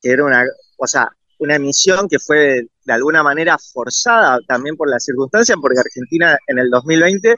que 0.00 0.10
era 0.10 0.24
una, 0.24 0.44
o 0.78 0.86
sea, 0.86 1.10
una 1.38 1.56
emisión 1.56 2.08
que 2.08 2.18
fue 2.18 2.66
de 2.84 2.92
alguna 2.92 3.22
manera 3.22 3.58
forzada 3.58 4.38
también 4.46 4.76
por 4.76 4.88
las 4.88 5.04
circunstancias, 5.04 5.58
porque 5.60 5.80
Argentina 5.80 6.38
en 6.46 6.58
el 6.58 6.70
2020, 6.70 7.36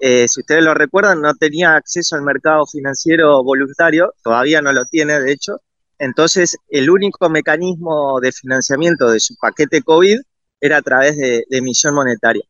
eh, 0.00 0.26
si 0.28 0.40
ustedes 0.40 0.62
lo 0.62 0.74
recuerdan, 0.74 1.20
no 1.20 1.34
tenía 1.34 1.76
acceso 1.76 2.16
al 2.16 2.22
mercado 2.22 2.66
financiero 2.66 3.44
voluntario, 3.44 4.12
todavía 4.24 4.60
no 4.60 4.72
lo 4.72 4.84
tiene, 4.86 5.20
de 5.20 5.32
hecho, 5.32 5.60
entonces, 5.98 6.56
el 6.68 6.90
único 6.90 7.28
mecanismo 7.28 8.20
de 8.20 8.32
financiamiento 8.32 9.10
de 9.10 9.20
su 9.20 9.34
paquete 9.36 9.82
COVID 9.82 10.20
era 10.60 10.78
a 10.78 10.82
través 10.82 11.16
de, 11.16 11.44
emisión 11.50 11.94
monetaria. 11.94 12.44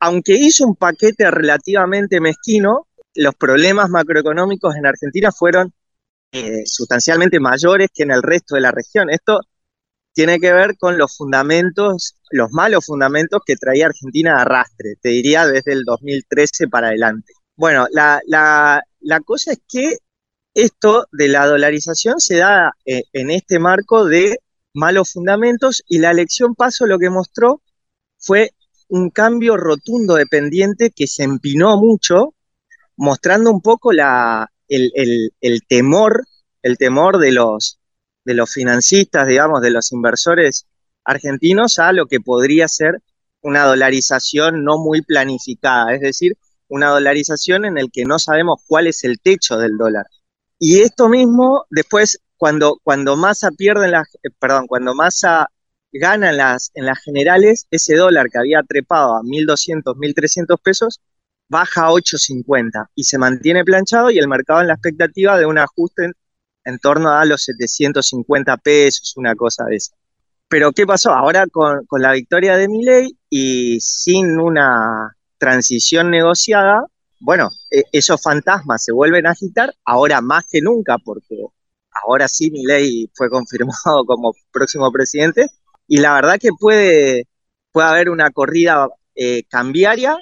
Aunque 0.00 0.34
hizo 0.34 0.66
un 0.66 0.76
paquete 0.76 1.30
relativamente 1.30 2.20
mezquino, 2.20 2.88
los 3.14 3.34
problemas 3.34 3.90
macroeconómicos 3.90 4.76
en 4.76 4.86
Argentina 4.86 5.32
fueron 5.32 5.72
eh, 6.32 6.62
sustancialmente 6.64 7.40
mayores 7.40 7.88
que 7.92 8.04
en 8.04 8.12
el 8.12 8.22
resto 8.22 8.54
de 8.54 8.62
la 8.62 8.70
región. 8.70 9.10
Esto 9.10 9.40
tiene 10.12 10.38
que 10.38 10.52
ver 10.52 10.76
con 10.78 10.98
los 10.98 11.16
fundamentos, 11.16 12.16
los 12.30 12.50
malos 12.52 12.86
fundamentos 12.86 13.42
que 13.44 13.56
traía 13.56 13.86
Argentina 13.86 14.34
de 14.36 14.40
arrastre, 14.42 14.94
te 15.00 15.10
diría 15.10 15.46
desde 15.46 15.72
el 15.72 15.84
2013 15.84 16.68
para 16.68 16.88
adelante. 16.88 17.32
Bueno, 17.56 17.86
la, 17.92 18.20
la 18.26 19.20
cosa 19.20 19.52
es 19.52 19.60
que 19.68 19.96
esto 20.62 21.06
de 21.12 21.28
la 21.28 21.46
dolarización 21.46 22.20
se 22.20 22.36
da 22.36 22.74
eh, 22.84 23.04
en 23.12 23.30
este 23.30 23.58
marco 23.58 24.04
de 24.04 24.38
malos 24.74 25.12
fundamentos 25.12 25.82
y 25.88 25.98
la 25.98 26.10
elección 26.10 26.54
paso 26.54 26.86
lo 26.86 26.98
que 26.98 27.10
mostró 27.10 27.60
fue 28.18 28.52
un 28.88 29.10
cambio 29.10 29.56
rotundo 29.56 30.14
de 30.14 30.26
pendiente 30.26 30.90
que 30.90 31.06
se 31.06 31.22
empinó 31.22 31.76
mucho, 31.76 32.34
mostrando 32.96 33.50
un 33.50 33.60
poco 33.60 33.92
la, 33.92 34.50
el, 34.68 35.62
temor, 35.68 36.26
el 36.62 36.76
temor 36.76 37.18
de 37.18 37.32
los, 37.32 37.78
de 38.24 38.34
los 38.34 38.52
financistas, 38.52 39.26
digamos, 39.26 39.62
de 39.62 39.70
los 39.70 39.92
inversores 39.92 40.66
argentinos 41.04 41.78
a 41.78 41.92
lo 41.92 42.06
que 42.06 42.20
podría 42.20 42.68
ser 42.68 43.00
una 43.42 43.64
dolarización 43.64 44.64
no 44.64 44.78
muy 44.78 45.02
planificada, 45.02 45.94
es 45.94 46.00
decir, 46.00 46.36
una 46.68 46.90
dolarización 46.90 47.64
en 47.64 47.78
el 47.78 47.90
que 47.90 48.04
no 48.04 48.18
sabemos 48.18 48.62
cuál 48.66 48.86
es 48.86 49.02
el 49.04 49.18
techo 49.20 49.56
del 49.56 49.76
dólar. 49.76 50.06
Y 50.62 50.82
esto 50.82 51.08
mismo, 51.08 51.64
después, 51.70 52.20
cuando, 52.36 52.78
cuando 52.82 53.16
Massa 53.16 53.50
pierde 53.50 53.88
las, 53.88 54.14
eh, 54.22 54.28
perdón, 54.38 54.66
cuando 54.66 54.94
Massa 54.94 55.48
gana 55.90 56.30
en 56.30 56.36
las, 56.36 56.70
en 56.74 56.84
las 56.84 56.98
generales, 56.98 57.66
ese 57.70 57.96
dólar 57.96 58.26
que 58.30 58.38
había 58.38 58.62
trepado 58.62 59.16
a 59.16 59.22
1.200, 59.22 59.82
1.300 59.96 60.60
pesos, 60.62 61.00
baja 61.48 61.86
a 61.86 61.90
8.50 61.90 62.90
y 62.94 63.04
se 63.04 63.16
mantiene 63.16 63.64
planchado 63.64 64.10
y 64.10 64.18
el 64.18 64.28
mercado 64.28 64.60
en 64.60 64.68
la 64.68 64.74
expectativa 64.74 65.38
de 65.38 65.46
un 65.46 65.56
ajuste 65.56 66.10
en, 66.64 66.78
torno 66.78 67.10
a 67.10 67.24
los 67.24 67.42
750 67.42 68.58
pesos, 68.58 69.14
una 69.16 69.34
cosa 69.34 69.64
de 69.64 69.76
esa. 69.76 69.94
Pero 70.46 70.72
¿qué 70.72 70.86
pasó? 70.86 71.12
Ahora 71.12 71.46
con, 71.46 71.86
con 71.86 72.02
la 72.02 72.12
victoria 72.12 72.56
de 72.58 72.68
Milei 72.68 73.16
y 73.30 73.80
sin 73.80 74.38
una 74.38 75.16
transición 75.38 76.10
negociada, 76.10 76.84
bueno, 77.20 77.50
e, 77.70 77.84
esos 77.92 78.20
fantasmas 78.22 78.84
se 78.84 78.92
vuelven 78.92 79.26
a 79.26 79.32
agitar, 79.32 79.74
ahora 79.84 80.20
más 80.20 80.44
que 80.50 80.60
nunca, 80.60 80.96
porque 81.04 81.36
ahora 82.04 82.28
sí 82.28 82.50
Milei 82.50 83.10
fue 83.14 83.30
confirmado 83.30 84.04
como 84.06 84.32
próximo 84.52 84.90
presidente, 84.92 85.46
y 85.86 85.98
la 85.98 86.14
verdad 86.14 86.38
que 86.40 86.50
puede, 86.58 87.28
puede 87.72 87.88
haber 87.88 88.10
una 88.10 88.30
corrida 88.30 88.88
eh, 89.14 89.44
cambiaria 89.48 90.16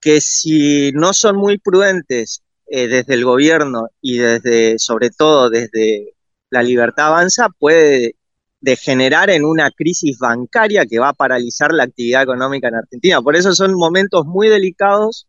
que 0.00 0.20
si 0.20 0.92
no 0.92 1.14
son 1.14 1.36
muy 1.36 1.58
prudentes 1.58 2.42
eh, 2.66 2.88
desde 2.88 3.14
el 3.14 3.24
gobierno 3.24 3.88
y 4.00 4.18
desde, 4.18 4.78
sobre 4.78 5.10
todo 5.10 5.50
desde 5.50 6.14
la 6.50 6.62
libertad 6.62 7.08
avanza, 7.08 7.48
puede 7.58 8.16
degenerar 8.60 9.30
en 9.30 9.44
una 9.44 9.70
crisis 9.70 10.18
bancaria 10.18 10.86
que 10.86 10.98
va 10.98 11.10
a 11.10 11.12
paralizar 11.14 11.72
la 11.72 11.84
actividad 11.84 12.22
económica 12.22 12.68
en 12.68 12.76
Argentina. 12.76 13.22
Por 13.22 13.36
eso 13.36 13.54
son 13.54 13.74
momentos 13.74 14.26
muy 14.26 14.48
delicados 14.48 15.26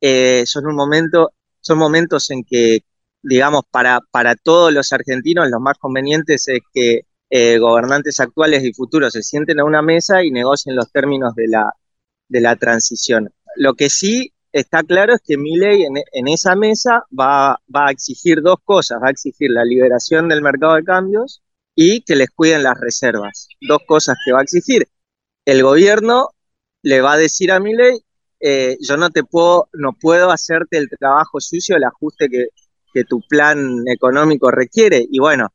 eh, 0.00 0.44
son 0.46 0.66
un 0.66 0.74
momento, 0.74 1.32
son 1.60 1.78
momentos 1.78 2.30
en 2.30 2.44
que, 2.44 2.80
digamos, 3.22 3.62
para, 3.70 4.00
para 4.10 4.34
todos 4.36 4.72
los 4.72 4.92
argentinos 4.92 5.48
lo 5.50 5.60
más 5.60 5.78
conveniente 5.78 6.34
es 6.34 6.48
que 6.72 7.02
eh, 7.30 7.58
gobernantes 7.58 8.20
actuales 8.20 8.64
y 8.64 8.72
futuros 8.72 9.12
se 9.12 9.22
sienten 9.22 9.60
a 9.60 9.64
una 9.64 9.82
mesa 9.82 10.24
y 10.24 10.30
negocien 10.30 10.76
los 10.76 10.90
términos 10.90 11.34
de 11.34 11.48
la, 11.48 11.72
de 12.28 12.40
la 12.40 12.56
transición. 12.56 13.32
Lo 13.56 13.74
que 13.74 13.90
sí 13.90 14.32
está 14.52 14.82
claro 14.82 15.14
es 15.14 15.20
que 15.24 15.36
Milei 15.36 15.84
en, 15.84 15.94
en 16.12 16.28
esa 16.28 16.56
mesa 16.56 17.04
va, 17.18 17.58
va 17.74 17.88
a 17.88 17.90
exigir 17.90 18.40
dos 18.42 18.56
cosas, 18.64 19.00
va 19.02 19.08
a 19.08 19.10
exigir 19.10 19.50
la 19.50 19.64
liberación 19.64 20.28
del 20.28 20.42
mercado 20.42 20.74
de 20.76 20.84
cambios 20.84 21.42
y 21.74 22.00
que 22.02 22.16
les 22.16 22.30
cuiden 22.30 22.62
las 22.62 22.78
reservas. 22.80 23.48
Dos 23.60 23.80
cosas 23.86 24.16
que 24.24 24.32
va 24.32 24.40
a 24.40 24.42
exigir. 24.42 24.88
El 25.44 25.62
gobierno 25.62 26.30
le 26.82 27.00
va 27.00 27.14
a 27.14 27.18
decir 27.18 27.52
a 27.52 27.60
Milei, 27.60 28.00
eh, 28.40 28.76
yo 28.80 28.96
no 28.96 29.10
te 29.10 29.24
puedo, 29.24 29.68
no 29.72 29.92
puedo 29.92 30.30
hacerte 30.30 30.78
el 30.78 30.88
trabajo 30.98 31.40
sucio, 31.40 31.76
el 31.76 31.84
ajuste 31.84 32.28
que, 32.28 32.48
tu 33.08 33.20
plan 33.28 33.84
económico 33.86 34.50
requiere. 34.50 35.06
Y 35.08 35.20
bueno, 35.20 35.52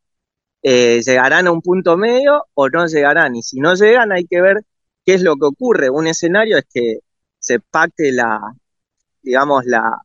eh, 0.64 1.02
llegarán 1.06 1.48
a 1.48 1.52
un 1.52 1.62
punto 1.62 1.98
medio 1.98 2.46
o 2.54 2.70
no 2.70 2.88
llegarán. 2.88 3.36
Y 3.36 3.44
si 3.44 3.60
no 3.60 3.76
llegan, 3.76 4.14
hay 4.14 4.26
que 4.26 4.42
ver 4.42 4.58
qué 5.06 5.16
es 5.16 5.22
lo 5.24 5.36
que 5.36 5.46
ocurre. 5.48 5.90
Un 5.90 6.08
escenario 6.08 6.58
es 6.58 6.66
que 6.74 7.00
se 7.40 7.60
pacte 7.60 8.14
la, 8.14 8.40
digamos, 9.22 9.66
la, 9.66 9.98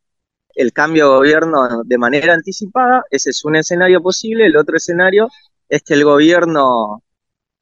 el 0.54 0.72
cambio 0.72 1.04
de 1.04 1.16
gobierno 1.18 1.82
de 1.84 1.98
manera 1.98 2.34
anticipada. 2.34 3.04
Ese 3.10 3.30
es 3.30 3.44
un 3.44 3.56
escenario 3.56 4.02
posible. 4.02 4.46
El 4.46 4.56
otro 4.56 4.76
escenario 4.76 5.28
es 5.68 5.82
que 5.82 5.94
el 5.94 6.04
gobierno 6.04 7.04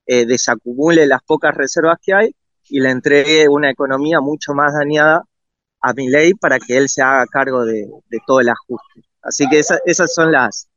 eh, 0.07 0.27
desacumule 0.27 1.07
las 1.07 1.23
pocas 1.23 1.55
reservas 1.55 1.99
que 2.03 2.15
hay 2.15 2.35
y 2.69 2.81
le 2.81 2.91
entregue 2.91 3.49
una 3.49 3.71
economía 3.71 4.21
mucho 4.21 4.55
más 4.55 4.75
dañada 4.75 5.23
a 5.81 5.93
mi 5.93 6.09
ley 6.09 6.35
para 6.35 6.59
que 6.59 6.77
él 6.77 6.89
se 6.89 7.03
haga 7.03 7.27
cargo 7.27 7.65
de, 7.65 7.89
todo 8.27 8.41
el 8.41 8.49
ajuste. 8.49 9.03
Así 9.23 9.49
que 9.49 9.59
esa, 9.59 9.79
esos 9.85 10.13
son 10.13 10.33
las, 10.33 10.69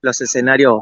los 0.00 0.20
escenarios 0.20 0.80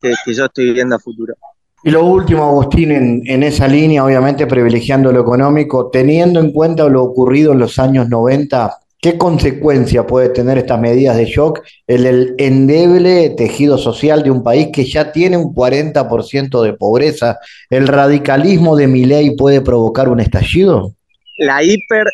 que, 0.00 0.14
yo 0.26 0.46
estoy 0.46 0.72
viendo 0.72 0.96
a 0.96 0.98
futuro. 0.98 1.34
Y 1.82 1.90
lo 1.90 2.04
último, 2.04 2.44
Agustín, 2.44 2.90
en, 2.92 3.22
en, 3.26 3.42
esa 3.42 3.68
línea, 3.68 4.04
obviamente 4.04 4.46
privilegiando 4.46 5.12
lo 5.12 5.20
económico, 5.20 5.90
teniendo 5.90 6.40
en 6.40 6.52
cuenta 6.52 6.88
lo 6.88 7.04
ocurrido 7.04 7.52
en 7.52 7.60
los 7.60 7.78
años 7.78 8.08
90, 8.08 8.78
¿Qué 9.00 9.16
consecuencia 9.16 10.04
puede 10.06 10.30
tener 10.30 10.58
estas 10.58 10.80
medidas 10.80 11.16
de 11.16 11.26
shock 11.26 11.60
en 11.86 12.04
el 12.04 12.34
endeble 12.38 13.30
tejido 13.30 13.78
social 13.78 14.24
de 14.24 14.32
un 14.32 14.42
país 14.42 14.70
que 14.72 14.84
ya 14.84 15.12
tiene 15.12 15.36
un 15.36 15.54
40% 15.54 16.62
de 16.62 16.72
pobreza? 16.72 17.38
¿El 17.70 17.86
radicalismo 17.86 18.74
de 18.74 18.88
mi 18.88 19.04
ley 19.04 19.36
puede 19.36 19.60
provocar 19.60 20.08
un 20.08 20.18
estallido? 20.18 20.94
La 21.38 21.62
hiper 21.62 22.06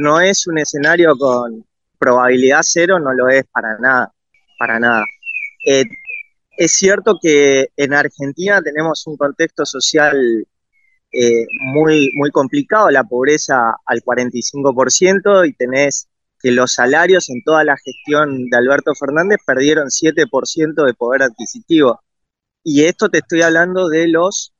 no 0.00 0.20
es 0.20 0.48
un 0.48 0.58
escenario 0.58 1.16
con 1.16 1.64
probabilidad 1.96 2.62
cero, 2.62 2.98
no 2.98 3.12
lo 3.12 3.28
es 3.28 3.44
para 3.52 3.78
nada, 3.78 4.12
para 4.58 4.80
nada. 4.80 5.04
Eh, 5.64 5.84
es 6.56 6.72
cierto 6.72 7.18
que 7.22 7.68
en 7.76 7.94
Argentina 7.94 8.60
tenemos 8.60 9.06
un 9.06 9.16
contexto 9.16 9.64
social 9.64 10.44
eh, 11.12 11.46
muy, 11.72 12.10
muy 12.16 12.30
complicado, 12.30 12.90
la 12.90 13.04
pobreza 13.04 13.76
al 13.86 14.02
45% 14.02 15.48
y 15.48 15.52
tenés 15.52 16.08
que 16.42 16.50
los 16.50 16.74
salarios 16.74 17.30
en 17.30 17.42
toda 17.44 17.64
la 17.64 17.76
gestión 17.76 18.50
de 18.50 18.56
Alberto 18.56 18.94
Fernández 18.94 19.38
perdieron 19.46 19.88
7% 19.88 20.84
de 20.84 20.94
poder 20.94 21.22
adquisitivo. 21.22 22.00
Y 22.64 22.84
esto 22.84 23.08
te 23.08 23.18
estoy 23.18 23.42
hablando 23.42 23.88
de 23.88 24.08
los, 24.08 24.52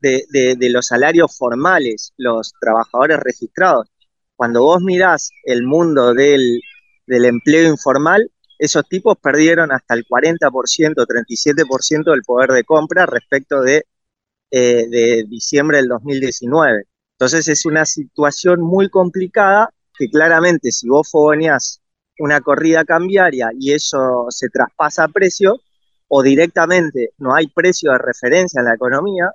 de, 0.00 0.56
los 0.70 0.86
salarios 0.86 1.36
formales, 1.36 2.12
los 2.18 2.52
trabajadores 2.60 3.18
registrados. 3.20 3.88
Cuando 4.36 4.62
vos 4.62 4.82
mirás 4.82 5.30
el 5.44 5.62
mundo 5.62 6.12
del, 6.12 6.60
empleo 7.06 7.70
informal, 7.70 8.30
esos 8.58 8.86
tipos 8.88 9.16
perdieron 9.18 9.72
hasta 9.72 9.94
el 9.94 10.04
40%, 10.06 10.50
37% 10.94 12.10
del 12.10 12.22
poder 12.22 12.50
de 12.50 12.64
compra 12.64 13.06
respecto 13.06 13.62
de, 13.62 13.86
eh, 14.50 14.86
de 14.88 15.24
diciembre 15.28 15.78
del 15.78 15.88
2019. 15.88 16.84
Entonces 17.12 17.48
es 17.48 17.64
una 17.64 17.86
situación 17.86 18.60
muy 18.60 18.90
complicada 18.90 19.73
que 19.96 20.08
claramente 20.08 20.72
si 20.72 20.88
vos 20.88 21.10
fogoneás 21.10 21.80
una 22.18 22.40
corrida 22.40 22.84
cambiaria 22.84 23.50
y 23.58 23.72
eso 23.72 24.26
se 24.30 24.48
traspasa 24.48 25.04
a 25.04 25.08
precio, 25.08 25.60
o 26.08 26.22
directamente 26.22 27.10
no 27.18 27.34
hay 27.34 27.48
precio 27.48 27.92
de 27.92 27.98
referencia 27.98 28.60
en 28.60 28.66
la 28.66 28.74
economía, 28.74 29.30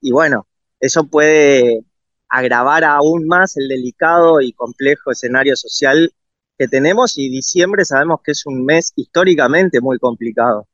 y 0.00 0.12
bueno, 0.12 0.46
eso 0.80 1.04
puede 1.04 1.84
agravar 2.28 2.84
aún 2.84 3.26
más 3.26 3.56
el 3.56 3.68
delicado 3.68 4.40
y 4.40 4.52
complejo 4.52 5.12
escenario 5.12 5.56
social 5.56 6.12
que 6.58 6.68
tenemos 6.68 7.18
y 7.18 7.28
diciembre 7.28 7.84
sabemos 7.84 8.20
que 8.24 8.32
es 8.32 8.46
un 8.46 8.64
mes 8.64 8.92
históricamente 8.96 9.80
muy 9.80 9.98
complicado. 9.98 10.66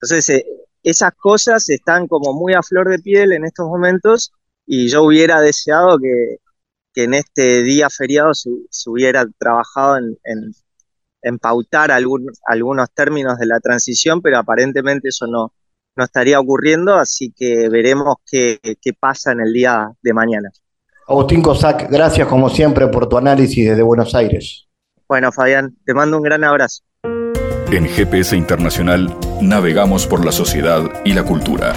Entonces, 0.00 0.28
eh, 0.30 0.46
esas 0.82 1.12
cosas 1.14 1.68
están 1.70 2.08
como 2.08 2.32
muy 2.32 2.54
a 2.54 2.62
flor 2.62 2.88
de 2.88 2.98
piel 2.98 3.32
en 3.32 3.44
estos 3.44 3.66
momentos 3.66 4.32
y 4.66 4.88
yo 4.88 5.04
hubiera 5.04 5.40
deseado 5.40 5.98
que, 5.98 6.38
en 6.94 7.14
este 7.14 7.62
día 7.62 7.88
feriado 7.90 8.34
se, 8.34 8.50
hubiera 8.86 9.26
trabajado 9.38 9.98
en, 9.98 10.16
en, 11.22 11.38
pautar 11.38 11.90
algunos 11.90 12.90
términos 12.94 13.38
de 13.38 13.46
la 13.46 13.60
transición, 13.60 14.20
pero 14.20 14.38
aparentemente 14.38 15.08
eso 15.08 15.26
no, 15.26 15.52
no 15.96 16.04
estaría 16.04 16.38
ocurriendo, 16.40 16.94
así 16.94 17.32
que 17.36 17.68
veremos 17.68 18.16
qué, 18.30 18.58
qué 18.80 18.92
pasa 18.92 19.32
en 19.32 19.40
el 19.40 19.52
día 19.52 19.90
de 20.02 20.12
mañana. 20.12 20.50
Agustín 21.08 21.42
Cosac, 21.42 21.90
gracias 21.90 22.28
como 22.28 22.48
siempre 22.48 22.88
por 22.88 23.08
tu 23.08 23.16
análisis 23.18 23.68
desde 23.68 23.82
Buenos 23.82 24.14
Aires. 24.14 24.68
Bueno, 25.08 25.32
Fabián, 25.32 25.76
te 25.84 25.94
mando 25.94 26.16
un 26.16 26.22
gran 26.22 26.44
abrazo. 26.44 26.82
En 27.70 27.86
GPS 27.86 28.36
Internacional 28.36 29.14
navegamos 29.40 30.06
por 30.06 30.24
la 30.24 30.32
sociedad 30.32 30.82
y 31.04 31.14
la 31.14 31.24
cultura. 31.24 31.74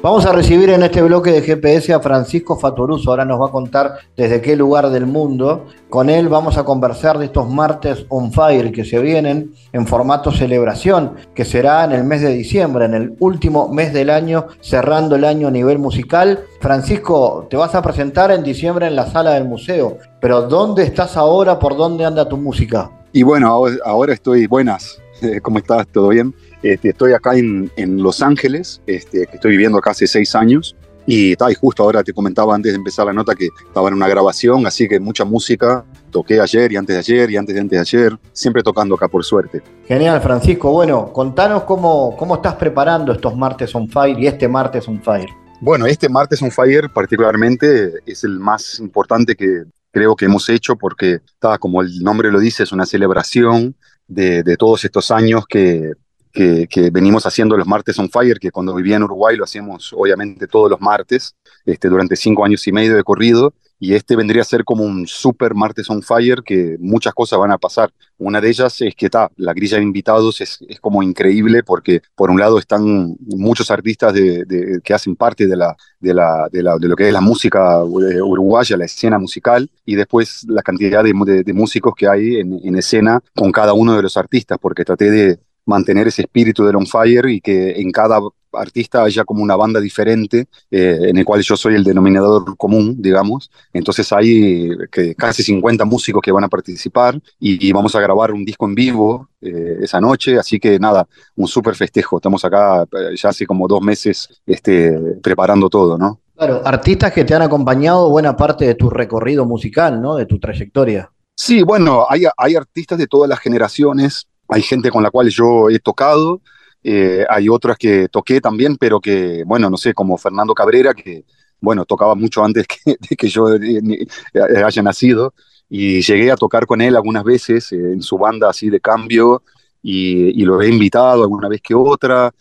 Vamos 0.00 0.24
a 0.26 0.32
recibir 0.32 0.70
en 0.70 0.84
este 0.84 1.02
bloque 1.02 1.32
de 1.32 1.42
GPS 1.42 1.92
a 1.92 1.98
Francisco 1.98 2.56
Fatoruso. 2.56 3.10
Ahora 3.10 3.24
nos 3.24 3.40
va 3.40 3.46
a 3.46 3.50
contar 3.50 3.94
desde 4.16 4.40
qué 4.40 4.54
lugar 4.54 4.90
del 4.90 5.06
mundo. 5.06 5.66
Con 5.90 6.08
él 6.08 6.28
vamos 6.28 6.56
a 6.56 6.64
conversar 6.64 7.18
de 7.18 7.24
estos 7.24 7.50
martes 7.50 8.06
on 8.08 8.30
fire 8.30 8.70
que 8.70 8.84
se 8.84 9.00
vienen 9.00 9.54
en 9.72 9.86
formato 9.88 10.30
celebración, 10.30 11.14
que 11.34 11.44
será 11.44 11.84
en 11.84 11.90
el 11.90 12.04
mes 12.04 12.22
de 12.22 12.32
diciembre, 12.32 12.84
en 12.84 12.94
el 12.94 13.16
último 13.18 13.70
mes 13.70 13.92
del 13.92 14.10
año, 14.10 14.46
cerrando 14.60 15.16
el 15.16 15.24
año 15.24 15.48
a 15.48 15.50
nivel 15.50 15.80
musical. 15.80 16.44
Francisco, 16.60 17.48
te 17.50 17.56
vas 17.56 17.74
a 17.74 17.82
presentar 17.82 18.30
en 18.30 18.44
diciembre 18.44 18.86
en 18.86 18.94
la 18.94 19.10
sala 19.10 19.32
del 19.32 19.46
museo. 19.46 19.98
Pero 20.20 20.42
¿dónde 20.42 20.84
estás 20.84 21.16
ahora? 21.16 21.58
¿Por 21.58 21.76
dónde 21.76 22.04
anda 22.04 22.28
tu 22.28 22.36
música? 22.36 22.88
Y 23.12 23.24
bueno, 23.24 23.66
ahora 23.84 24.12
estoy 24.12 24.46
buenas. 24.46 25.00
¿Cómo 25.42 25.58
estás? 25.58 25.88
¿Todo 25.88 26.10
bien? 26.10 26.32
Este, 26.62 26.90
estoy 26.90 27.12
acá 27.12 27.36
en, 27.36 27.70
Los 28.02 28.22
Ángeles, 28.22 28.80
este, 28.86 29.26
que 29.26 29.36
estoy 29.36 29.52
viviendo 29.52 29.78
acá 29.78 29.90
hace 29.90 30.06
seis 30.06 30.34
años. 30.34 30.76
Y, 31.06 31.32
y 31.32 31.54
justo 31.54 31.82
ahora 31.82 32.04
te 32.04 32.12
comentaba 32.12 32.54
antes 32.54 32.72
de 32.72 32.76
empezar 32.76 33.06
la 33.06 33.14
nota 33.14 33.34
que 33.34 33.48
estaba 33.66 33.88
en 33.88 33.94
una 33.94 34.08
grabación, 34.08 34.66
así 34.66 34.86
que 34.86 35.00
mucha 35.00 35.24
música. 35.24 35.84
Toqué 36.10 36.40
ayer 36.40 36.72
y 36.72 36.76
antes 36.76 36.94
de 36.94 37.00
ayer 37.00 37.30
y 37.30 37.36
antes 37.36 37.54
de 37.54 37.60
antes 37.60 37.76
de 37.76 37.80
ayer, 37.80 38.18
siempre 38.32 38.62
tocando 38.62 38.94
acá 38.94 39.08
por 39.08 39.24
suerte. 39.24 39.62
Genial, 39.86 40.20
Francisco. 40.20 40.70
Bueno, 40.70 41.12
contanos 41.12 41.62
cómo, 41.64 42.14
cómo 42.16 42.36
estás 42.36 42.54
preparando 42.54 43.12
estos 43.12 43.36
martes 43.36 43.74
on 43.74 43.88
fire 43.88 44.18
y 44.18 44.26
este 44.26 44.48
martes 44.48 44.86
on 44.88 45.02
fire. 45.02 45.28
Bueno, 45.60 45.86
este 45.86 46.08
martes 46.08 46.42
on 46.42 46.50
fire 46.50 46.90
particularmente 46.92 47.94
es 48.06 48.24
el 48.24 48.38
más 48.38 48.78
importante 48.78 49.34
que 49.34 49.64
creo 49.90 50.14
que 50.14 50.26
hemos 50.26 50.48
hecho 50.48 50.76
porque, 50.76 51.20
está, 51.26 51.58
como 51.58 51.82
el 51.82 52.02
nombre 52.02 52.30
lo 52.30 52.38
dice, 52.38 52.62
es 52.62 52.72
una 52.72 52.86
celebración 52.86 53.74
de, 54.06 54.42
de 54.42 54.56
todos 54.56 54.84
estos 54.84 55.10
años 55.10 55.44
que 55.48 55.92
que, 56.32 56.90
venimos 56.92 57.26
haciendo 57.26 57.56
los 57.56 57.66
martes 57.66 57.98
on 57.98 58.10
fire, 58.10 58.38
que 58.38 58.50
cuando 58.50 58.74
vivía 58.74 58.96
en 58.96 59.02
Uruguay 59.02 59.36
lo 59.36 59.44
hacíamos 59.44 59.92
obviamente 59.96 60.46
todos 60.46 60.70
los 60.70 60.80
martes, 60.80 61.34
este, 61.64 61.88
durante 61.88 62.16
cinco 62.16 62.44
años 62.44 62.66
y 62.66 62.72
medio 62.72 62.94
de 62.94 63.04
corrido, 63.04 63.52
y 63.80 63.94
este 63.94 64.16
vendría 64.16 64.42
a 64.42 64.44
ser 64.44 64.64
como 64.64 64.84
un 64.84 65.06
super 65.06 65.54
martes 65.54 65.88
on 65.88 66.02
fire 66.02 66.42
que 66.44 66.76
muchas 66.80 67.14
cosas 67.14 67.38
van 67.38 67.52
a 67.52 67.58
pasar. 67.58 67.92
Una 68.16 68.40
de 68.40 68.48
ellas 68.48 68.80
es 68.80 68.94
que 68.94 69.06
está, 69.06 69.30
la 69.36 69.52
grilla 69.52 69.76
de 69.76 69.84
invitados 69.84 70.40
es, 70.40 70.58
como 70.80 71.02
increíble 71.02 71.62
porque 71.62 72.02
por 72.16 72.30
un 72.30 72.40
lado 72.40 72.58
están 72.58 73.16
muchos 73.20 73.70
artistas 73.70 74.12
de, 74.12 74.80
que 74.82 74.94
hacen 74.94 75.14
parte 75.14 75.46
de, 75.46 75.56
la, 75.56 75.76
de, 76.00 76.14
la, 76.14 76.48
de, 76.50 76.62
lo 76.62 76.96
que 76.96 77.06
es 77.06 77.12
la 77.12 77.20
música 77.20 77.84
uruguaya, 77.84 78.76
la 78.76 78.86
escena 78.86 79.18
musical, 79.18 79.70
y 79.84 79.94
después 79.94 80.44
la 80.48 80.62
cantidad 80.62 81.04
de, 81.04 81.14
músicos 81.54 81.94
que 81.96 82.08
hay 82.08 82.36
en, 82.36 82.58
en 82.62 82.76
escena 82.76 83.20
con 83.34 83.52
cada 83.52 83.72
uno 83.72 83.94
de 83.94 84.02
los 84.02 84.16
artistas, 84.16 84.58
porque 84.60 84.84
traté 84.84 85.10
de, 85.10 85.38
mantener 85.68 86.08
ese 86.08 86.22
espíritu 86.22 86.64
del 86.64 86.76
on 86.76 86.86
fire 86.86 87.26
y 87.28 87.40
que 87.40 87.72
en 87.80 87.90
cada 87.92 88.20
artista 88.52 89.02
haya 89.02 89.24
como 89.24 89.42
una 89.42 89.56
banda 89.56 89.80
diferente, 89.80 90.46
eh, 90.70 90.98
en 91.02 91.16
el 91.16 91.24
cual 91.24 91.42
yo 91.42 91.56
soy 91.56 91.74
el 91.74 91.84
denominador 91.84 92.56
común, 92.56 92.96
digamos. 92.98 93.50
Entonces 93.72 94.10
hay 94.12 94.70
que 94.90 95.14
casi 95.14 95.42
50 95.42 95.84
músicos 95.84 96.22
que 96.22 96.32
van 96.32 96.44
a 96.44 96.48
participar 96.48 97.20
y, 97.38 97.72
vamos 97.72 97.94
a 97.94 98.00
grabar 98.00 98.32
un 98.32 98.44
disco 98.44 98.66
en 98.66 98.74
vivo 98.74 99.28
eh, 99.40 99.78
esa 99.82 100.00
noche, 100.00 100.38
así 100.38 100.58
que 100.58 100.78
nada, 100.78 101.06
un 101.36 101.46
súper 101.46 101.74
festejo. 101.74 102.16
Estamos 102.16 102.44
acá 102.44 102.82
eh, 102.84 103.14
ya 103.14 103.28
hace 103.28 103.46
como 103.46 103.68
dos 103.68 103.82
meses 103.82 104.28
este, 104.46 104.98
preparando 105.22 105.68
todo, 105.68 105.98
¿no? 105.98 106.20
Claro, 106.34 106.62
artistas 106.64 107.12
que 107.12 107.24
te 107.24 107.34
han 107.34 107.42
acompañado 107.42 108.08
buena 108.10 108.36
parte 108.36 108.64
de 108.64 108.74
tu 108.74 108.88
recorrido 108.88 109.44
musical, 109.44 110.00
¿no? 110.00 110.16
De 110.16 110.24
tu 110.24 110.38
trayectoria. 110.38 111.10
Sí, 111.34 111.62
bueno, 111.62 112.06
hay, 112.08 112.24
hay 112.36 112.56
artistas 112.56 112.98
de 112.98 113.06
todas 113.06 113.28
las 113.28 113.38
generaciones 113.38 114.26
hay 114.48 114.62
gente 114.62 114.90
con 114.90 115.02
la 115.02 115.10
cual 115.10 115.28
yo 115.28 115.70
he 115.70 115.78
tocado, 115.78 116.40
eh, 116.82 117.24
hay 117.28 117.48
otras 117.48 117.76
que 117.76 118.08
toqué 118.08 118.40
también, 118.40 118.76
pero 118.76 119.00
que, 119.00 119.42
bueno, 119.44 119.68
no 119.68 119.76
sé, 119.76 119.94
como 119.94 120.16
Fernando 120.16 120.54
Cabrera, 120.54 120.94
que, 120.94 121.24
bueno, 121.60 121.84
tocaba 121.84 122.14
mucho 122.14 122.44
antes 122.44 122.66
que, 122.66 122.96
de 123.10 123.16
que 123.16 123.28
yo 123.28 123.54
eh, 123.54 124.06
eh, 124.34 124.62
haya 124.64 124.82
nacido, 124.82 125.34
y 125.68 126.00
llegué 126.00 126.30
a 126.30 126.36
tocar 126.36 126.66
con 126.66 126.80
él 126.80 126.96
algunas 126.96 127.24
veces 127.24 127.72
en 127.72 128.00
su 128.00 128.16
banda 128.16 128.48
así 128.48 128.70
de 128.70 128.80
cambio, 128.80 129.42
y, 129.82 130.42
lo 130.44 130.60
he 130.62 130.68
invitado 130.68 131.22
alguna 131.22 131.48
vez 131.48 131.60
que 131.62 131.74
otra. 131.74 132.32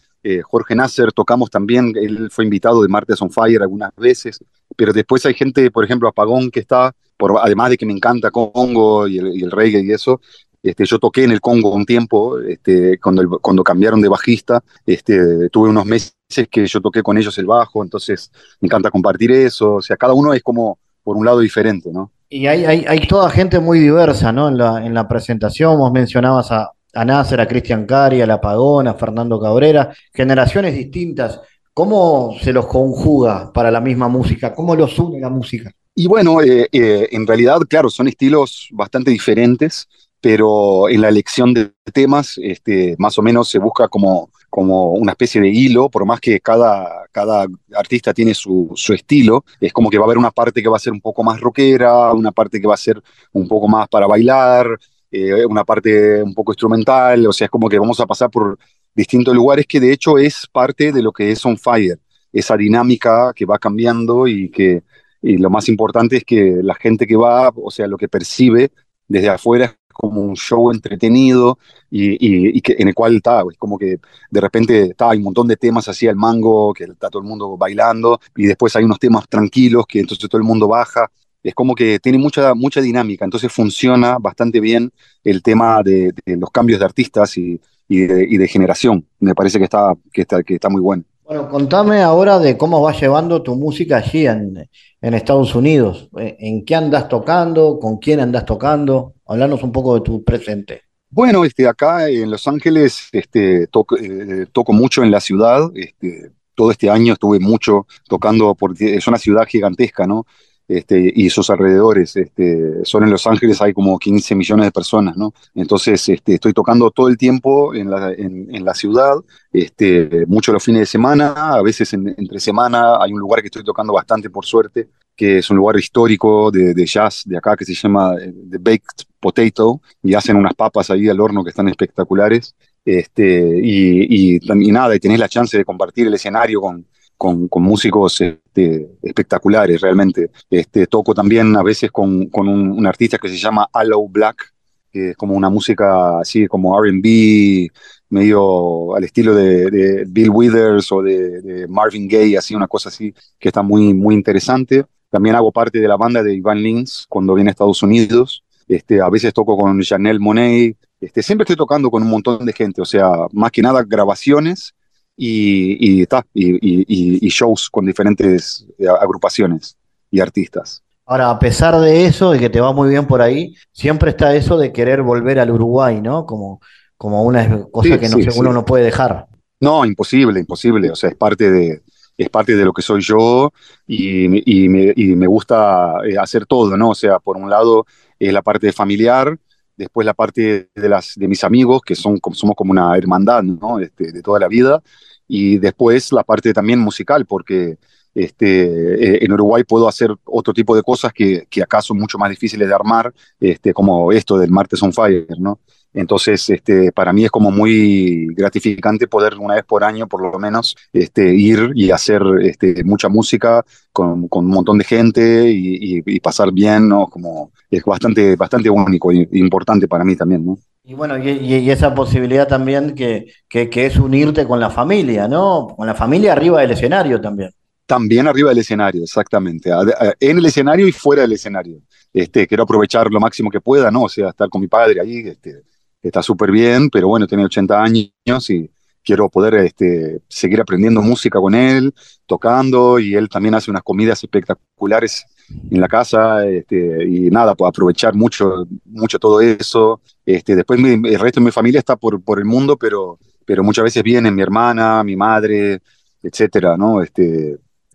Jorge 0.43 0.75
Nasser 0.75 1.13
tocamos 1.13 1.49
también, 1.49 1.93
él 1.95 2.29
fue 2.29 2.43
invitado 2.43 2.81
de 2.81 2.89
Martes 2.89 3.21
on 3.21 3.31
Fire 3.31 3.61
algunas 3.61 3.95
veces, 3.95 4.43
pero 4.75 4.91
después 4.91 5.25
hay 5.25 5.33
gente, 5.33 5.71
por 5.71 5.85
ejemplo, 5.85 6.09
Apagón, 6.09 6.51
que 6.51 6.59
está, 6.59 6.93
por, 7.15 7.37
además 7.41 7.69
de 7.69 7.77
que 7.77 7.85
me 7.85 7.93
encanta 7.93 8.29
Congo 8.29 9.07
y 9.07 9.19
el, 9.19 9.37
y 9.37 9.43
el 9.43 9.51
reggae 9.51 9.81
y 9.85 9.91
eso, 9.91 10.19
este, 10.61 10.85
yo 10.85 10.99
toqué 10.99 11.23
en 11.23 11.31
el 11.31 11.41
Congo 11.41 11.73
un 11.73 11.85
tiempo, 11.85 12.39
este, 12.39 12.99
cuando, 12.99 13.39
cuando 13.39 13.63
cambiaron 13.63 14.01
de 14.01 14.09
bajista, 14.09 14.61
este, 14.85 15.49
tuve 15.49 15.69
unos 15.69 15.85
meses 15.85 16.13
que 16.51 16.65
yo 16.65 16.81
toqué 16.81 17.01
con 17.01 17.17
ellos 17.17 17.37
el 17.37 17.45
bajo, 17.45 17.83
entonces 17.83 18.31
me 18.59 18.67
encanta 18.67 18.91
compartir 18.91 19.31
eso, 19.31 19.75
o 19.75 19.81
sea, 19.81 19.97
cada 19.97 20.13
uno 20.13 20.33
es 20.33 20.43
como 20.43 20.77
por 21.03 21.15
un 21.15 21.25
lado 21.25 21.39
diferente, 21.39 21.89
¿no? 21.91 22.11
Y 22.29 22.47
hay, 22.47 22.65
hay, 22.65 22.85
hay 22.85 23.07
toda 23.07 23.29
gente 23.29 23.59
muy 23.59 23.79
diversa, 23.79 24.33
¿no? 24.33 24.49
En 24.49 24.57
la, 24.57 24.85
en 24.85 24.93
la 24.93 25.07
presentación, 25.07 25.77
vos 25.77 25.91
mencionabas 25.93 26.51
a, 26.51 26.71
a 26.93 27.05
Nasser, 27.05 27.39
a 27.39 27.47
Cristian 27.47 27.85
Cari, 27.85 28.21
a 28.21 28.27
La 28.27 28.41
Pagón, 28.41 28.87
a 28.87 28.95
Fernando 28.95 29.39
Cabrera, 29.39 29.93
generaciones 30.13 30.75
distintas. 30.75 31.39
¿Cómo 31.73 32.35
se 32.41 32.51
los 32.51 32.65
conjuga 32.65 33.53
para 33.53 33.71
la 33.71 33.79
misma 33.79 34.07
música? 34.07 34.53
¿Cómo 34.53 34.75
los 34.75 34.97
une 34.99 35.19
la 35.19 35.29
música? 35.29 35.71
Y 35.95 36.07
bueno, 36.07 36.41
eh, 36.41 36.67
eh, 36.71 37.07
en 37.11 37.25
realidad, 37.25 37.59
claro, 37.69 37.89
son 37.89 38.07
estilos 38.07 38.67
bastante 38.71 39.11
diferentes 39.11 39.87
pero 40.21 40.89
en 40.89 41.01
la 41.01 41.09
elección 41.09 41.53
de 41.53 41.71
temas 41.93 42.39
este, 42.41 42.95
más 42.97 43.17
o 43.17 43.21
menos 43.21 43.49
se 43.49 43.59
busca 43.59 43.87
como, 43.87 44.31
como 44.49 44.93
una 44.93 45.11
especie 45.11 45.39
de 45.41 45.49
hilo, 45.49 45.89
por 45.89 46.05
más 46.05 46.19
que 46.19 46.39
cada, 46.39 47.05
cada 47.11 47.45
artista 47.75 48.13
tiene 48.13 48.33
su, 48.33 48.71
su, 48.75 48.93
estilo, 48.93 49.45
es 49.59 49.71
como 49.71 49.89
que 49.89 49.97
va 49.97 50.05
a 50.05 50.07
haber 50.07 50.17
una 50.17 50.31
parte 50.31 50.61
que 50.61 50.69
va 50.69 50.77
a 50.77 50.79
ser 50.79 50.93
un 50.93 51.01
poco 51.01 51.23
más 51.23 51.39
rockera, 51.39 52.11
una 52.13 52.31
parte 52.31 52.59
que 52.59 52.67
va 52.67 52.73
a 52.73 52.77
ser 52.77 53.01
un 53.33 53.47
poco 53.47 53.67
más 53.67 53.87
para 53.87 54.07
bailar, 54.07 54.67
eh, 55.11 55.45
una 55.45 55.63
parte 55.63 56.21
un 56.23 56.33
poco 56.33 56.51
instrumental, 56.51 57.27
o 57.27 57.33
sea, 57.33 57.45
es 57.45 57.51
como 57.51 57.69
que 57.69 57.79
vamos 57.79 57.99
a 57.99 58.05
pasar 58.05 58.29
por 58.29 58.57
distintos 58.95 59.35
lugares 59.35 59.67
que 59.67 59.79
de 59.79 59.93
hecho 59.93 60.17
es 60.17 60.47
parte 60.51 60.91
de 60.91 61.01
lo 61.01 61.11
que 61.11 61.31
es 61.31 61.45
On 61.45 61.57
Fire, 61.57 61.99
esa 62.33 62.57
dinámica 62.57 63.31
que 63.35 63.45
va 63.45 63.59
cambiando 63.59 64.27
y 64.27 64.49
que 64.49 64.83
y 65.21 65.37
lo 65.37 65.49
más 65.49 65.67
importante 65.67 66.17
es 66.17 66.23
que 66.23 66.59
la 66.61 66.75
gente 66.75 67.07
que 67.07 67.15
va, 67.15 67.51
o 67.55 67.71
sea, 67.71 67.87
lo 67.87 67.97
que 67.97 68.07
percibe 68.07 68.71
desde 69.07 69.29
afuera 69.29 69.75
como 69.97 70.21
un 70.21 70.35
show 70.35 70.71
entretenido 70.71 71.57
y, 71.89 72.61
que, 72.61 72.75
en 72.77 72.87
el 72.87 72.93
cual 72.93 73.15
está, 73.15 73.43
es 73.51 73.57
como 73.57 73.77
que 73.77 73.97
de 74.29 74.41
repente 74.41 74.91
está, 74.91 75.09
hay 75.11 75.17
un 75.17 75.25
montón 75.25 75.47
de 75.47 75.57
temas 75.57 75.87
así 75.87 76.07
al 76.07 76.15
mango, 76.15 76.73
que 76.73 76.85
está 76.85 77.09
todo 77.09 77.21
el 77.21 77.27
mundo 77.27 77.57
bailando, 77.57 78.19
y 78.35 78.45
después 78.45 78.75
hay 78.75 78.83
unos 78.83 78.99
temas 78.99 79.27
tranquilos 79.27 79.85
que 79.87 79.99
entonces 79.99 80.29
todo 80.29 80.39
el 80.39 80.47
mundo 80.47 80.67
baja. 80.67 81.09
Es 81.43 81.53
como 81.53 81.75
que 81.75 81.99
tiene 81.99 82.17
mucha, 82.17 82.53
mucha 82.53 82.81
dinámica, 82.81 83.23
entonces 83.23 83.51
funciona 83.51 84.17
bastante 84.19 84.59
bien 84.59 84.91
el 85.23 85.41
tema 85.41 85.81
de, 85.83 86.13
los 86.25 86.51
cambios 86.51 86.79
de 86.79 86.85
artistas 86.85 87.37
y, 87.37 87.59
de, 87.87 88.47
generación. 88.47 89.05
Me 89.19 89.33
parece 89.33 89.57
que 89.57 89.63
está, 89.63 89.93
que 90.11 90.21
está, 90.21 90.43
que 90.43 90.55
está 90.55 90.69
muy 90.69 90.81
bueno. 90.81 91.03
Bueno, 91.23 91.49
contame 91.49 92.01
ahora 92.01 92.39
de 92.39 92.57
cómo 92.57 92.81
vas 92.81 92.99
llevando 92.99 93.43
tu 93.43 93.55
música 93.55 93.97
allí 93.97 94.27
en, 94.27 94.69
en 95.01 95.13
Estados 95.13 95.55
Unidos. 95.55 96.09
¿En 96.15 96.65
qué 96.65 96.75
andas 96.75 97.07
tocando? 97.07 97.79
¿Con 97.79 97.97
quién 97.97 98.19
andas 98.19 98.45
tocando? 98.45 99.13
Hablanos 99.27 99.63
un 99.63 99.71
poco 99.71 99.95
de 99.95 100.01
tu 100.01 100.23
presente. 100.23 100.81
Bueno, 101.09 101.45
este, 101.45 101.67
acá 101.67 102.09
en 102.09 102.29
Los 102.29 102.47
Ángeles 102.47 103.07
este, 103.11 103.67
toco, 103.67 103.97
eh, 103.97 104.45
toco 104.51 104.73
mucho 104.73 105.03
en 105.03 105.11
la 105.11 105.21
ciudad. 105.21 105.69
Este, 105.75 106.31
todo 106.53 106.71
este 106.71 106.89
año 106.89 107.13
estuve 107.13 107.39
mucho 107.39 107.87
tocando, 108.09 108.55
porque 108.55 108.95
es 108.95 109.07
una 109.07 109.17
ciudad 109.17 109.45
gigantesca, 109.47 110.05
¿no? 110.05 110.25
Este, 110.67 111.13
y 111.15 111.29
sus 111.29 111.49
alrededores. 111.49 112.15
Este, 112.17 112.83
solo 112.83 113.05
en 113.05 113.11
Los 113.11 113.25
Ángeles 113.25 113.61
hay 113.61 113.71
como 113.73 113.97
15 113.97 114.35
millones 114.35 114.65
de 114.65 114.71
personas, 114.71 115.15
¿no? 115.15 115.33
Entonces 115.55 116.09
este, 116.09 116.33
estoy 116.35 116.51
tocando 116.51 116.91
todo 116.91 117.07
el 117.07 117.17
tiempo 117.17 117.73
en 117.73 117.89
la, 117.89 118.11
en, 118.11 118.53
en 118.53 118.65
la 118.65 118.73
ciudad, 118.73 119.15
este, 119.53 120.25
mucho 120.27 120.51
los 120.51 120.63
fines 120.63 120.81
de 120.81 120.85
semana, 120.87 121.33
a 121.55 121.61
veces 121.61 121.93
en- 121.93 122.13
entre 122.17 122.39
semana 122.41 122.97
hay 123.01 123.13
un 123.13 123.19
lugar 123.19 123.41
que 123.41 123.47
estoy 123.47 123.63
tocando 123.63 123.93
bastante 123.93 124.29
por 124.29 124.45
suerte, 124.45 124.89
que 125.17 125.39
es 125.39 125.49
un 125.49 125.57
lugar 125.57 125.77
histórico 125.77 126.51
de, 126.51 126.73
de 126.75 126.85
jazz 126.85 127.23
de 127.25 127.37
acá 127.37 127.57
que 127.57 127.65
se 127.65 127.73
llama 127.73 128.15
eh, 128.21 128.31
The 128.51 128.59
Baked 128.59 129.05
Potato, 129.19 129.81
y 130.03 130.13
hacen 130.13 130.37
unas 130.37 130.53
papas 130.53 130.91
ahí 130.91 131.09
al 131.09 131.19
horno 131.19 131.43
que 131.43 131.49
están 131.49 131.67
espectaculares. 131.67 132.55
Este, 132.85 133.59
y, 133.61 134.35
y, 134.35 134.39
y 134.41 134.71
nada, 134.71 134.95
y 134.95 134.99
tenés 134.99 135.19
la 135.19 135.27
chance 135.27 135.57
de 135.57 135.65
compartir 135.65 136.07
el 136.07 136.13
escenario 136.13 136.61
con, 136.61 136.85
con, 137.17 137.47
con 137.47 137.63
músicos 137.63 138.21
este, 138.21 138.87
espectaculares, 139.01 139.81
realmente. 139.81 140.29
Este, 140.49 140.87
toco 140.87 141.13
también 141.13 141.55
a 141.57 141.63
veces 141.63 141.91
con, 141.91 142.27
con 142.27 142.47
un, 142.47 142.71
un 142.71 142.87
artista 142.87 143.17
que 143.17 143.27
se 143.27 143.37
llama 143.37 143.67
Allo 143.73 144.07
Black, 144.07 144.53
que 144.91 145.09
es 145.09 145.17
como 145.17 145.35
una 145.35 145.49
música 145.49 146.19
así 146.19 146.47
como 146.47 146.79
RB, 146.79 147.69
medio 148.09 148.95
al 148.95 149.03
estilo 149.03 149.35
de, 149.35 149.69
de 149.69 150.05
Bill 150.07 150.29
Withers 150.29 150.91
o 150.91 151.01
de, 151.01 151.41
de, 151.41 151.67
Marvin 151.67 152.07
Gaye, 152.07 152.37
así 152.37 152.55
una 152.55 152.67
cosa 152.67 152.89
así, 152.89 153.13
que 153.37 153.49
está 153.49 153.61
muy, 153.61 153.93
muy 153.93 154.15
interesante. 154.15 154.85
También 155.17 155.35
hago 155.35 155.51
parte 155.51 155.79
de 155.79 155.87
la 155.87 155.97
banda 155.97 156.21
de 156.21 156.35
Ivan 156.35 156.61
Lins 156.61 157.07
cuando 157.09 157.33
viene 157.33 157.49
a 157.49 157.53
Estados 157.53 157.81
Unidos. 157.81 158.43
Este, 158.67 159.01
a 159.01 159.09
veces 159.09 159.33
toco 159.33 159.57
con 159.57 159.81
Janelle 159.81 160.19
Monet. 160.19 160.77
Este, 161.01 161.23
siempre 161.23 161.41
estoy 161.41 161.55
tocando 161.55 161.89
con 161.89 162.03
un 162.03 162.09
montón 162.11 162.45
de 162.45 162.53
gente, 162.53 162.83
o 162.83 162.85
sea, 162.85 163.09
más 163.31 163.49
que 163.49 163.63
nada 163.63 163.83
grabaciones 163.83 164.75
y, 165.15 166.03
y, 166.03 166.07
y, 166.35 167.25
y, 167.25 167.29
shows 167.29 167.67
con 167.71 167.87
diferentes 167.87 168.67
eh, 168.77 168.85
agrupaciones 168.87 169.75
y 170.11 170.19
artistas. 170.19 170.83
Ahora, 171.07 171.31
a 171.31 171.39
pesar 171.39 171.79
de 171.79 172.05
eso, 172.05 172.29
de 172.29 172.37
que 172.37 172.51
te 172.51 172.61
va 172.61 172.71
muy 172.71 172.89
bien 172.89 173.07
por 173.07 173.23
ahí, 173.23 173.55
siempre 173.71 174.11
está 174.11 174.35
eso 174.35 174.55
de 174.55 174.71
querer 174.71 175.01
volver 175.01 175.39
al 175.39 175.49
Uruguay, 175.49 175.99
¿no? 175.99 176.27
Como, 176.27 176.61
como 176.95 177.23
una 177.23 177.63
cosa 177.71 177.95
sí, 177.95 177.99
que 177.99 178.09
no, 178.09 178.17
sí, 178.17 178.39
uno 178.39 178.51
sí. 178.51 178.53
no 178.53 178.65
puede 178.65 178.83
dejar. 178.83 179.25
No, 179.59 179.83
imposible, 179.83 180.39
imposible. 180.39 180.91
O 180.91 180.95
sea, 180.95 181.09
es 181.09 181.15
parte 181.15 181.49
de, 181.49 181.81
es 182.17 182.29
parte 182.29 182.55
de 182.55 182.65
lo 182.65 182.73
que 182.73 182.81
soy 182.81 183.01
yo 183.01 183.53
y, 183.85 184.27
me, 184.27 185.27
gusta 185.27 185.97
eh, 186.05 186.17
hacer 186.17 186.45
todo, 186.45 186.75
¿no? 186.75 186.89
O 186.89 186.95
sea, 186.95 187.19
por 187.19 187.37
un 187.37 187.49
lado 187.49 187.85
es 188.19 188.33
la 188.33 188.41
parte 188.41 188.73
familiar, 188.73 189.37
después 189.75 190.05
la 190.05 190.13
parte 190.15 190.69
de, 190.73 190.89
las, 190.89 191.13
de 191.15 191.27
mis 191.27 191.43
amigos, 191.43 191.81
que 191.85 191.95
son, 191.95 192.19
somos 192.33 192.55
como 192.55 192.71
una 192.71 192.97
hermandad, 192.97 193.43
¿no? 193.43 193.79
Este, 193.79 194.11
de 194.11 194.21
toda 194.21 194.39
la 194.39 194.47
vida, 194.47 194.81
y 195.27 195.59
después 195.59 196.11
la 196.11 196.23
parte 196.23 196.53
también 196.53 196.79
musical, 196.79 197.25
porque 197.25 197.77
este, 198.17 199.15
eh, 199.15 199.19
en 199.21 199.31
Uruguay 199.31 199.63
puedo 199.63 199.87
hacer 199.87 200.13
otro 200.25 200.53
tipo 200.53 200.75
de 200.75 200.81
cosas 200.81 201.13
que, 201.13 201.45
que 201.49 201.61
acá 201.61 201.81
son 201.81 201.99
mucho 201.99 202.17
más 202.17 202.29
difíciles 202.29 202.67
de 202.67 202.73
armar, 202.73 203.13
este, 203.39 203.73
como 203.73 204.11
esto 204.11 204.37
del 204.37 204.49
Martes 204.49 204.81
on 204.81 204.91
Fire, 204.91 205.27
¿no? 205.39 205.59
Entonces, 205.93 206.49
este, 206.49 206.91
para 206.91 207.13
mí 207.13 207.25
es 207.25 207.31
como 207.31 207.49
muy 207.49 208.27
gratificante 208.35 209.07
poder 209.07 209.35
una 209.39 209.55
vez 209.55 209.63
por 209.65 209.83
año, 209.83 210.07
por 210.07 210.21
lo 210.21 210.37
menos, 210.37 210.75
este, 210.93 211.33
ir 211.33 211.71
y 211.75 211.91
hacer 211.91 212.21
este, 212.41 212.83
mucha 212.83 213.07
música 213.09 213.63
con, 213.91 214.27
con, 214.27 214.45
un 214.45 214.51
montón 214.51 214.77
de 214.77 214.83
gente 214.83 215.49
y, 215.49 215.97
y, 215.97 216.03
y, 216.05 216.19
pasar 216.19 216.51
bien, 216.51 216.87
¿no? 216.87 217.07
Como 217.07 217.51
es 217.69 217.83
bastante, 217.83 218.35
bastante 218.35 218.69
único 218.69 219.11
e 219.11 219.27
importante 219.33 219.87
para 219.87 220.03
mí 220.03 220.15
también, 220.15 220.45
¿no? 220.45 220.57
Y 220.83 220.93
bueno, 220.93 221.17
y, 221.17 221.29
y 221.29 221.69
esa 221.71 221.93
posibilidad 221.93 222.47
también 222.47 222.93
que, 222.95 223.27
que, 223.47 223.69
que, 223.69 223.87
es 223.87 223.97
unirte 223.97 224.45
con 224.45 224.59
la 224.59 224.69
familia, 224.69 225.27
¿no? 225.27 225.67
Con 225.75 225.87
la 225.87 225.95
familia 225.95 226.33
arriba 226.33 226.61
del 226.61 226.71
escenario 226.71 227.19
también. 227.19 227.51
También 227.87 228.27
arriba 228.27 228.49
del 228.49 228.59
escenario, 228.59 229.03
exactamente. 229.03 229.71
En 230.19 230.37
el 230.37 230.45
escenario 230.45 230.87
y 230.87 230.91
fuera 230.91 231.23
del 231.23 231.31
escenario. 231.31 231.81
Este, 232.13 232.45
quiero 232.45 232.63
aprovechar 232.63 233.09
lo 233.09 233.19
máximo 233.19 233.49
que 233.49 233.61
pueda, 233.61 233.89
¿no? 233.89 234.03
O 234.03 234.09
sea, 234.09 234.29
estar 234.29 234.49
con 234.49 234.61
mi 234.61 234.67
padre 234.67 234.99
ahí, 235.01 235.19
este, 235.19 235.63
está 236.01 236.21
súper 236.21 236.51
bien, 236.51 236.89
pero 236.89 237.07
bueno, 237.07 237.25
tiene 237.27 237.45
80 237.45 237.81
años 237.81 238.49
y 238.49 238.69
quiero 239.07 239.29
poder 239.29 239.55
este, 239.55 240.21
seguir 240.27 240.59
aprendiendo 240.59 241.01
música 241.01 241.39
con 241.39 241.55
él, 241.55 241.93
tocando, 242.25 242.99
y 242.99 243.15
él 243.15 243.29
también 243.29 243.55
hace 243.55 243.71
unas 243.71 243.83
comidas 243.83 244.21
espectaculares 244.21 245.25
en 245.71 245.79
la 245.79 245.87
casa, 245.87 246.45
este, 246.45 247.05
y 247.07 247.29
nada, 247.29 247.55
pues 247.55 247.69
aprovechar 247.69 248.13
mucho, 248.15 248.67
mucho 248.83 249.17
todo 249.17 249.39
eso. 249.39 250.01
Después 250.25 250.77
el 250.83 251.19
resto 251.19 251.39
de 251.39 251.45
mi 251.45 251.51
familia 251.51 251.79
está 251.79 251.95
por, 251.95 252.21
el 252.37 252.45
mundo, 252.45 252.75
pero, 252.75 253.17
pero 253.45 253.63
muchas 253.63 253.85
veces 253.85 254.03
vienen 254.03 254.35
mi 254.35 254.41
hermana, 254.41 255.01
mi 255.05 255.15
madre, 255.15 255.79
etcétera, 256.21 256.75
¿no? 256.75 257.01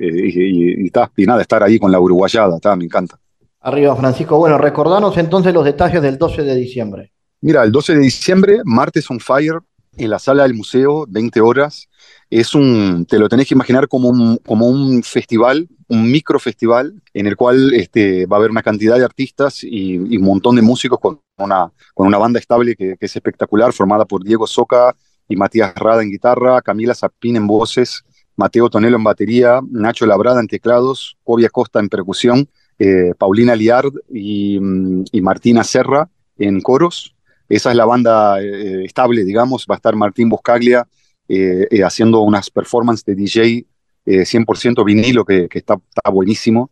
Y, 0.03 0.85
y, 0.85 0.87
y, 0.87 0.93
y, 1.17 1.27
nada, 1.27 1.43
estar 1.43 1.63
ahí 1.63 1.79
con 1.79 1.93
la 1.93 2.01
uruguayada, 2.01 2.59
ta, 2.59 2.77
me 2.77 2.85
encanta. 2.85 3.19
Arriba, 3.61 3.95
Francisco. 3.95 4.39
Bueno, 4.39 4.59
recordanos 4.59 5.17
entonces 5.17 5.55
los 5.55 5.65
detalles 5.65 6.03
del 6.03 6.19
12 6.19 6.43
de 6.43 6.55
diciembre. 6.57 7.13
Mira, 7.41 7.63
el 7.63 7.73
12 7.73 7.95
de 7.95 8.01
diciembre, 8.01 8.61
Martes 8.65 9.09
on 9.11 9.21
Fire, 9.21 9.61
en 9.97 10.11
la 10.11 10.19
sala 10.19 10.45
del 10.45 10.55
museo, 10.55 11.07
20 11.09 11.41
horas. 11.41 11.89
Es 12.31 12.55
un, 12.55 13.07
te 13.07 13.19
lo 13.19 13.29
tenés 13.29 13.47
que 13.47 13.55
imaginar 13.55 13.89
como 13.89 14.09
un, 14.09 14.39
como 14.39 14.67
un 14.67 15.03
festival, 15.03 15.69
un 15.89 16.11
microfestival, 16.11 16.95
en 17.13 17.27
el 17.27 17.37
cual 17.37 17.75
este, 17.75 18.27
va 18.27 18.37
a 18.37 18.39
haber 18.39 18.51
una 18.51 18.63
cantidad 18.63 18.97
de 18.97 19.05
artistas 19.05 19.63
y, 19.63 19.95
y, 19.95 20.17
un 20.17 20.25
montón 20.25 20.57
de 20.57 20.63
músicos 20.63 20.99
con 20.99 21.21
una, 21.37 21.71
con 21.95 22.07
una 22.07 22.19
banda 22.19 22.41
estable 22.41 22.75
que, 22.75 22.97
que, 22.99 23.07
es 23.07 23.15
espectacular, 23.15 23.73
formada 23.73 24.07
por 24.07 24.25
Diego 24.25 24.47
Soca 24.47 24.97
y 25.29 25.37
Matías 25.37 25.75
Rada 25.75 26.03
en 26.03 26.11
guitarra, 26.11 26.63
Camila 26.63 26.95
Zapín 26.95 27.37
en 27.37 27.47
voces, 27.47 28.03
Mateo 28.37 28.71
Tonelo 28.71 28.97
en 28.97 29.05
batería, 29.05 29.61
Nacho 29.71 30.07
Labrada 30.07 30.41
en 30.41 30.49
teclados, 30.49 31.17
Cobia 31.25 31.49
Costa 31.49 31.81
en 31.81 31.89
percusión, 31.89 32.49
eh, 32.79 33.13
Paulina 33.17 33.55
Liard 33.55 33.93
y, 34.11 34.57
y 34.57 35.21
Martina 35.21 35.65
Serra 35.65 36.09
en 36.39 36.61
coros. 36.61 37.15
Esa 37.49 37.71
es 37.71 37.77
la 37.77 37.85
banda 37.85 38.41
eh, 38.41 38.85
estable, 38.85 39.25
digamos. 39.25 39.67
Va 39.71 39.75
a 39.75 39.77
estar 39.77 39.95
Martín 39.95 40.29
Buscaglia 40.29 40.87
eh, 41.29 41.67
haciendo 41.85 42.21
unas 42.21 42.51
performances 42.51 43.05
de 43.05 43.15
DJ 43.15 43.67
100% 44.05 44.85
vinilo 44.85 45.25
que, 45.25 45.49
está, 45.53 45.75
está, 45.75 46.11
buenísimo. 46.11 46.71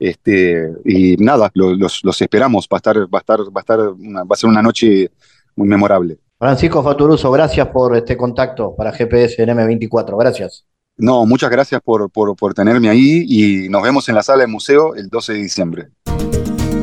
Este, 0.00 0.68
y 0.84 1.16
nada, 1.18 1.48
lo, 1.54 1.74
los, 1.74 2.02
los, 2.02 2.20
esperamos. 2.20 2.66
Va 2.66 2.76
a, 2.76 2.78
estar, 2.78 2.96
va, 2.98 3.18
a 3.18 3.20
estar, 3.20 3.40
va, 3.40 3.52
a 3.54 3.60
estar 3.60 3.78
una, 3.78 4.24
va 4.24 4.34
a 4.34 4.36
ser 4.36 4.50
una 4.50 4.62
noche 4.62 5.12
muy 5.54 5.68
memorable. 5.68 6.18
Francisco 6.38 6.82
Faturuso, 6.82 7.30
gracias 7.30 7.68
por 7.68 7.96
este 7.96 8.16
contacto 8.16 8.74
para 8.74 8.90
GPS 8.90 9.40
en 9.40 9.50
M24. 9.50 10.18
Gracias. 10.18 10.66
No, 10.96 11.26
muchas 11.26 11.50
gracias 11.50 11.80
por, 11.80 12.10
por, 12.10 12.36
por 12.36 12.54
tenerme 12.54 12.88
ahí 12.88 13.24
y 13.26 13.68
nos 13.68 13.82
vemos 13.82 14.08
en 14.08 14.14
la 14.14 14.22
sala 14.22 14.42
del 14.42 14.50
museo 14.50 14.94
el 14.94 15.08
12 15.08 15.32
de 15.32 15.38
diciembre. 15.38 15.88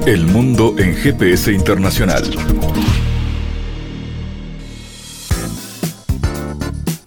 El 0.05 0.25
mundo 0.25 0.75
en 0.77 0.95
GPS 0.95 1.51
Internacional. 1.53 2.23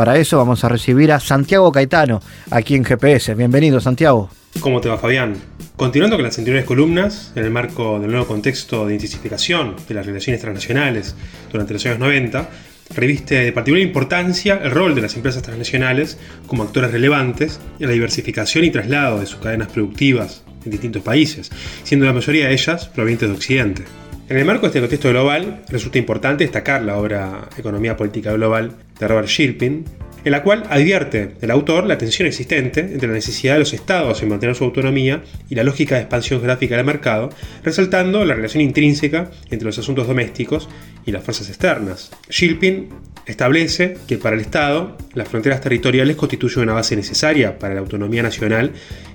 Para 0.00 0.16
eso 0.16 0.38
vamos 0.38 0.64
a 0.64 0.70
recibir 0.70 1.12
a 1.12 1.20
Santiago 1.20 1.70
Caetano, 1.70 2.22
aquí 2.50 2.74
en 2.74 2.86
GPS. 2.86 3.34
Bienvenido, 3.34 3.80
Santiago. 3.80 4.30
¿Cómo 4.60 4.80
te 4.80 4.88
va, 4.88 4.96
Fabián? 4.96 5.36
Continuando 5.76 6.16
con 6.16 6.24
las 6.24 6.38
anteriores 6.38 6.66
columnas, 6.66 7.32
en 7.36 7.44
el 7.44 7.50
marco 7.50 8.00
del 8.00 8.10
nuevo 8.10 8.26
contexto 8.26 8.86
de 8.86 8.94
intensificación 8.94 9.76
de 9.86 9.94
las 9.94 10.06
relaciones 10.06 10.40
transnacionales 10.40 11.14
durante 11.52 11.74
los 11.74 11.84
años 11.84 11.98
90, 11.98 12.48
reviste 12.94 13.40
de 13.40 13.52
particular 13.52 13.86
importancia 13.86 14.58
el 14.64 14.70
rol 14.70 14.94
de 14.94 15.02
las 15.02 15.16
empresas 15.16 15.42
transnacionales 15.42 16.16
como 16.46 16.62
actores 16.62 16.92
relevantes 16.92 17.60
en 17.78 17.88
la 17.88 17.92
diversificación 17.92 18.64
y 18.64 18.70
traslado 18.70 19.20
de 19.20 19.26
sus 19.26 19.38
cadenas 19.40 19.68
productivas 19.68 20.44
en 20.64 20.70
distintos 20.70 21.02
países, 21.02 21.50
siendo 21.84 22.06
la 22.06 22.14
mayoría 22.14 22.46
de 22.46 22.54
ellas 22.54 22.86
provenientes 22.86 23.28
de 23.28 23.34
Occidente. 23.34 23.84
En 24.30 24.36
el 24.36 24.44
marco 24.44 24.62
de 24.62 24.68
este 24.68 24.78
contexto 24.78 25.08
global, 25.08 25.64
resulta 25.70 25.98
importante 25.98 26.44
destacar 26.44 26.82
la 26.82 26.96
obra 26.98 27.48
Economía 27.58 27.96
Política 27.96 28.32
Global 28.32 28.76
de 28.96 29.08
Robert 29.08 29.26
Shilpin, 29.26 29.84
en 30.24 30.30
la 30.30 30.44
cual 30.44 30.62
advierte 30.70 31.32
el 31.40 31.50
autor 31.50 31.84
la 31.84 31.98
tensión 31.98 32.28
existente 32.28 32.78
entre 32.78 33.08
la 33.08 33.14
necesidad 33.14 33.54
de 33.54 33.58
los 33.58 33.72
estados 33.72 34.22
en 34.22 34.28
mantener 34.28 34.54
su 34.54 34.62
autonomía 34.62 35.24
y 35.48 35.56
la 35.56 35.64
lógica 35.64 35.96
de 35.96 36.02
expansión 36.02 36.40
gráfica 36.40 36.76
del 36.76 36.86
mercado, 36.86 37.30
resaltando 37.64 38.24
la 38.24 38.34
relación 38.34 38.62
intrínseca 38.62 39.32
entre 39.50 39.66
los 39.66 39.78
asuntos 39.80 40.06
domésticos 40.06 40.68
y 41.04 41.10
las 41.10 41.24
fuerzas 41.24 41.48
externas. 41.48 42.12
Shilpin 42.28 42.88
establece 43.26 43.96
que 44.06 44.16
para 44.16 44.36
el 44.36 44.42
Estado 44.42 44.96
las 45.12 45.26
fronteras 45.26 45.60
territoriales 45.60 46.14
constituyen 46.14 46.62
una 46.62 46.74
base 46.74 46.94
necesaria 46.94 47.58
para 47.58 47.74
la 47.74 47.80
autonomía 47.80 48.22
nacional 48.22 48.74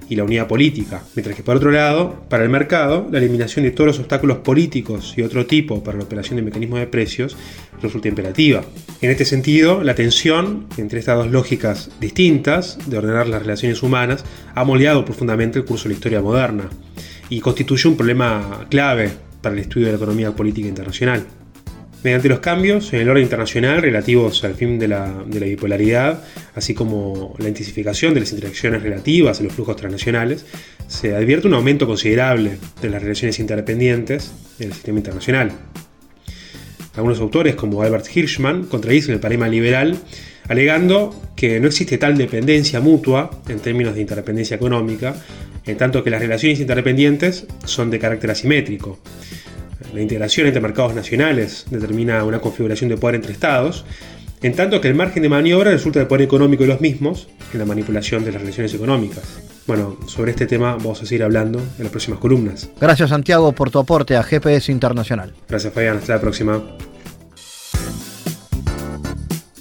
y 0.10 0.16
la 0.16 0.24
unidad 0.24 0.48
política, 0.48 1.04
mientras 1.16 1.36
que 1.36 1.44
por 1.44 1.56
otro 1.56 1.72
lado, 1.72 2.26
para 2.30 2.44
el 2.44 2.50
mercado, 2.50 3.08
la 3.12 3.18
eliminación 3.18 3.66
de 3.66 3.72
todos 3.72 3.88
los 3.88 4.00
obstáculos 4.00 4.38
políticos 4.40 5.14
y 5.18 5.22
otro 5.22 5.46
tipo 5.46 5.84
para 5.84 5.98
la 5.98 6.04
operación 6.04 6.38
de 6.38 6.44
mecanismos 6.44 6.80
de 6.80 6.88
precios 6.88 7.36
resulta 7.82 8.08
imperativa. 8.08 8.64
En 9.02 9.12
este 9.12 9.26
sentido, 9.26 9.84
la 9.84 9.96
tensión 9.96 10.68
entre 10.78 11.00
estas 11.00 11.18
dos 11.18 11.32
lógicas 11.32 11.92
distintas 12.00 12.78
de 12.86 12.98
ordenar 12.98 13.28
las 13.28 13.42
relaciones 13.42 13.84
humanas 13.84 14.24
ha 14.54 14.64
moldeado 14.64 15.06
profundamente 15.06 15.60
el 15.60 15.66
curso 15.66 15.84
de 15.84 15.90
la 15.90 15.96
historia 15.96 16.22
moderna 16.22 16.70
y 17.30 17.40
constituye 17.40 17.90
un 17.90 17.98
problema 17.98 18.66
clave 18.70 19.12
para 19.42 19.54
el 19.54 19.62
estudio 19.62 19.88
de 19.88 19.94
la 19.94 19.98
economía 19.98 20.36
política 20.36 20.68
internacional. 20.68 21.26
Mediante 22.06 22.30
los 22.30 22.40
cambios 22.40 22.94
en 22.94 23.00
el 23.00 23.10
orden 23.10 23.24
internacional 23.24 23.82
relativos 23.82 24.44
al 24.44 24.54
fin 24.54 24.78
de 24.78 24.88
la, 24.88 25.24
bipolaridad, 25.26 26.24
así 26.54 26.76
como 26.76 27.34
la 27.40 27.48
intensificación 27.48 28.14
de 28.14 28.20
las 28.20 28.32
interacciones 28.32 28.84
relativas 28.84 29.40
a 29.40 29.44
los 29.44 29.54
flujos 29.54 29.76
transnacionales, 29.76 30.46
se 30.88 31.16
advierte 31.16 31.48
un 31.48 31.56
aumento 31.56 31.88
considerable 31.88 32.60
de 32.80 32.90
las 32.92 33.02
relaciones 33.02 33.40
interdependientes 33.40 34.32
en 34.60 34.68
el 34.68 34.74
sistema 34.74 35.00
internacional. 35.00 35.52
Algunos 36.96 37.20
autores, 37.20 37.56
como 37.56 37.82
Albert 37.82 38.16
Hirschman, 38.16 38.66
contradicen 38.66 39.16
el 39.16 39.20
paradigma 39.20 39.48
liberal, 39.48 39.98
alegando 40.48 41.20
que 41.36 41.60
no 41.60 41.66
existe 41.66 41.98
tal 41.98 42.20
dependencia 42.20 42.82
mutua 42.82 43.32
en 43.50 43.58
términos 43.58 43.96
de 43.96 44.02
interdependencia 44.02 44.54
económica, 44.54 45.16
en 45.66 45.76
tanto 45.76 46.04
que 46.04 46.12
las 46.12 46.22
relaciones 46.22 46.60
interdependientes 46.60 47.48
son 47.64 47.90
de 47.90 47.98
carácter 47.98 48.30
asimétrico. 48.30 49.00
La 49.94 50.02
integración 50.02 50.48
entre 50.48 50.62
mercados 50.62 50.94
nacionales 50.94 51.66
determina 51.70 52.24
una 52.24 52.40
configuración 52.40 52.90
de 52.90 52.98
poder 52.98 53.16
entre 53.16 53.32
estados, 53.32 53.86
en 54.42 54.54
tanto 54.54 54.82
que 54.82 54.88
el 54.88 54.96
margen 54.96 55.24
de 55.24 55.30
maniobra 55.30 55.72
resulta 55.72 56.00
del 56.00 56.08
poder 56.08 56.24
económico 56.24 56.64
de 56.64 56.70
los 56.70 56.82
mismos 56.82 57.28
en 57.54 57.60
la 57.60 57.66
manipulación 57.66 58.24
de 58.24 58.32
las 58.32 58.42
relaciones 58.42 58.74
económicas. 58.74 59.24
Bueno, 59.68 59.98
sobre 60.08 60.32
este 60.32 60.46
tema 60.46 60.74
vamos 60.76 61.02
a 61.02 61.06
seguir 61.06 61.24
hablando 61.24 61.60
en 61.60 61.84
las 61.84 61.90
próximas 61.90 62.20
columnas. 62.20 62.70
Gracias 62.80 63.10
Santiago 63.10 63.52
por 63.54 63.72
tu 63.72 63.80
aporte 63.80 64.16
a 64.16 64.24
GPS 64.24 64.72
Internacional. 64.72 65.34
Gracias 65.50 65.74
Fabián, 65.74 65.98
hasta 65.98 66.16
la 66.16 66.22
próxima. 66.22 66.62